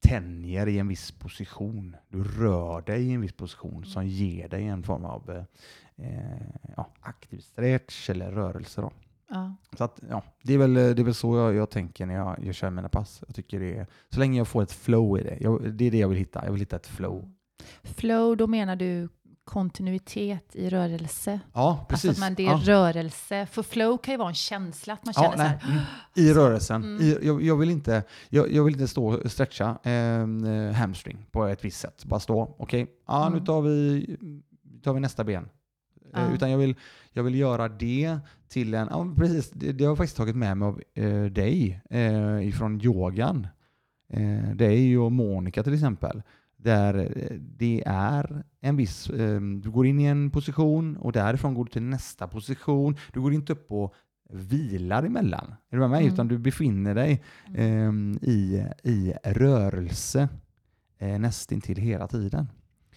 [0.07, 1.95] tänjer i en viss position.
[2.09, 5.43] Du rör dig i en viss position som ger dig en form av eh,
[6.07, 8.81] eh, ja, aktiv stretch eller rörelse.
[8.81, 8.91] Då.
[9.29, 9.55] Ja.
[9.77, 12.37] Så att, ja, det, är väl, det är väl så jag, jag tänker när jag,
[12.43, 13.23] jag kör mina pass.
[13.27, 15.37] Jag tycker det är, så länge jag får ett flow i det.
[15.41, 16.45] Jag, det är det jag vill hitta.
[16.45, 17.31] Jag vill hitta ett flow.
[17.83, 19.09] Flow, då menar du
[19.45, 21.39] kontinuitet i rörelse?
[21.53, 22.09] Ja, precis.
[22.09, 22.61] Alltså att man, det är ja.
[22.63, 23.45] rörelse.
[23.51, 25.47] För flow kan ju vara en känsla, att man känner Ja, så nej.
[25.61, 25.71] här.
[25.71, 25.83] Mm.
[26.15, 26.83] I rörelsen.
[26.83, 27.01] Mm.
[27.01, 31.45] I, jag, jag, vill inte, jag, jag vill inte stå och stretcha eh, hamstring på
[31.45, 32.05] ett visst sätt.
[32.05, 33.45] Bara stå, okej, ja, nu Mm.
[33.45, 34.07] tar vi,
[34.83, 35.43] tar vi nästa ben.
[35.43, 35.49] Eh,
[36.13, 36.33] Ja.
[36.33, 36.75] Utan jag vill,
[37.11, 38.17] jag vill göra det
[38.47, 41.81] till en, ja precis, det, det har jag faktiskt tagit med mig av eh, dig
[41.89, 43.47] eh, ifrån yogan.
[44.09, 46.21] Eh, dig och Monica till exempel.
[46.65, 51.53] Där eh, det är en viss, eh, du går in i en position och därifrån
[51.53, 52.97] går du till nästa position.
[53.13, 53.93] Du går inte upp och
[54.29, 55.55] vilar emellan.
[55.69, 56.01] Är du med mig?
[56.01, 56.13] Mm.
[56.13, 57.23] Utan du befinner dig
[57.55, 60.29] eh, i, i rörelse
[60.97, 62.49] eh, nästintill hela tiden.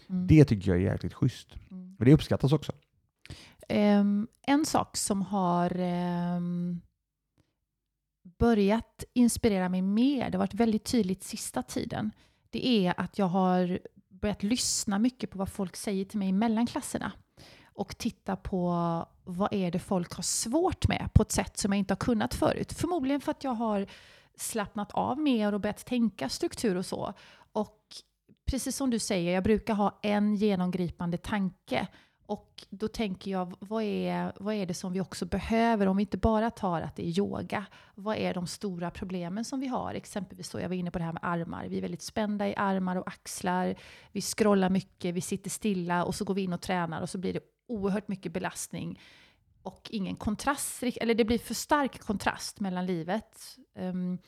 [0.09, 0.27] Mm.
[0.27, 1.49] Det tycker jag är jäkligt schysst.
[1.71, 1.97] Mm.
[1.99, 2.73] Och det uppskattas också.
[3.69, 6.81] Ehm, en sak som har ehm,
[8.39, 12.11] börjat inspirera mig mer, det har varit väldigt tydligt sista tiden,
[12.51, 16.67] det är att jag har börjat lyssna mycket på vad folk säger till mig mellan
[16.67, 17.13] klasserna.
[17.65, 18.69] Och titta på
[19.25, 22.35] vad är det folk har svårt med på ett sätt som jag inte har kunnat
[22.35, 22.73] förut.
[22.73, 23.87] Förmodligen för att jag har
[24.37, 27.13] slappnat av mer och börjat tänka struktur och så.
[27.53, 27.79] Och
[28.51, 31.89] precis som du säger, jag brukar ha en genomgripande tanke.
[32.29, 36.03] Och då tänker jag, vad är, vad är det som vi också behöver om vi
[36.03, 37.67] inte bara tar att det är yoga?
[37.95, 39.95] Vad är de stora problemen som vi har?
[39.95, 41.67] Exempelvis så, jag var inne på det här med armar.
[41.69, 43.75] Vi är väldigt spända i armar och axlar.
[44.13, 47.19] Vi scrollar mycket, vi sitter stilla och så går vi in och tränar och så
[47.19, 49.01] blir det oerhört mycket belastning
[49.63, 53.57] och ingen kontrast, eller det blir för stark kontrast mellan livet.
[53.79, 54.19] Um,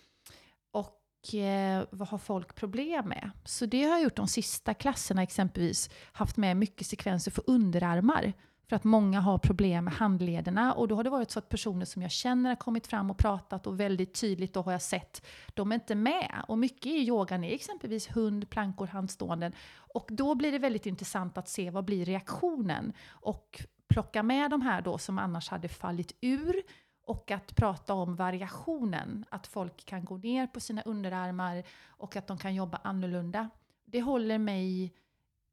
[1.34, 3.30] Eh, vad har folk problem med?
[3.44, 8.32] Så det har jag gjort de sista klasserna exempelvis, haft med mycket sekvenser för underarmar.
[8.68, 11.84] För att många har problem med handlederna och då har det varit så att personer
[11.84, 15.26] som jag känner har kommit fram och pratat och väldigt tydligt då har jag sett,
[15.54, 16.44] de är inte med.
[16.48, 19.52] Och mycket i yogan är exempelvis hund, plankor, handståenden.
[19.72, 22.92] Och då blir det väldigt intressant att se vad blir reaktionen.
[23.08, 26.62] Och plocka med de här då som annars hade fallit ur
[27.10, 32.26] och att prata om variationen, att folk kan gå ner på sina underarmar och att
[32.26, 33.50] de kan jobba annorlunda.
[33.84, 34.92] Det håller mig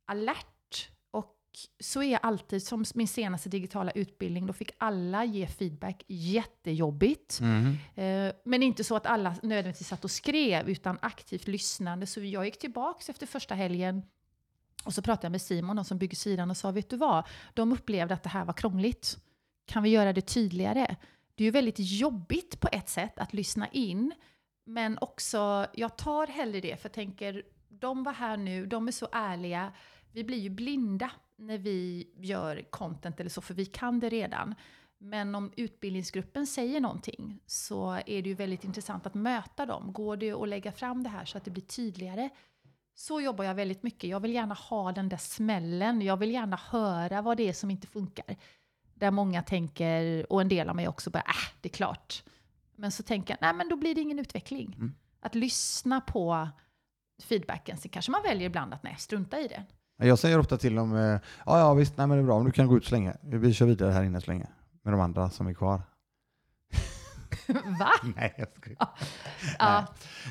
[0.05, 1.35] alert och
[1.79, 7.39] så är jag alltid, som min senaste digitala utbildning, då fick alla ge feedback, jättejobbigt.
[7.95, 12.05] Eh, Men inte så att alla nödvändigtvis satt och skrev, utan aktivt lyssnande.
[12.07, 14.03] Så jag gick tillbaka efter första helgen
[14.85, 17.23] Och så pratade jag med Simon, de som bygger sidan, och sa, vet du vad?
[17.53, 19.17] De upplevde att det här var krångligt.
[19.65, 20.95] Kan vi göra det tydligare?
[21.38, 24.14] Det är ju väldigt jobbigt på ett sätt att lyssna in,
[24.65, 28.91] men också, jag tar hellre det, för jag tänker, de var här nu, de är
[28.91, 29.73] så ärliga.
[30.11, 34.55] Vi blir ju blinda när vi gör content eller så, för vi kan det redan.
[34.97, 39.93] Men om utbildningsgruppen säger någonting så är det ju väldigt intressant att möta dem.
[39.93, 42.30] Går det att lägga fram det här så att det blir tydligare?
[42.95, 44.09] Så jobbar jag väldigt mycket.
[44.09, 46.01] Jag vill gärna ha den där smällen.
[46.01, 48.35] Jag vill gärna höra vad det är som inte funkar.
[48.99, 52.24] Där många tänker, och en del av mig också, bara äh, det är klart.
[52.76, 54.74] Men så tänker jag, nej men då blir det ingen utveckling.
[54.78, 54.94] Mm.
[55.19, 56.49] Att lyssna på
[57.24, 59.64] feedbacken, så kanske man väljer ibland att nej, strunta i det.
[60.06, 62.52] Jag säger ofta till dem, eh, ja ja visst, nej men det är bra, du
[62.52, 63.15] kan gå ut så länge.
[63.24, 64.48] Vi kör vidare här inne så länge.
[64.84, 65.82] Med de andra som är kvar.
[67.80, 67.90] Va?
[68.15, 68.90] Nej, jag skojar.
[69.60, 69.86] Ja.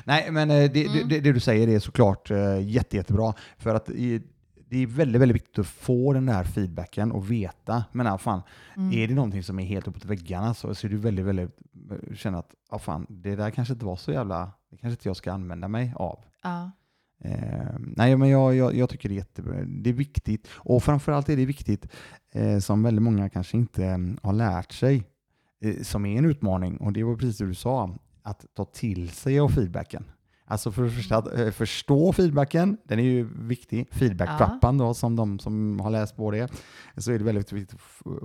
[0.05, 1.09] Nej, men eh, det, Mm.
[1.09, 3.33] det, det du säger är såklart eh, jätte, jättebra.
[3.57, 4.21] För att i,
[4.69, 7.85] det är väldigt, väldigt viktigt att få den där feedbacken och veta.
[7.91, 8.41] Men ah, fan,
[8.75, 8.91] Mm.
[8.93, 11.49] är det någonting som är helt uppåt väggarna så, så är du väldigt, väldigt,
[11.91, 15.09] eh, känner att ah, fan, det där kanske inte var så jävla, det kanske inte
[15.09, 16.19] jag ska använda mig av.
[16.43, 16.71] Ja.
[17.23, 19.55] Eh, nej, men jag, jag, jag tycker det är jättebra.
[19.67, 20.47] Det är viktigt.
[20.51, 21.87] Och framförallt är det viktigt,
[22.33, 25.03] eh, som väldigt många kanske inte eh, har lärt sig,
[25.61, 29.09] eh, som är en utmaning, och det var precis det du sa, att ta till
[29.09, 30.03] sig av feedbacken.
[30.49, 33.87] Alltså för att eh, förstå feedbacken, den är ju viktig.
[33.91, 36.51] Feedback-trappan då, som de som har läst på det,
[36.97, 37.79] så är det väldigt viktigt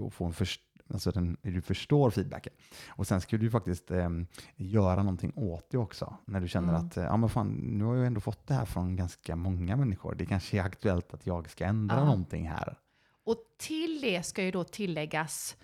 [0.06, 0.60] att få en först
[0.92, 2.52] Alltså att den, du förstår feedbacken.
[2.88, 4.08] Och sen ska du faktiskt eh,
[4.56, 6.16] göra någonting åt det också.
[6.26, 6.86] När du känner Mm.
[6.86, 9.76] att eh, ja, men fan, nu har jag ändå fått det här från ganska många
[9.76, 10.14] människor.
[10.14, 12.04] Det kanske är aktuellt att jag ska ändra Ja.
[12.04, 12.76] någonting här.
[13.24, 15.56] Och till det ska ju då tilläggas,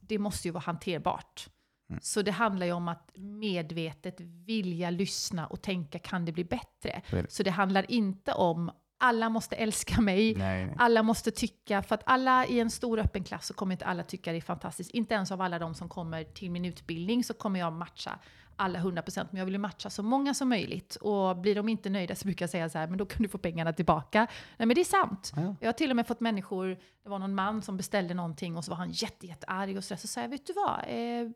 [0.00, 1.48] det måste ju vara hanterbart.
[1.90, 2.00] Mm.
[2.02, 7.02] Så det handlar ju om att medvetet vilja lyssna och tänka, kan det bli bättre?
[7.10, 7.32] Det.
[7.32, 10.74] Så det handlar inte om, alla måste älska mig, Nej, nej.
[10.78, 14.02] alla måste tycka, för att alla i en stor öppen klass så kommer inte alla
[14.02, 14.90] tycka det är fantastiskt.
[14.90, 18.18] Inte ens av alla de som kommer till min utbildning så kommer jag matcha
[18.58, 20.96] alla 100%, men jag vill ju matcha så många som möjligt.
[20.96, 23.28] Och blir de inte nöjda så brukar jag säga så här, men då kan du
[23.28, 24.26] få pengarna tillbaka.
[24.56, 25.32] Nej men det är sant.
[25.36, 25.54] Ja.
[25.60, 28.64] Jag har till och med fått människor, det var någon man som beställde någonting och
[28.64, 30.00] så var han jätte, jättearg och så, där.
[30.00, 30.78] så sa jag, vet du vad?
[30.88, 31.30] Eh,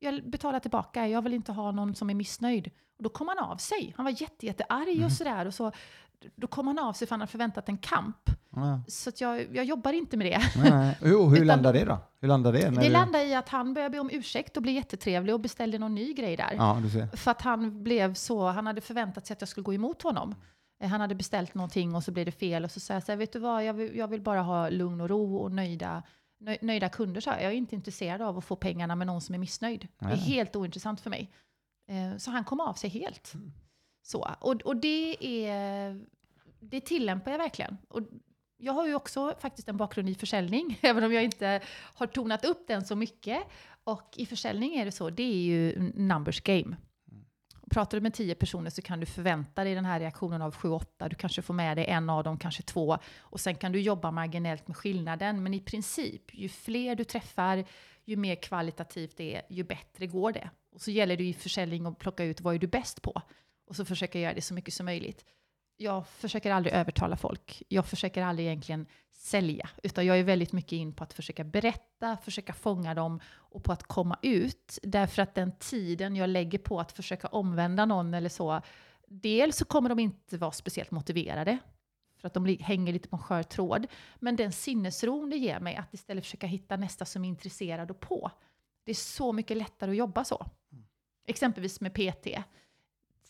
[0.00, 2.70] jag betalar tillbaka, jag vill inte ha någon som är missnöjd.
[2.96, 3.94] Och då kom han av sig.
[3.96, 5.46] Han var jätte, jättearg och sådär.
[5.46, 5.72] Och så,
[6.36, 8.30] då kom han av sig för han hade förväntat en kamp.
[8.50, 10.40] Ja, Så jag, jag jobbar inte med det.
[10.70, 10.98] nej.
[11.04, 11.98] Jo, hur Utan- landar det då?
[12.20, 12.70] Hur landar det?
[12.70, 15.78] Det du- landade i att han började be om ursäkt och blev jättetrevlig och beställde
[15.78, 16.52] någon ny grej där.
[16.56, 16.82] Ja.
[17.16, 20.34] För att han blev så, han hade förväntat sig att jag skulle gå emot honom.
[20.82, 23.12] Eh, Han hade beställt någonting och så blev det fel och så sa jag så
[23.12, 25.92] här, vet du vad, jag vill, jag vill bara ha lugn och ro och nöjda,
[25.94, 26.02] nöj,
[26.60, 27.20] nöjda kunder.
[27.20, 27.42] Så jag.
[27.42, 29.88] jag är inte intresserad av att få pengarna med någon som är missnöjd.
[29.98, 30.18] Det är Nej.
[30.18, 31.30] helt ointressant för mig.
[31.88, 33.34] Eh, Så han kom av sig helt.
[33.34, 33.52] Mm.
[34.02, 36.00] Så, och, och det, är,
[36.60, 37.76] det tillämpar jag verkligen.
[37.88, 38.00] Och
[38.56, 41.60] jag har ju också faktiskt en bakgrund i försäljning, även om jag inte
[41.94, 43.42] har tonat upp den så mycket.
[43.84, 46.76] Och i försäljning är det så, det är ju numbers game.
[47.70, 50.68] Pratar du med tio personer så kan du förvänta dig den här reaktionen av sju,
[50.68, 51.08] åtta.
[51.08, 52.98] Du kanske får med dig en av dem, kanske två.
[53.18, 55.42] Och sen kan du jobba marginellt med skillnaden.
[55.42, 57.64] Men i princip, ju fler du träffar,
[58.04, 60.50] ju mer kvalitativt det är, ju bättre går det.
[60.72, 63.22] Och så gäller det i försäljning att plocka ut vad är du bäst på.
[63.66, 65.24] Och så försöka göra det så mycket som möjligt.
[65.76, 67.62] Jag försöker aldrig övertala folk.
[67.68, 69.68] Jag försöker aldrig egentligen sälja.
[69.82, 73.72] Utan jag är väldigt mycket in på att försöka berätta, försöka fånga dem och på
[73.72, 74.78] att komma ut.
[74.82, 78.60] Därför att den tiden jag lägger på att försöka omvända någon eller så,
[79.08, 81.58] dels så kommer de inte vara speciellt motiverade.
[82.20, 83.86] För att de hänger lite på en skör tråd.
[84.16, 88.00] Men den sinnesron det ger mig att istället försöka hitta nästa som är intresserad och
[88.00, 88.30] på.
[88.84, 90.46] Det är så mycket lättare att jobba så.
[91.26, 92.26] Exempelvis med PT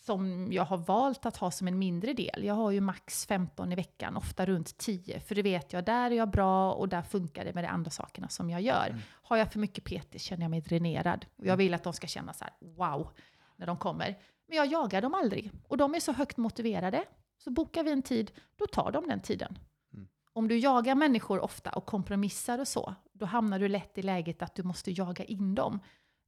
[0.07, 2.45] som jag har valt att ha som en mindre del.
[2.45, 5.21] Jag har ju max 15 i veckan, ofta runt 10.
[5.21, 7.91] För det vet jag, där är jag bra och där funkar det med de andra
[7.91, 8.97] sakerna som jag gör.
[9.23, 11.27] Har jag för mycket PT känner jag mig dränerad.
[11.39, 13.09] Och jag vill att de ska känna så här, wow,
[13.57, 14.19] när de kommer.
[14.49, 15.51] Men jag jagar dem aldrig.
[15.69, 17.05] Och de är så högt motiverade.
[17.39, 19.59] Så bokar vi en tid, då tar de den tiden.
[19.95, 20.09] Mm.
[20.33, 24.43] Om du jagar människor ofta och kompromissar och så, då hamnar du lätt i läget
[24.43, 25.81] att du måste jaga in dem.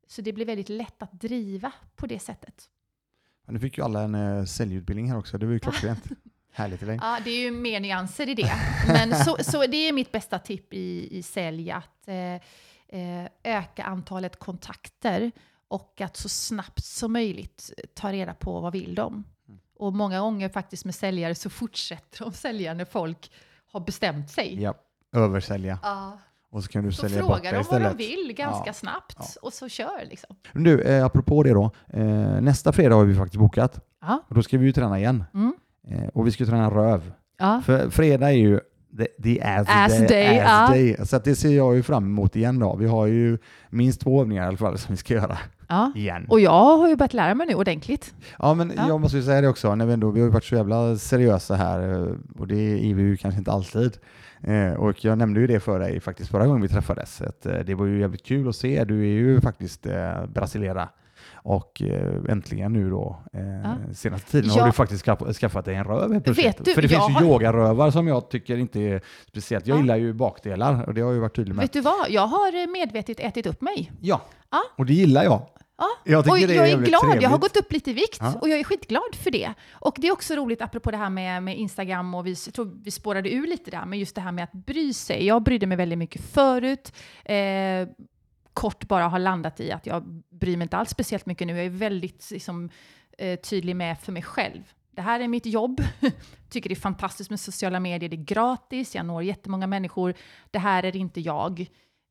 [0.07, 2.71] Så det blir väldigt lätt att driva på det sättet.
[3.49, 5.39] Men nu fick ju alla en uh, säljutbildning här också.
[5.39, 6.05] Det var ju klockrent.
[6.53, 6.95] Härligt eller?
[6.95, 8.53] Ja, det är ju mer nyanser i det.
[8.87, 12.35] Men så, så det är mitt bästa tipp i, i sälj, att eh,
[12.89, 15.31] eh, öka antalet kontakter
[15.69, 19.25] och att så snabbt som möjligt ta reda på vad vill de.
[19.49, 19.61] Mm.
[19.77, 23.33] Och många gånger faktiskt med säljare så fortsätter de sälja när folk
[23.73, 24.62] har bestämt sig.
[24.62, 24.75] Ja,
[25.12, 25.79] översälja.
[25.83, 26.19] Ja.
[26.51, 28.73] Och så kan du Så sälja bort frågar det de vad de vill ganska Ja.
[28.73, 29.25] snabbt Ja.
[29.43, 30.37] och så kör liksom.
[30.53, 31.70] Men Du, eh, apropå det då.
[31.93, 33.81] Eh, nästa fredag har vi faktiskt bokat.
[34.01, 34.23] Ja.
[34.29, 35.25] Och då ska vi ju träna igen.
[35.35, 35.53] Mm.
[35.89, 37.12] Eh, och vi ska träna röv.
[37.65, 38.61] För fredag är ju
[38.99, 40.07] the, the ass, Ass day.
[40.09, 40.97] day, ass day.
[41.07, 42.77] Så det ser jag ju fram emot igen då.
[42.77, 43.39] Vi har ju
[43.70, 45.39] minst två övningar i alla fall som vi ska göra
[45.69, 45.93] ja.
[45.97, 46.27] igen.
[46.29, 48.15] Och jag har ju börjat lära mig nu ordentligt.
[48.39, 48.89] Ja, men Ja.
[48.89, 50.97] jag måste ju säga det också, när vi, ändå, vi har ju varit så jävla
[50.97, 53.99] seriösa här eh, och det är vi ju kanske inte alltid.
[54.43, 57.59] Eh, och jag nämnde ju det för dig faktiskt förra gången vi träffades, att eh,
[57.59, 58.85] det var ju jävligt kul att se.
[58.85, 60.89] Du är ju faktiskt eh, brasiliera
[61.35, 63.77] och eh, äntligen nu då, eh, Ja.
[63.94, 64.60] senaste tiden Ja.
[64.60, 66.10] har du faktiskt skaff- skaffat dig en röv.
[66.10, 69.66] Vet du, För det finns har- ju yogarövar som jag tycker inte är speciellt.
[69.66, 69.81] Jag Ja.
[69.81, 71.62] gillar ju bakdelar och det har jag ju varit tydlig med.
[71.62, 72.10] Vet du vad?
[72.10, 73.93] Jag har eh, medvetet ätit upp mig.
[74.01, 74.20] Ja,
[74.51, 74.59] Ja.
[74.77, 75.43] och det gillar jag.
[75.79, 75.89] Ja.
[76.05, 77.41] Jag och är jag är jävligt glad, jag har trevligt.
[77.41, 78.35] gått upp lite i vikt Ja.
[78.41, 79.55] och jag är skitglad för det.
[79.73, 82.73] Och det är också roligt apropå det här med, med Instagram och vi, jag tror
[82.85, 85.27] vi spårade ur lite där, men just det här med att bry sig.
[85.27, 86.93] Jag brydde mig väldigt mycket förut.
[87.25, 87.89] Eh,
[88.53, 91.57] kort bara har landat i att jag bryr mig inte alls speciellt mycket nu.
[91.57, 92.71] Jag är väldigt liksom,
[93.19, 94.63] eh, tydlig med för mig själv.
[94.91, 95.81] Det här är mitt jobb.
[96.51, 98.09] Tycker det är fantastiskt med sociala medier.
[98.11, 98.95] Det är gratis.
[98.95, 100.15] Jag når jättemånga människor.
[100.51, 101.67] Det här är inte jag.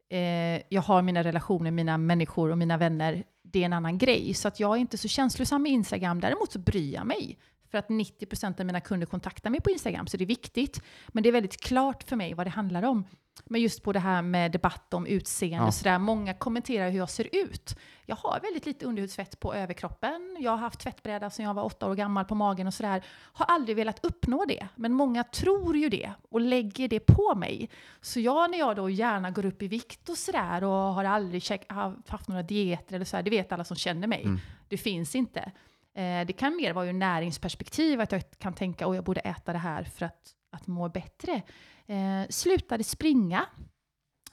[0.10, 3.24] Eh, jag har mina relationer, mina människor och mina vänner.
[3.52, 4.34] Det är en annan grej.
[4.34, 6.20] Så att jag är inte så känslosam med Instagram.
[6.20, 7.38] Däremot så bryr jag mig.
[7.72, 10.82] För att 90% av mina kunder kontaktar mig på Instagram, så det är viktigt.
[11.08, 13.04] Men det är väldigt klart för mig vad det handlar om.
[13.46, 15.68] Men just på det här med debatt om utseende Ja.
[15.68, 16.00] och sådär.
[16.00, 17.76] Många kommenterar hur jag ser ut.
[18.06, 20.38] Jag har väldigt lite underhudsfett på överkroppen.
[20.40, 23.04] Jag har haft tvättbräda sedan jag var åtta år gammal på magen och sådär.
[23.10, 24.68] Har aldrig velat uppnå det.
[24.76, 27.70] Men många tror ju det och lägger det på mig.
[28.02, 31.44] Så jag när jag då gärna går upp i vikt och sådär och har aldrig
[31.44, 31.72] check,
[32.08, 34.24] haft några dieter eller sådär, det vet alla som känner mig.
[34.24, 34.40] Mm.
[34.68, 35.52] Det finns inte.
[35.98, 39.54] Eh, det kan mer vara ur näringsperspektiv, att jag kan tänka att jag borde äta
[39.54, 41.42] det här för att, att må bättre.
[41.86, 43.46] Eh, slutade springa.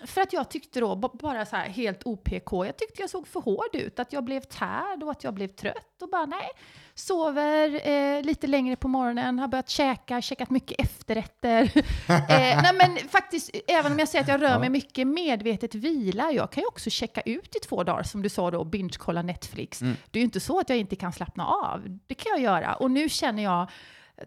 [0.06, 3.28] För att jag tyckte då, ba- bara så här helt OPK, jag tyckte jag såg
[3.28, 3.98] för hård ut.
[3.98, 6.02] Att jag blev tärd och att jag blev trött.
[6.02, 6.48] Och bara nej,
[6.94, 11.62] sover eh, lite längre på morgonen, har börjat käka, käkat mycket efterrätter.
[12.08, 16.30] eh, nej men faktiskt, även om jag säger att jag rör mig mycket, medvetet vilar.
[16.30, 19.82] Jag kan ju också checka ut i två dagar, som du sa då, binge-kolla Netflix.
[19.82, 19.96] Mm.
[20.10, 21.98] Det är ju inte så att jag inte kan slappna av.
[22.06, 22.74] Det kan jag göra.
[22.74, 23.70] Och nu känner jag,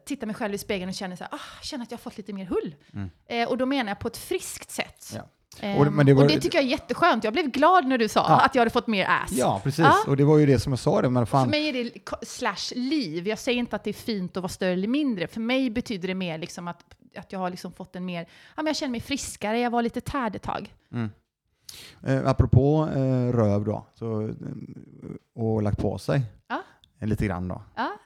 [0.06, 2.18] tittar mig själv i spegeln och känner så här, ah, känner att jag har fått
[2.18, 2.76] lite mer hull.
[2.94, 3.10] Mm.
[3.26, 5.12] Eh, och då menar jag på ett friskt sätt.
[5.16, 5.22] Ja.
[5.62, 7.24] Ehm, Och det- men det och, var- det tycker jag är jätteskönt.
[7.24, 8.42] Jag blev glad när du sa Ja.
[8.46, 9.32] att jag hade fått mer ass.
[9.32, 9.80] Ja, precis.
[9.80, 9.96] Ja.
[10.08, 11.02] Och det var ju det som jag sa.
[11.02, 11.92] Det, men För fan, mig är det
[12.28, 13.28] slash liv.
[13.28, 15.28] Jag säger inte att det är fint att vara större eller mindre.
[15.28, 16.86] För mig betyder det mer liksom att,
[17.18, 18.22] att jag har liksom fått en mer...
[18.22, 19.60] Ja, men jag känner mig friskare.
[19.60, 20.74] Jag var lite tärd ett tag.
[20.94, 21.10] Mm.
[22.04, 24.30] Eh, apropå eh, röv då, så, eh,
[25.36, 26.62] och lagt på sig Ja.
[27.06, 27.62] lite grann då.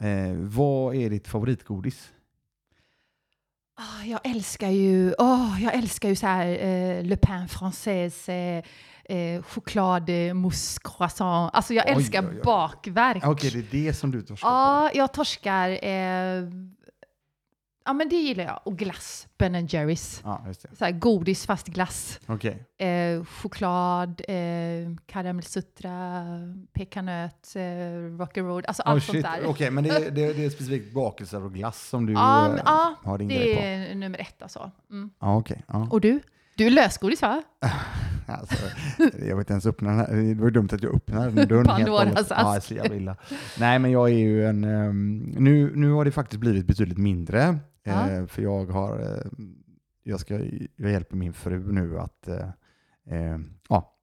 [0.06, 2.10] Eh, vad är ditt favoritgodis?
[3.76, 8.64] Ah, jag älskar ju, åh, jag älskar ju så här eh, Le Pain Français, eh,
[9.18, 11.52] eh, choklad, eh, mousse, croissant.
[11.56, 12.41] Alltså jag Oj, älskar oj, oj.
[12.43, 13.23] bakverk.
[13.26, 14.53] Okej, det är det som du torskar på.
[14.53, 15.69] Ja, jag torskar.
[17.86, 18.60] Ja, men det gillar jag.
[18.66, 20.22] Och glass, Ben Jerrys.
[20.24, 20.76] Ja, just det.
[20.76, 22.20] Så här, godis fast glass.
[22.28, 22.64] Okej.
[22.78, 24.36] Eh, choklad, eh,
[25.06, 26.24] karamellsutra,
[26.74, 27.60] pekanöt, eh,
[28.20, 28.64] rock'n'roll.
[28.68, 29.24] Alltså Oh, allt sånt shit.
[29.26, 29.45] där.
[29.45, 32.48] Okej, men det, är- det, är- det är specifikt bakelser och glass som du Ja,
[32.56, 33.62] eh, ja, har din grej Det på?
[33.62, 34.72] är nummer ett alltså.
[34.91, 35.10] Mm.
[35.20, 35.64] Ja, okej.
[35.68, 35.88] Ja.
[35.91, 36.20] Och du?
[36.56, 37.44] Du är lösgodis va?
[38.28, 38.56] Alltså,
[39.19, 40.34] jag vet inte ens öppna den här.
[40.36, 41.65] Det var dumt att jag öppnade den dörren.
[41.65, 42.72] Pandoras ask.
[42.72, 43.15] Ja, illa.
[43.60, 44.64] Nej, men jag är ju en...
[44.64, 47.60] ehm, nu, nu har det faktiskt blivit betydligt mindre.
[47.84, 48.10] Ja.
[48.10, 48.99] eh, för jag har...
[48.99, 49.32] eh,
[50.03, 50.40] jag, ska,
[50.76, 52.28] jag hjälper min fru nu att...
[52.28, 52.49] eh,
[53.10, 53.38] eh,
[53.69, 53.94] ja,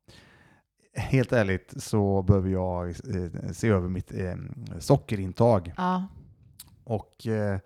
[0.94, 4.34] helt ärligt så behöver jag eh, se över mitt eh,
[4.78, 5.72] sockerintag.
[5.76, 6.06] Ja.
[6.84, 7.58] Och eh,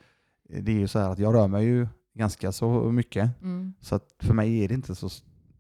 [0.49, 3.43] det är ju så här att jag rör mig ju ganska så mycket.
[3.43, 3.75] Mm.
[3.81, 5.09] Så att för mig är det inte så...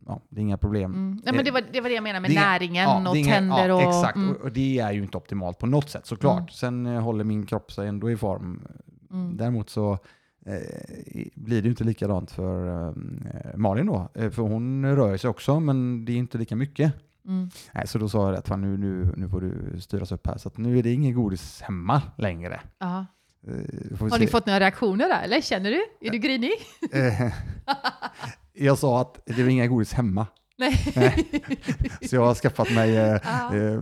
[0.07, 0.93] Ja, det är inga problem.
[0.93, 1.20] Mm.
[1.24, 3.16] Nej, men det, var, det var det jag menade med Det är- näringen Ja, och
[3.16, 3.83] inga- tänder ja, och...
[3.83, 4.37] Exakt, Mm.
[4.43, 6.39] och, det är ju inte optimalt på något sätt såklart.
[6.39, 6.49] Mm.
[6.49, 8.62] Sen eh, håller min kropp sig ändå i form.
[9.11, 9.37] Mm.
[9.37, 9.93] Däremot så
[10.47, 10.57] eh,
[11.35, 12.93] blir det ju inte likadant för eh,
[13.57, 14.09] Malin då.
[14.15, 16.93] Eh, för hon rör sig också, men det är inte lika mycket.
[17.27, 17.51] Mm.
[17.74, 20.37] Nej, så då sa jag att fan, nu, nu, nu får du styras upp här.
[20.39, 22.61] Så att nu är det ingen godis hemma längre.
[22.79, 23.07] Ja.
[23.48, 24.19] Eh, Har se.
[24.19, 25.40] ni fått några reaktioner där, eller?
[25.40, 26.06] Känner du?
[26.06, 26.52] Är du grinig?
[26.93, 27.32] Eh,
[28.52, 30.27] jag sa att det var inga godis hemma.
[30.56, 30.73] Nej.
[32.09, 33.81] Så jag har skaffat mig eh, eh,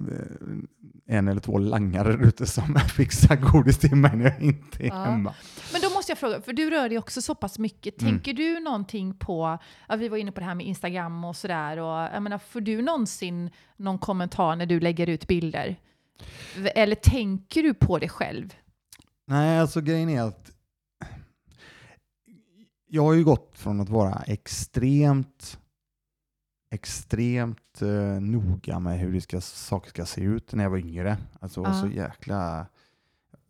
[1.07, 5.05] en eller två langare ute som fixar godis till mig när jag inte är Ja.
[5.05, 5.35] hemma.
[5.73, 8.01] Men då måste jag fråga, för du rör dig också så pass mycket.
[8.03, 8.13] Mm.
[8.13, 9.59] Tänker du någonting på,
[9.89, 12.61] ja, vi var inne på det här med Instagram och sådär, och jag menar, får
[12.61, 15.77] du någonsin någon kommentar när du lägger ut bilder?
[16.75, 18.55] Eller tänker du på det själv?
[19.31, 20.51] Nej, alltså grejen är att
[22.87, 25.59] jag har ju gått från att vara extremt
[26.71, 31.19] extremt eh, noga med hur det ska, saker ska se ut när jag var yngre.
[31.41, 31.75] Alltså Ja.
[31.75, 32.67] så jäkla...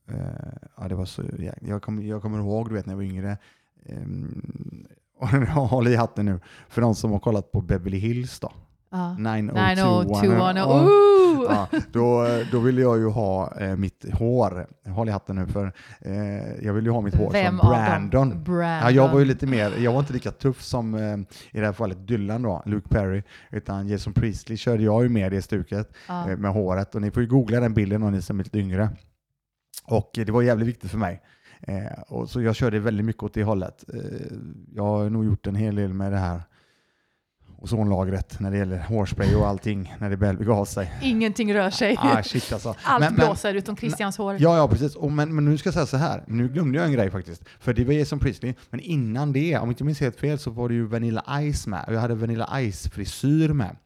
[0.09, 2.97] Eh, ja, det var så jäkla jag, kommer, jag kommer ihåg, du vet, när jag
[2.97, 3.39] var yngre,
[3.87, 4.87] ehm,
[5.55, 8.53] håll i hatten nu, för de som har kollat på Beverly Hills då.
[8.93, 9.15] Ja.
[9.19, 10.29] 90210.
[10.29, 10.59] 90210.
[10.59, 10.85] Ja.
[10.85, 11.47] Ooh!
[11.49, 14.67] Ja, då, då vill jag ju ha eh, mitt hår.
[14.89, 17.69] Håll i hatten nu för eh, jag vill ju ha mitt hår Vem som?
[17.69, 18.45] Brandon.
[18.45, 18.83] Brandon.
[18.83, 21.17] Ja, jag var ju lite mer, jag var inte lika tuff som eh,
[21.51, 25.33] i det här fallet Dylan då, Luke Perry, utan Jason Priestley körde jag ju med
[25.33, 28.41] det stuket eh, med håret och ni får ju googla den bilden om ni som
[28.41, 28.91] är lite yngre.
[29.87, 31.23] Och eh, det var jävligt viktigt för mig.
[31.63, 33.85] Eh, och så jag körde väldigt mycket åt det hållet.
[34.75, 36.43] Jag har nog gjort en hel del med det här
[37.61, 40.93] ozonlagret när det gäller hårspray och allting när det väl begav sig.
[41.03, 41.97] Ingenting rör sig.
[41.99, 42.75] Ah, shit alltså.
[42.85, 44.37] Allt Men- men- blåser utom Christians hår.
[44.41, 44.97] Ja, ja precis.
[44.97, 47.43] Och men, men nu ska jag säga så här, nu glömde jag en grej faktiskt.
[47.61, 50.51] För det var Jason Priestley, men innan det, om jag inte minns helt fel, så
[50.51, 51.85] var det ju Vanilla Ice med.
[51.87, 53.77] Och jag hade Vanilla Ice-frisyr med.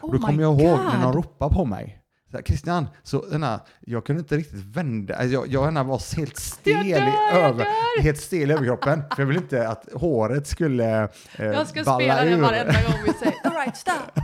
[0.00, 1.14] och då Oh kommer jag ihåg när de God.
[1.14, 1.98] ropade på mig.
[2.32, 5.76] Så här, Christian, så den här, jag kunde inte riktigt vända, alltså jag, jag den
[5.76, 7.66] här var helt stel, i dör, jag över,
[8.02, 9.02] helt stel i överkroppen.
[9.14, 12.42] För jag ville inte att håret skulle eh, Jag ska balla spela den ur.
[12.42, 14.20] varenda gång vi säger alright stop,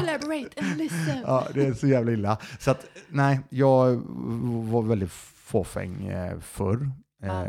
[0.00, 1.18] collaborate and listen.
[1.26, 2.38] Ja, det är så jävla illa.
[2.58, 4.02] Så att, nej, jag
[4.70, 5.12] var väldigt
[5.44, 6.90] fåfäng eh, förr.
[7.22, 7.42] Eh,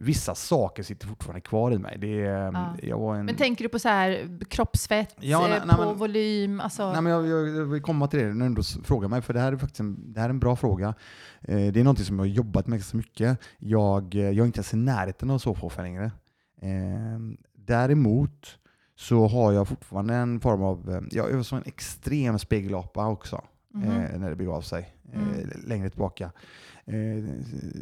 [0.00, 1.98] vissa saker sitter fortfarande kvar i mig.
[1.98, 2.74] Det, är- Ja.
[2.82, 5.84] jag var en, Men tänker du på så här kroppsfett, Ja, eh, nej, nej, på
[5.84, 6.60] men- volym?
[6.60, 9.34] Alltså, Nej, men jag, jag, jag vill komma till det när du frågar mig, för
[9.34, 10.94] det här är faktiskt en, det här är en bra fråga.
[11.40, 13.38] Eh, det är någonting som jag har jobbat med så mycket.
[13.58, 16.12] Jag, eh, jag är inte ens i närheten av så fåfäng längre.
[16.62, 17.18] Eh,
[17.54, 18.58] däremot
[18.96, 23.44] så har jag fortfarande en form av, eh, jag är som en extrem spegelapa också.
[23.74, 23.84] mhm.
[23.90, 24.94] eh, när det begav sig.
[25.12, 25.50] Eh, Mm.
[25.66, 26.30] längre tillbaka.
[26.88, 27.24] Eh,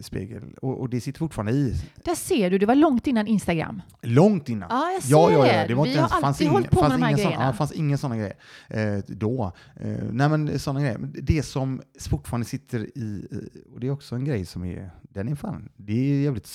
[0.03, 0.43] spegel.
[0.63, 1.75] Och, och det sitter fortfarande i.
[2.05, 3.83] Där ser du, det var långt innan Instagram.
[4.03, 4.69] Långt innan.
[4.71, 5.67] Ja, jag ser Ja, ja, ja.
[5.67, 7.45] Det var Vi inte ens, har alltid hållit på med de här grejerna.
[7.47, 8.37] ja, fanns ingen sådana grejer
[8.69, 9.53] eh, då.
[9.81, 10.99] Eh, nej, men sådana grejer.
[11.23, 15.29] Det som fortfarande sitter i, eh, och det är också en grej som är, den
[15.29, 16.51] är fan, det är jävligt,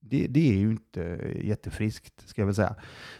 [0.00, 1.00] det, det är ju inte
[1.42, 2.74] jättefriskt, ska jag väl säga.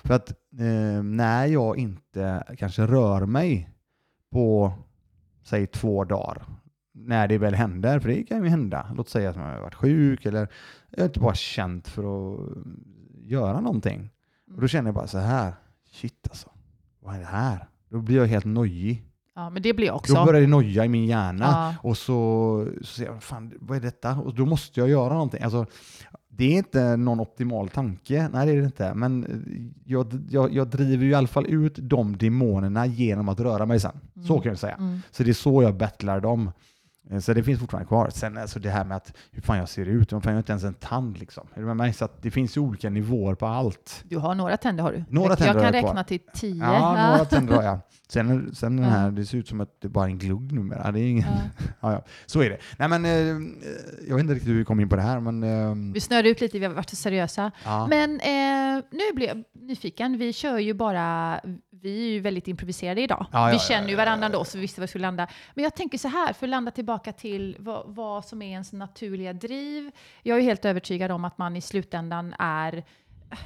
[0.05, 3.71] För att eh, när jag inte kanske rör mig
[4.33, 4.73] på,
[5.45, 6.47] säg två dagar,
[7.07, 8.91] när det väl händer, för det kan ju hända.
[8.97, 10.49] Låt säga att man har varit sjuk eller
[10.91, 12.03] jag inte bara känt för
[12.35, 12.41] att
[13.25, 14.11] göra någonting.
[14.55, 15.53] Och då känner jag bara så här,
[15.93, 16.49] shit alltså,
[17.03, 17.69] vad är det här?
[17.91, 19.05] Då blir jag helt nojig.
[19.35, 20.15] Ja, men det blir jag också.
[20.15, 21.45] Då börjar det noja i min hjärna.
[21.45, 21.75] Ja.
[21.89, 24.17] Och så, så säger jag, fan, vad är detta?
[24.17, 25.43] Och då måste jag göra någonting.
[25.43, 25.67] Alltså,
[26.29, 28.95] det är inte någon optimal tanke, nej det är det inte.
[28.95, 33.41] Men eh, jag, jag, jag driver ju i alla fall ut de demonerna genom att
[33.41, 34.01] röra mig sen.
[34.27, 34.43] Så Mm.
[34.43, 34.75] kan jag säga.
[34.75, 35.01] Mm.
[35.11, 36.51] Så det är så jag battlar dem.
[37.11, 38.11] Eh, Så det finns fortfarande kvar.
[38.11, 40.65] Sen alltså det här med att hur fan jag ser ut, jag har inte ens
[40.65, 41.47] en tand liksom.
[41.55, 41.93] Är du med mig?
[41.93, 44.05] Så det finns olika nivåer på allt.
[44.09, 45.05] Du har några tänder har du.
[45.09, 45.91] Några jag, tänder jag kan jag kvar.
[45.91, 46.65] räkna till tio.
[46.65, 47.79] Ja, några tänder har jag.
[48.11, 50.93] Sen, sen den här, det ser ut som att det bara är en glugg numera.
[50.93, 51.65] Det är ingen, Ja.
[51.81, 52.03] ja, ja.
[52.27, 52.59] Så är det.
[52.79, 53.11] Nej men, eh,
[54.09, 55.43] jag vet inte riktigt hur vi kom in på det här, men...
[55.43, 57.51] Eh, Vi snörde ut lite, vi har varit så seriösa.
[57.89, 60.19] Men eh, nu blir jag nyfiken.
[60.19, 61.41] Vi kör ju bara,
[61.83, 63.27] vi är ju väldigt improviserade idag.
[63.53, 64.39] Vi känner ju varandra ja.
[64.39, 65.27] då, så vi visste var vi skulle landa.
[65.55, 68.73] Men jag tänker så här, för att landa tillbaka till vad, vad som är ens
[68.73, 69.91] naturliga driv.
[70.23, 72.85] Jag är helt övertygad om att man i slutändan är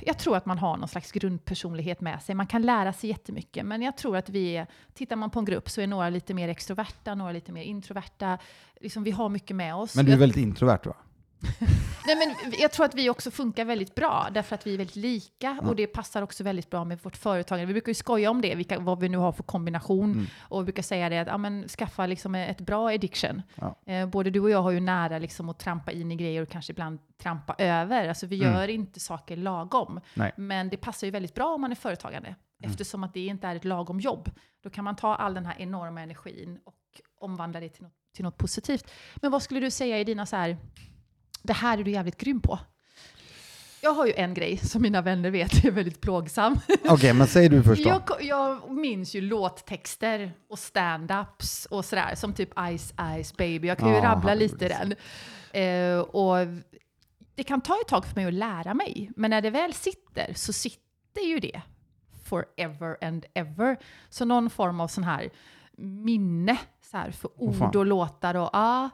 [0.00, 2.34] jag tror att man har någon slags grundpersonlighet med sig.
[2.34, 5.44] Man kan lära sig jättemycket, men jag tror att vi är, tittar man på en
[5.44, 8.38] grupp så är några lite mer extroverta, några lite mer introverta.
[8.80, 9.96] Liksom, vi har mycket med oss.
[9.96, 10.94] men du är väldigt introvert va?
[12.06, 14.96] Nej, men jag tror att vi också funkar väldigt bra, därför att vi är väldigt
[14.96, 17.66] lika och det passar också väldigt bra med vårt företagande.
[17.66, 20.12] Vi brukar ju skoja om det, vilka, vad vi nu har för kombination.
[20.12, 20.26] Mm.
[20.40, 23.42] Och vi brukar säga det att ja, men, skaffa liksom ett bra addiction.
[23.54, 23.76] Ja.
[23.86, 26.48] Eh, både du och jag har ju nära liksom, att trampa in i grejer och
[26.48, 28.08] kanske ibland trampa över.
[28.08, 28.54] Alltså vi Mm.
[28.54, 30.00] gör inte saker lagom.
[30.14, 30.32] Nej.
[30.36, 32.34] Men det passar ju väldigt bra om man är företagande.
[32.64, 34.30] Eftersom att det inte är ett lagom jobb.
[34.62, 36.74] Då kan man ta all den här enorma energin och
[37.20, 38.90] omvandla det till något, till något positivt.
[39.16, 40.56] Men vad skulle du säga i dina så här,
[41.42, 42.58] det här är du jävligt grym på?
[43.84, 46.58] Jag har ju en grej som mina vänner vet är väldigt plågsam.
[46.88, 47.88] Okej, men säg du först då.
[47.88, 52.94] Jag, jag minns ju låttexter och stand-ups och sådär, som typ Ice
[53.24, 53.68] Ice Baby.
[53.68, 54.94] Jag kan ju Ja, rabbla lite den.
[55.62, 56.36] Eh, och
[57.34, 60.32] det kan ta ett tag för mig att lära mig, men när det väl sitter
[60.34, 61.62] så sitter ju det
[62.24, 63.76] forever and ever.
[64.08, 65.30] Så någon form av sån här
[65.78, 66.58] minne
[66.90, 68.90] så här, för ord och låtar och ah,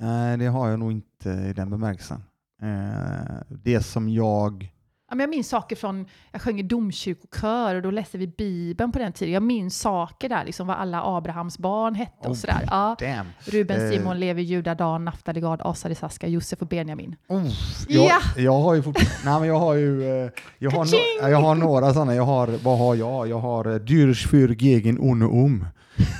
[0.00, 2.22] Nej, det har jag nog inte i den bemärkelsen.
[2.62, 4.72] Eh, det som jag...
[5.10, 8.92] Ja, men jag minns saker från, jag sjöng i domkyrkokör och då läste vi Bibeln
[8.92, 9.34] på den tiden.
[9.34, 12.64] Jag minns saker där, liksom vad alla Abrahams barn hette och Oh, sådär.
[12.70, 12.96] Ja.
[12.98, 13.26] Damn.
[13.40, 13.90] Ruben, Eh.
[13.90, 17.16] Simon, Levi, Juda, Dan, Naftali, Gad, Asar, Isaska, Josef och Benjamin.
[17.28, 17.46] Oh,
[17.88, 18.20] jag, Ja!
[18.36, 19.30] jag har ju fortfarande...
[19.30, 20.22] Nej, men jag har ju...
[20.24, 20.84] eh, Jag har,
[21.24, 22.14] no, jag har några sådana.
[22.14, 22.46] Jag har...
[22.64, 23.28] Vad har jag?
[23.28, 25.64] Jag har Dürsch für gegen ohne um.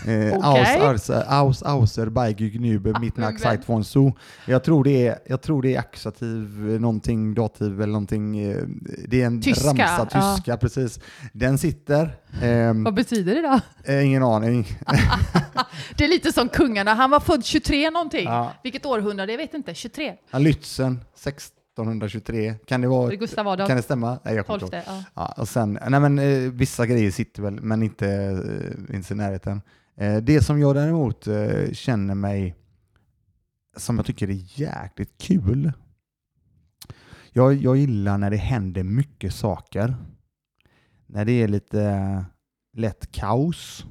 [0.06, 4.12] Eh, aus, aus, aus, auser, Beige, Gnübe, mitt men nach Zeit von so.
[4.46, 8.38] Jag tror det är, jag tror det är akkusativ, eh, någonting, dativ eller någonting.
[8.38, 8.62] eh,
[9.08, 10.34] Det är en Tyska, ramsa, ja.
[10.36, 11.00] tyska, precis.
[11.32, 12.16] Den sitter.
[12.42, 13.60] ehm, Vad betyder det då?
[13.92, 14.66] eh, ingen aning.
[15.96, 16.94] Det är lite som kungarna.
[16.94, 18.24] Han var född 23 någonting.
[18.24, 18.52] Ja.
[18.62, 19.32] Vilket århundrade?
[19.32, 19.74] Jag vet inte.
[19.74, 20.12] 23?
[20.30, 20.96] Ja, Lützen,
[21.82, 22.54] 1623.
[22.66, 23.14] Kan det vara?
[23.14, 23.68] Gustav Adolf.
[23.68, 24.18] Kan det stämma?
[24.24, 24.84] Nej, jag kommer inte ihåg.
[24.84, 24.96] 12.
[24.96, 25.04] Ja.
[25.14, 29.16] Ja, och sen, nej men eh, vissa grejer sitter väl, men inte eh, inte i
[29.16, 29.62] närheten.
[29.96, 32.54] Eh, det som jag däremot eh, känner mig,
[33.76, 35.72] som jag tycker är jäkligt kul.
[37.32, 39.96] Jag, jag gillar när det händer mycket saker.
[41.06, 42.22] När det är lite eh,
[42.76, 43.84] lätt kaos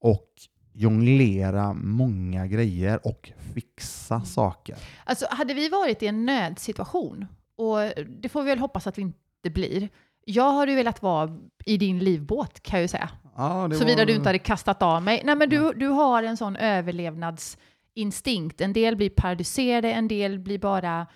[0.00, 0.28] och
[0.74, 4.76] jonglera många grejer och fixa saker.
[5.04, 7.26] Alltså, hade vi varit i en nödsituation,
[7.56, 7.76] och
[8.20, 9.88] det får vi väl hoppas att vi inte blir.
[10.26, 13.10] Jag hade ju velat vara i din livbåt kan jag ju säga.
[13.36, 15.22] Ja, Såvida var- du inte hade kastat av mig.
[15.24, 18.60] Nej, men du, du har en sån överlevnadsinstinkt.
[18.60, 21.06] En del blir paralyserade, en del blir bara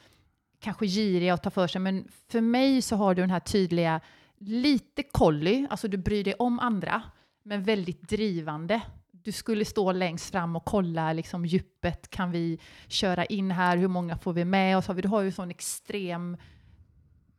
[0.60, 1.80] kanske giriga och tar för sig.
[1.80, 4.00] Men för mig så har du den här tydliga,
[4.38, 7.02] lite kolly, alltså du bryr dig om andra,
[7.42, 8.80] men väldigt drivande.
[9.28, 12.10] Du skulle stå längst fram och kolla liksom djupet.
[12.10, 13.76] Kan vi köra in här?
[13.76, 14.86] Hur många får vi med oss?
[14.86, 16.36] Du har ju sån extrem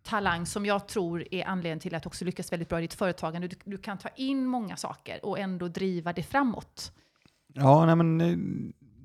[0.03, 3.47] talang som jag tror är anledningen till att också lyckas väldigt bra i ditt företagande.
[3.47, 6.91] Du, du kan ta in många saker och ändå driva det framåt.
[7.53, 8.37] Ja, nej men eh,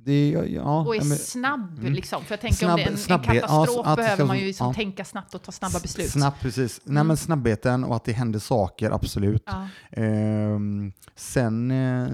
[0.04, 1.92] det, ja, ja, Och är nej, men- snabb Mm.
[1.92, 2.24] liksom.
[2.24, 4.02] För jag tänker Snabb- om det är en, en snabbhet, ja, katastrof så att det
[4.02, 4.74] behöver man ju liksom ja.
[4.74, 6.10] tänka snabbt och ta snabba beslut.
[6.10, 6.80] Snabbt, precis.
[6.84, 7.06] Nej, Mm.
[7.06, 9.42] men snabbheten och att det händer saker, absolut.
[9.46, 9.68] Ja.
[9.90, 12.08] Ehm, sen, eh,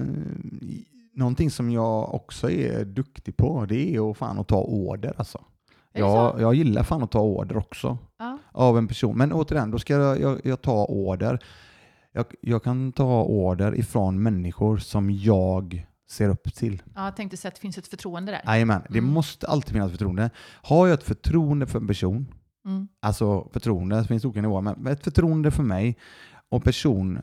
[1.15, 5.41] någonting som jag också är duktig på, det är att fan att ta order alltså.
[5.93, 8.37] Jag, jag gillar fan att ta order också Ja.
[8.51, 9.17] av en person.
[9.17, 11.39] Men återigen, då ska jag, jag, jag ta order.
[12.13, 16.81] Jag, jag kan ta order ifrån människor som jag ser upp till.
[16.95, 18.41] ja, jag tänkte säga att det finns ett förtroende där.
[18.45, 19.11] Jajamän, det Mm.
[19.13, 20.29] måste alltid finnas förtroende.
[20.63, 22.33] Har jag ett förtroende för en person,
[22.65, 22.87] Mm.
[22.99, 25.97] Alltså förtroende, det finns olika nivåer, men ett förtroende för mig
[26.49, 27.21] och person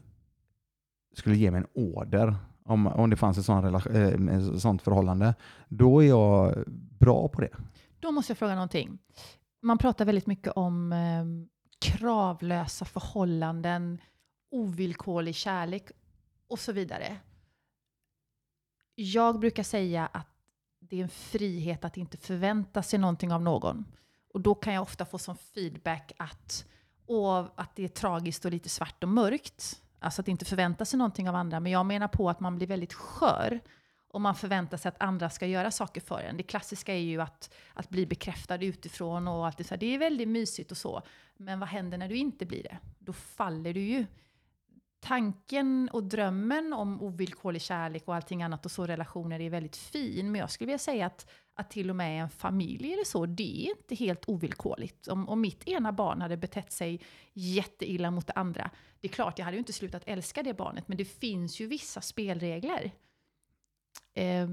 [1.16, 2.35] skulle ge mig en order
[2.65, 5.35] om, om det fanns ett sånt, relation, eh, sånt förhållande,
[5.69, 6.65] då är jag
[7.01, 7.51] bra på det.
[8.01, 8.98] Då måste jag fråga någonting.
[9.62, 11.24] Man pratar väldigt mycket om eh,
[11.81, 13.98] kravlösa förhållanden,
[14.51, 15.90] ovillkorlig kärlek
[16.48, 17.16] och så vidare.
[19.01, 20.27] Jag brukar säga att
[20.81, 23.85] det är en frihet att inte förvänta sig någonting av någon.
[24.33, 26.65] Och då kan jag ofta få som feedback att,
[27.07, 29.83] åh, att det är tragiskt och lite svart och mörkt.
[29.99, 31.61] Alltså att inte förvänta sig någonting av andra.
[31.61, 33.61] Men jag menar på att man blir väldigt skör
[34.09, 36.37] om man förväntar sig att andra ska göra saker för en.
[36.37, 39.81] Det klassiska är ju att, att bli bekräftad utifrån och allt det så här.
[39.81, 41.03] Det är väldigt mysigt och så.
[41.37, 42.79] Men vad händer när du inte blir det?
[42.99, 44.07] Då faller du ju.
[45.01, 50.33] Tanken och drömmen om ovillkorlig kärlek och allting annat och så relationer är väldigt fin.
[50.33, 53.66] Men jag skulle vilja säga att, att till och med en familj eller så, det
[53.66, 55.09] är inte helt ovillkorligt.
[55.09, 57.01] Om, om mitt ena barn hade betett sig
[57.33, 58.70] jätteilla mot det andra,
[59.01, 61.66] det är klart, jag hade ju inte slutat älska det barnet, men det finns ju
[61.66, 62.93] vissa spelregler.
[64.15, 64.49] Eh,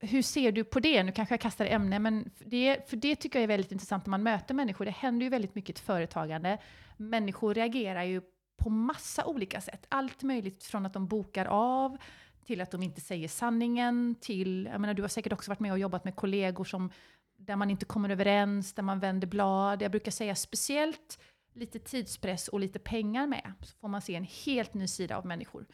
[0.00, 1.02] hur ser du på det?
[1.02, 4.06] Nu kanske jag kastar ämne, men för det, för det tycker jag är väldigt intressant
[4.06, 4.84] när man möter människor.
[4.84, 6.58] Det händer ju väldigt mycket i ett företagande.
[6.96, 8.22] Människor reagerar ju
[8.58, 9.86] på massa olika sätt.
[9.88, 11.98] Allt möjligt från att de bokar av,
[12.44, 15.72] till att de inte säger sanningen, till, jag menar du har säkert också varit med
[15.72, 16.90] och jobbat med kollegor som,
[17.36, 19.82] där man inte kommer överens, där man vänder blad.
[19.82, 21.18] Jag brukar säga speciellt
[21.52, 25.26] lite tidspress och lite pengar med, så får man se en helt ny sida av
[25.26, 25.66] människor.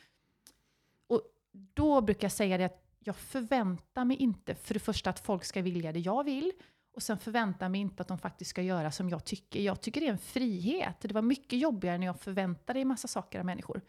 [1.06, 5.20] Och då brukar jag säga det att jag förväntar mig inte för det första att
[5.20, 6.52] folk ska vilja det jag vill,
[6.94, 9.60] och sen förväntar mig inte att de faktiskt ska göra som jag tycker.
[9.60, 10.96] Jag tycker det är en frihet.
[11.00, 13.80] Det var mycket jobbigare när jag förväntade en massa saker av människor.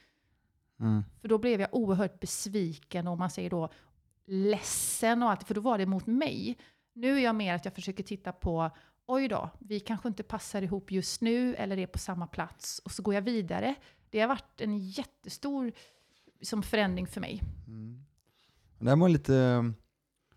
[0.79, 1.03] Mm.
[1.21, 3.69] För då blev jag oerhört besviken och man säger då
[4.25, 6.57] ledsen och allt, för då var det mot mig.
[6.93, 8.69] Nu är jag mer att jag försöker titta på,
[9.05, 12.91] oj då, vi kanske inte passar ihop just nu eller är på samma plats och
[12.91, 13.75] så går jag vidare.
[14.09, 15.71] Det har varit en jättestor
[16.41, 17.41] som förändring för mig.
[18.79, 19.73] Den här var lite,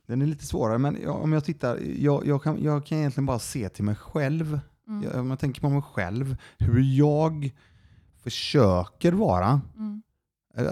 [0.09, 3.27] den är lite svårare, men jag, om jag tittar, jag, jag, kan, jag kan egentligen
[3.27, 4.61] bara se till mig själv.
[4.89, 5.03] Mm.
[5.03, 7.51] Jag, om jag tänker på mig själv, hur jag
[8.23, 10.03] försöker vara, Mm.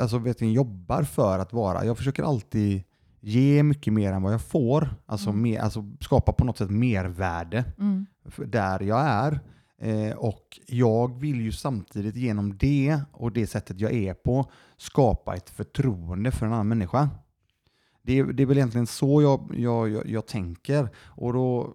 [0.00, 1.84] alltså vet ni, jobbar för att vara.
[1.84, 2.82] Jag försöker alltid
[3.20, 5.42] ge mycket mer än vad jag får, alltså, Mm.
[5.42, 8.06] mer, alltså skapa på något sätt mervärde Mm.
[8.46, 9.40] där jag är.
[9.80, 15.36] Eh, och jag vill ju samtidigt genom det och det sättet jag är på skapa
[15.36, 17.08] ett förtroende för en annan människa.
[18.06, 20.88] Det är, det är väl egentligen så jag, jag, jag, jag tänker.
[20.96, 21.74] Och då,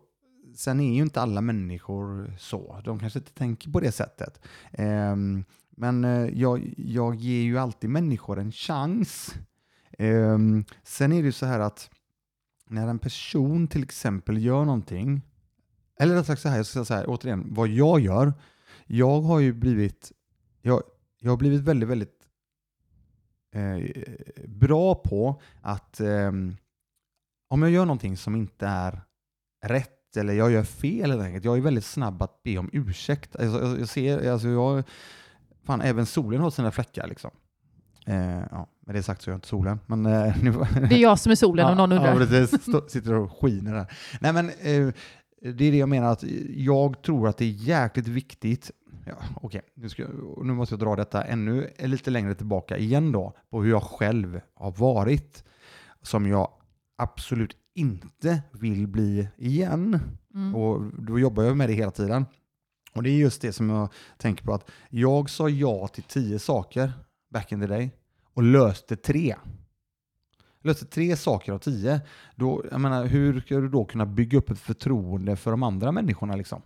[0.55, 2.81] sen är ju inte alla människor så.
[2.85, 4.41] De kanske inte tänker på det sättet.
[4.71, 9.35] Ehm, men eh, jag, jag ger ju alltid människor en chans.
[9.97, 11.89] Ehm, sen är det ju så här att
[12.69, 15.21] när en person till exempel gör någonting,
[15.99, 18.33] eller rättare sagt så här, jag ska säga så här, återigen, vad jag gör,
[18.85, 20.11] jag har ju blivit,
[20.61, 20.83] jag,
[21.19, 22.20] jag har blivit väldigt, väldigt
[24.47, 26.31] bra på att eh,
[27.49, 29.01] om jag gör någonting som inte är
[29.65, 33.35] rätt eller jag gör fel helt enkelt, jag är väldigt snabb att be om ursäkt.
[33.35, 34.83] Alltså, jag, jag ser, alltså jag,
[35.63, 37.31] fan även solen har sina fläckar liksom.
[38.05, 39.79] Eh, ja, med det sagt så är jag inte solen.
[39.85, 40.51] Men, eh, nu,
[40.89, 42.19] det är jag som är solen om någon undrar.
[42.19, 43.85] Ja, det stå, sitter och skiner där.
[44.19, 44.93] Nej, men, eh,
[45.41, 48.71] det är det jag menar, att jag tror att det är jäkligt viktigt
[49.11, 49.89] Ja, Okej, nu,
[50.43, 54.41] nu måste jag dra detta ännu lite längre tillbaka igen då, på hur jag själv
[54.53, 55.43] har varit,
[56.01, 56.51] som jag
[56.95, 59.99] absolut inte vill bli igen.
[60.33, 60.55] Mm.
[60.55, 62.25] Och då jobbar jag med det hela tiden.
[62.93, 66.39] Och det är just det som jag tänker på, att jag sa ja till tio
[66.39, 66.93] saker
[67.29, 67.91] back in the day
[68.33, 69.35] och löste tre.
[70.63, 72.01] Löste tre saker av tio.
[72.35, 75.91] Då, jag menar, hur ska du då kunna bygga upp ett förtroende för de andra
[75.91, 76.35] människorna?
[76.35, 76.61] Liksom?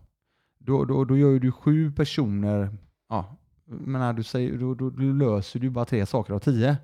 [0.66, 2.78] Då, då, då gör du sju personer,
[3.10, 6.78] ja, menar, du säger, då, då, då löser du bara tre saker av tio.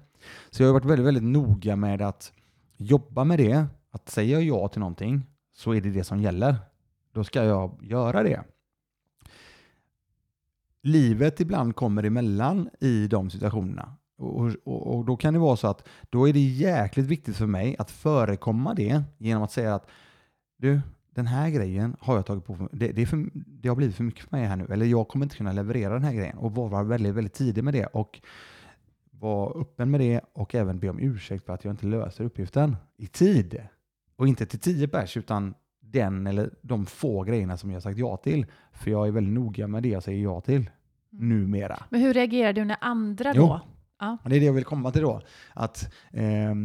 [0.49, 2.33] Så jag har varit väldigt, väldigt noga med att
[2.77, 3.65] jobba med det.
[3.91, 6.55] Att säga ja till någonting så är det det som gäller.
[7.13, 8.43] Då ska jag göra det
[10.83, 13.93] livet ibland kommer emellan i de situationerna.
[14.17, 17.45] Och, och, och, då kan det vara så att då är det jäkligt viktigt för
[17.45, 19.87] mig att förekomma det genom att säga att
[20.57, 20.81] du,
[21.15, 22.67] den här grejen har jag tagit på mig.
[22.71, 24.67] Det, det, för, det har blivit för mycket för mig här nu.
[24.69, 26.37] Eller jag kommer inte kunna leverera den här grejen.
[26.37, 27.85] Och vara väldigt, väldigt tidig med det.
[27.85, 28.21] Och
[29.11, 32.75] vara öppen med det och även be om ursäkt för att jag inte löser uppgiften
[32.97, 33.61] i tid.
[34.15, 38.17] Och inte till tio pers, utan den eller de få grejerna som jag sagt ja
[38.17, 38.45] till.
[38.73, 41.29] För jag är väldigt noga med det jag säger ja till mm.
[41.29, 41.83] numera.
[41.89, 43.61] Men hur reagerar du när andra jo, då?
[43.99, 44.17] Ja.
[44.25, 45.21] Det är det jag vill komma till då.
[45.53, 46.55] Att eh,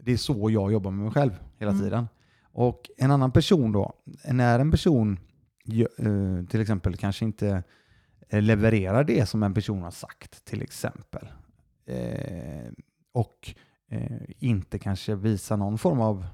[0.00, 1.82] det är så jag jobbar med mig själv hela mm.
[1.82, 2.08] tiden.
[2.56, 3.92] Och en annan person då,
[4.24, 5.18] när en person
[5.98, 7.62] eh, till exempel kanske inte
[8.28, 11.28] eh, levererar det som en person har sagt till exempel.
[11.86, 12.72] Eh,
[13.12, 13.54] och
[14.38, 16.24] inte kanske visar någon form av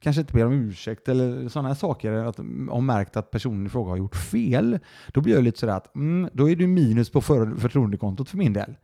[0.00, 3.66] kanske inte ber om ursäkt eller sådana här saker, att, mm, och märkt att personen
[3.66, 4.78] i fråga har gjort fel,
[5.12, 8.38] då blir jag lite sådär att mm, då är det minus på för, förtroendekontot för
[8.38, 8.76] min del.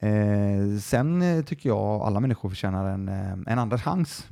[0.00, 3.08] Eh, sen tycker jag alla människor förtjänar en,
[3.46, 4.26] en andra chans.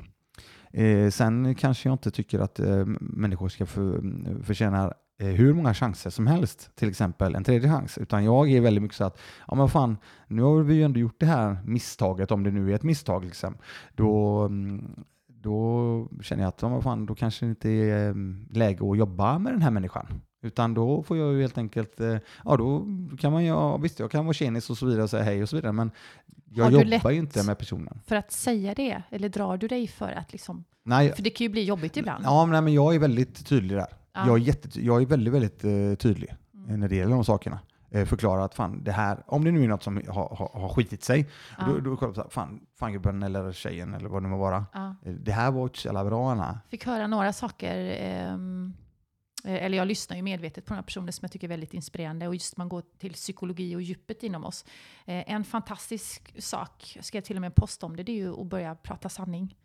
[0.74, 4.02] Eh, sen kanske jag inte tycker att eh, människor ska för,
[4.42, 7.98] förtjäna eh, hur många chanser som helst, till exempel en tredje chans.
[7.98, 9.96] Utan jag är väldigt mycket så att, ja men fan,
[10.28, 13.24] nu har vi ju ändå gjort det här misstaget, om det nu är ett misstag,
[13.24, 13.56] liksom.
[13.94, 18.90] då, mm, då känner jag att ja, fan, då kanske det inte är mm, läge
[18.90, 20.06] att jobba med den här människan.
[20.44, 22.86] Utan då får jag ju helt enkelt, eh, ja då
[23.18, 25.48] kan man ju, visst jag kan vara tjenis och så vidare och säga hej och
[25.48, 25.90] så vidare, men
[26.50, 28.00] jag jobbar ju inte med personen.
[28.06, 29.02] för att säga det?
[29.10, 32.24] Eller drar du dig för att liksom, nej, för det kan ju bli jobbigt ibland.
[32.24, 33.86] Ja, men, nej, men jag är väldigt tydlig där.
[34.12, 34.26] Ja.
[34.26, 36.80] Jag, är jätte, jag är väldigt, väldigt uh, tydlig mm.
[36.80, 37.58] när det gäller de sakerna.
[37.94, 40.68] Eh, förklara att fan, det här, om det nu är något som har, har, har
[40.68, 41.64] skitit sig, ja.
[41.66, 44.66] då, då kollar jag fan, fan gubben eller tjejen eller vad det må vara.
[44.72, 44.96] Ja.
[45.02, 46.60] Eh, det här var inte så jävla bra Anna.
[46.70, 48.38] Fick höra några saker, eh,
[49.44, 52.28] Eh, eller jag lyssnar ju medvetet på några personer som jag tycker är väldigt inspirerande
[52.28, 54.64] och just man går till psykologi och djupet inom oss.
[55.04, 58.16] Eh, en fantastisk sak, jag skrev till och med en post om det, det är
[58.16, 59.56] ju att börja prata sanning.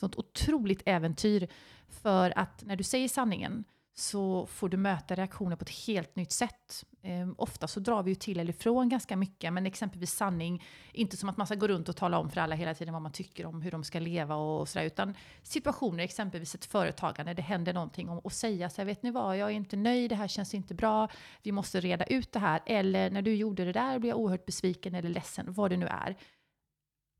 [0.00, 1.48] Sånt otroligt äventyr.
[1.88, 3.64] För att när du säger sanningen
[3.98, 6.84] så får du möta reaktioner på ett helt nytt sätt.
[7.02, 11.16] Eh, ofta så drar vi ju till eller ifrån ganska mycket, men exempelvis sanning, inte
[11.16, 13.12] som att man ska gå runt och tala om för alla hela tiden vad man
[13.12, 17.42] tycker om hur de ska leva och, och sådär, utan situationer, exempelvis ett företagande, det
[17.42, 20.16] händer någonting om och säga så här, vet ni vad, jag är inte nöjd, det
[20.16, 21.08] här känns inte bra,
[21.42, 24.46] vi måste reda ut det här, eller när du gjorde det där blev jag oerhört
[24.46, 26.16] besviken eller ledsen, vad det nu är.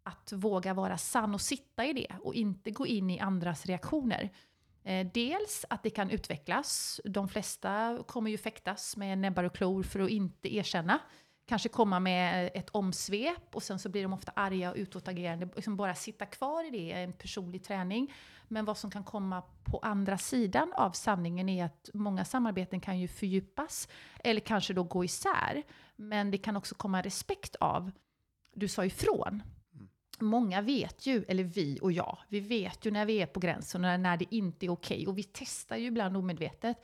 [0.02, 4.30] Att våga vara sann och sitta i det och inte gå in i andras reaktioner.
[4.86, 7.00] Eh, dels att det kan utvecklas.
[7.04, 10.98] De flesta kommer ju fäktas med näbbar och klor för att inte erkänna.
[11.46, 15.48] Kanske komma med ett omsvep och sen så blir de ofta arga och utåtagerande.
[15.54, 18.14] Liksom bara sitta kvar i det är en personlig träning.
[18.48, 22.98] Men vad som kan komma på andra sidan av sanningen är att många samarbeten kan
[22.98, 23.88] ju fördjupas
[24.24, 25.62] eller kanske då gå isär.
[25.96, 27.90] Men det kan också komma respekt av,
[28.54, 29.42] du sa ifrån
[30.20, 33.84] många vet ju, eller vi och jag, vi vet ju när vi är på gränsen
[33.84, 34.96] och när det inte är okej.
[34.96, 35.06] Okay.
[35.06, 36.76] Och vi testar ju ibland omedvetet.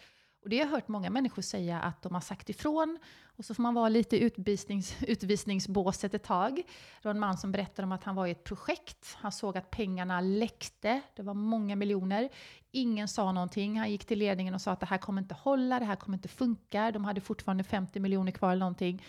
[0.42, 2.98] Och det har jag hört många människor säga att de har sagt ifrån
[3.36, 6.56] och så får man vara lite i utvisnings, utvisningsbåset ett tag.
[7.02, 9.16] Det var en man som berättade om att han var i ett projekt.
[9.20, 11.00] Han såg att pengarna läckte.
[11.16, 12.28] Det var många miljoner.
[12.70, 13.78] Ingen sa någonting.
[13.78, 16.18] Han gick till ledningen och sa att det här kommer inte hålla, det här kommer
[16.18, 16.90] inte funka.
[16.90, 19.02] De hade fortfarande 50 miljoner kvar eller någonting.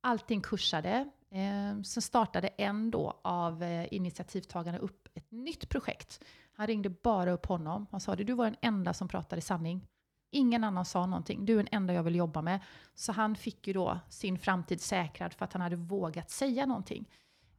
[0.00, 1.10] Allting kursade.
[1.34, 6.24] Eh, sen startade en då av eh, initiativtagarna upp ett nytt projekt.
[6.52, 7.86] Han ringde bara upp honom.
[7.90, 9.86] Han sa det, du var den enda som pratade sanning.
[10.30, 11.44] Ingen annan sa någonting.
[11.44, 12.60] Du är den enda jag vill jobba med.
[12.94, 17.10] Så han fick ju då sin framtid säkrad för att han hade vågat säga någonting.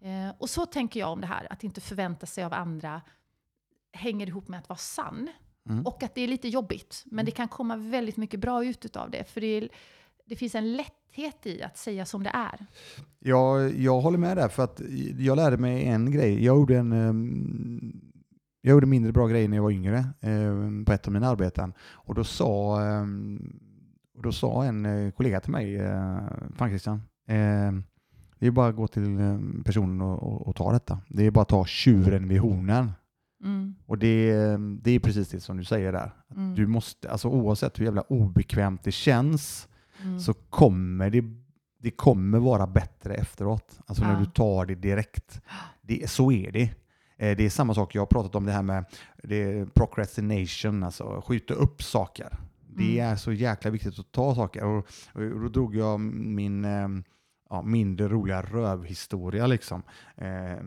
[0.01, 3.01] Eh, och så tänker jag om det här, att inte förvänta sig av andra
[3.93, 5.29] hänger ihop med att vara sann.
[5.69, 5.85] Mm.
[5.85, 9.09] Och att det är lite jobbigt, men det kan komma väldigt mycket bra ut av
[9.11, 9.23] det.
[9.23, 9.69] För det, är,
[10.25, 10.73] det finns en
[11.15, 12.65] lätthet i att säga som det är.
[13.19, 14.81] Jag, jag håller med där, för att
[15.17, 16.45] jag lärde mig en grej.
[16.45, 18.01] Jag gjorde en um,
[18.61, 21.73] jag gjorde mindre bra grejer när jag var yngre um, på ett av mina arbeten.
[21.79, 22.79] Och då sa,
[24.15, 26.17] och då sa en uh, kollega till mig, uh,
[26.55, 26.95] Fan Christian,
[27.31, 27.81] uh,
[28.39, 29.17] det är bara att gå till
[29.65, 30.99] personen och, och, och, ta detta.
[31.07, 32.91] Det är bara att ta tjuren vid hornen.
[33.43, 33.75] Mm.
[33.85, 36.11] Och det, det är precis det som du säger där.
[36.35, 36.55] Mm.
[36.55, 39.67] Du måste, alltså oavsett hur jävla obekvämt det känns
[40.03, 40.19] mm.
[40.19, 41.23] så kommer det,
[41.77, 43.79] det kommer vara bättre efteråt.
[43.85, 44.11] Alltså ja.
[44.11, 45.41] när du tar det direkt.
[45.81, 46.69] Det, så är det.
[47.17, 48.85] Eh, det är samma sak, jag har pratat om det här med
[49.23, 52.37] det procrastination, alltså skjuta upp saker.
[52.67, 53.11] Det mm.
[53.11, 54.63] är så jäkla viktigt att ta saker.
[54.63, 56.87] Och, och då drog jag min eh,
[57.49, 59.83] ja, mindre roliga rövhistoria liksom.
[60.15, 60.57] Eh, eh,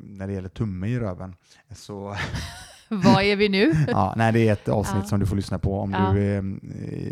[0.00, 1.36] när det gäller tumme i röven.
[1.70, 2.16] Så
[3.04, 3.72] Vad är vi nu?
[3.88, 5.08] ja, nej, det är ett avsnitt ja.
[5.08, 6.12] som du får lyssna på om ja.
[6.12, 6.36] du är,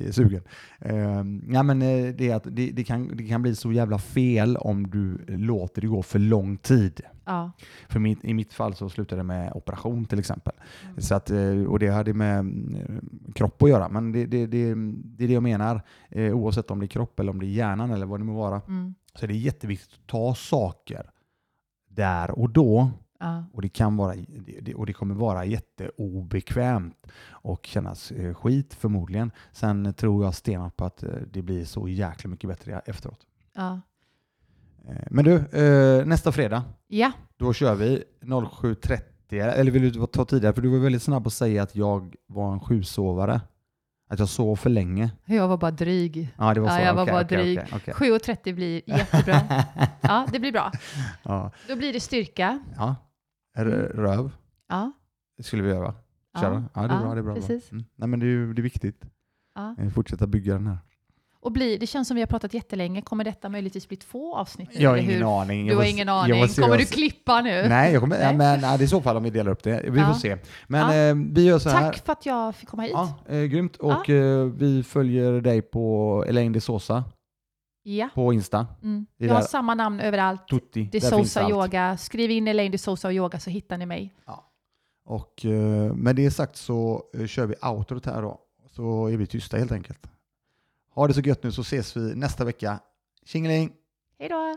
[0.08, 0.42] är sugen.
[0.86, 3.98] Uh, ja, men, uh, det, är att det, det, kan, det kan bli så jävla
[3.98, 7.00] fel om du låter det gå för lång tid.
[7.24, 7.52] Ja.
[7.88, 10.54] För mitt, I mitt fall så slutade det med operation till exempel.
[10.84, 11.00] Mm.
[11.00, 11.30] Så att,
[11.68, 12.46] och det hade med
[13.34, 13.88] kropp att göra.
[13.88, 15.82] Men det, det, det, det är det jag menar.
[16.14, 18.62] oavsett om det är kropp eller om det är hjärnan eller vad det må vara.
[18.68, 18.94] Mm.
[19.14, 21.10] Så är det jätteviktigt att ta saker
[21.88, 22.90] där och då
[23.22, 23.44] Ja.
[23.52, 24.14] Och, det kan vara,
[24.76, 29.30] och det kommer vara jätteobekvämt och kännas eh, skit förmodligen.
[29.52, 33.20] Sen tror jag stenhårt på att eh, det blir så jäkla mycket bättre efteråt.
[33.54, 33.80] Ja.
[34.88, 35.44] Eh, men du,
[36.04, 37.12] nästa fredag, ja.
[37.36, 39.00] då kör vi 07.30.
[39.30, 40.54] Eller vill du ta tidigare?
[40.54, 43.40] För du var väldigt snabb att säga att jag var en sjusovare.
[44.08, 45.10] Att jag sov för länge.
[45.24, 46.34] Jag var bara dryg.
[46.38, 46.74] Ja, det var så.
[46.74, 47.58] Ja, jag var okay, bara okay, dryg.
[47.58, 49.40] Okay, 7.30 blir jättebra.
[50.00, 50.72] ja, det blir bra.
[51.22, 51.50] Ja.
[51.68, 52.58] Då blir det styrka.
[52.76, 52.96] Ja.
[53.54, 54.30] Röv.
[54.68, 54.92] Ja.
[55.42, 55.94] Skulle vi göra.
[56.40, 56.64] Köra.
[56.74, 57.14] Ja, ja det är bra.
[57.14, 57.34] Det är bra.
[57.34, 57.72] Precis.
[57.72, 57.84] Mm.
[57.96, 59.04] Nej, men det är, det är viktigt.
[59.54, 59.76] Ja.
[59.78, 60.78] Eh, fortsätta bygga den här.
[61.42, 63.02] Och blir, det känns som vi har pratat jättelänge.
[63.02, 64.68] Kommer detta möjligtvis bli två avsnitt?
[64.72, 65.40] Jag har ingen hur?
[65.40, 65.66] aning.
[65.66, 66.48] Du har ingen aning.
[66.48, 67.68] Kommer du klippa nu?
[67.68, 68.36] Nej, jag kommer, nej.
[68.36, 69.84] men nej, det är i så fall om vi delar upp det.
[69.90, 70.06] Vi ja.
[70.06, 70.36] får se.
[70.66, 71.08] Men ja.
[71.08, 71.80] eh, vi gör så här.
[71.80, 72.92] Tack för att jag fick komma hit.
[72.94, 73.76] Ja, eh, grymt.
[73.76, 77.04] Och eh, vi följer dig på Elaine de Sosa.
[77.82, 78.08] Ja.
[78.14, 78.66] På Insta.
[78.82, 79.06] Mm.
[79.16, 80.48] Jag har samma namn överallt.
[80.48, 80.88] Tutti.
[80.92, 81.96] De Sosa Yoga.
[81.96, 84.14] Skriv in Elaine De Sosa och Yoga så hittar ni mig.
[84.24, 84.48] Ja.
[85.04, 88.40] Och uh, med det sagt så uh, kör vi outrot här då.
[88.70, 90.06] Så är vi tysta helt enkelt.
[90.94, 92.80] Ha det så gött nu så ses vi nästa vecka.
[93.24, 93.72] Tjingeling!
[94.18, 94.56] Hej då!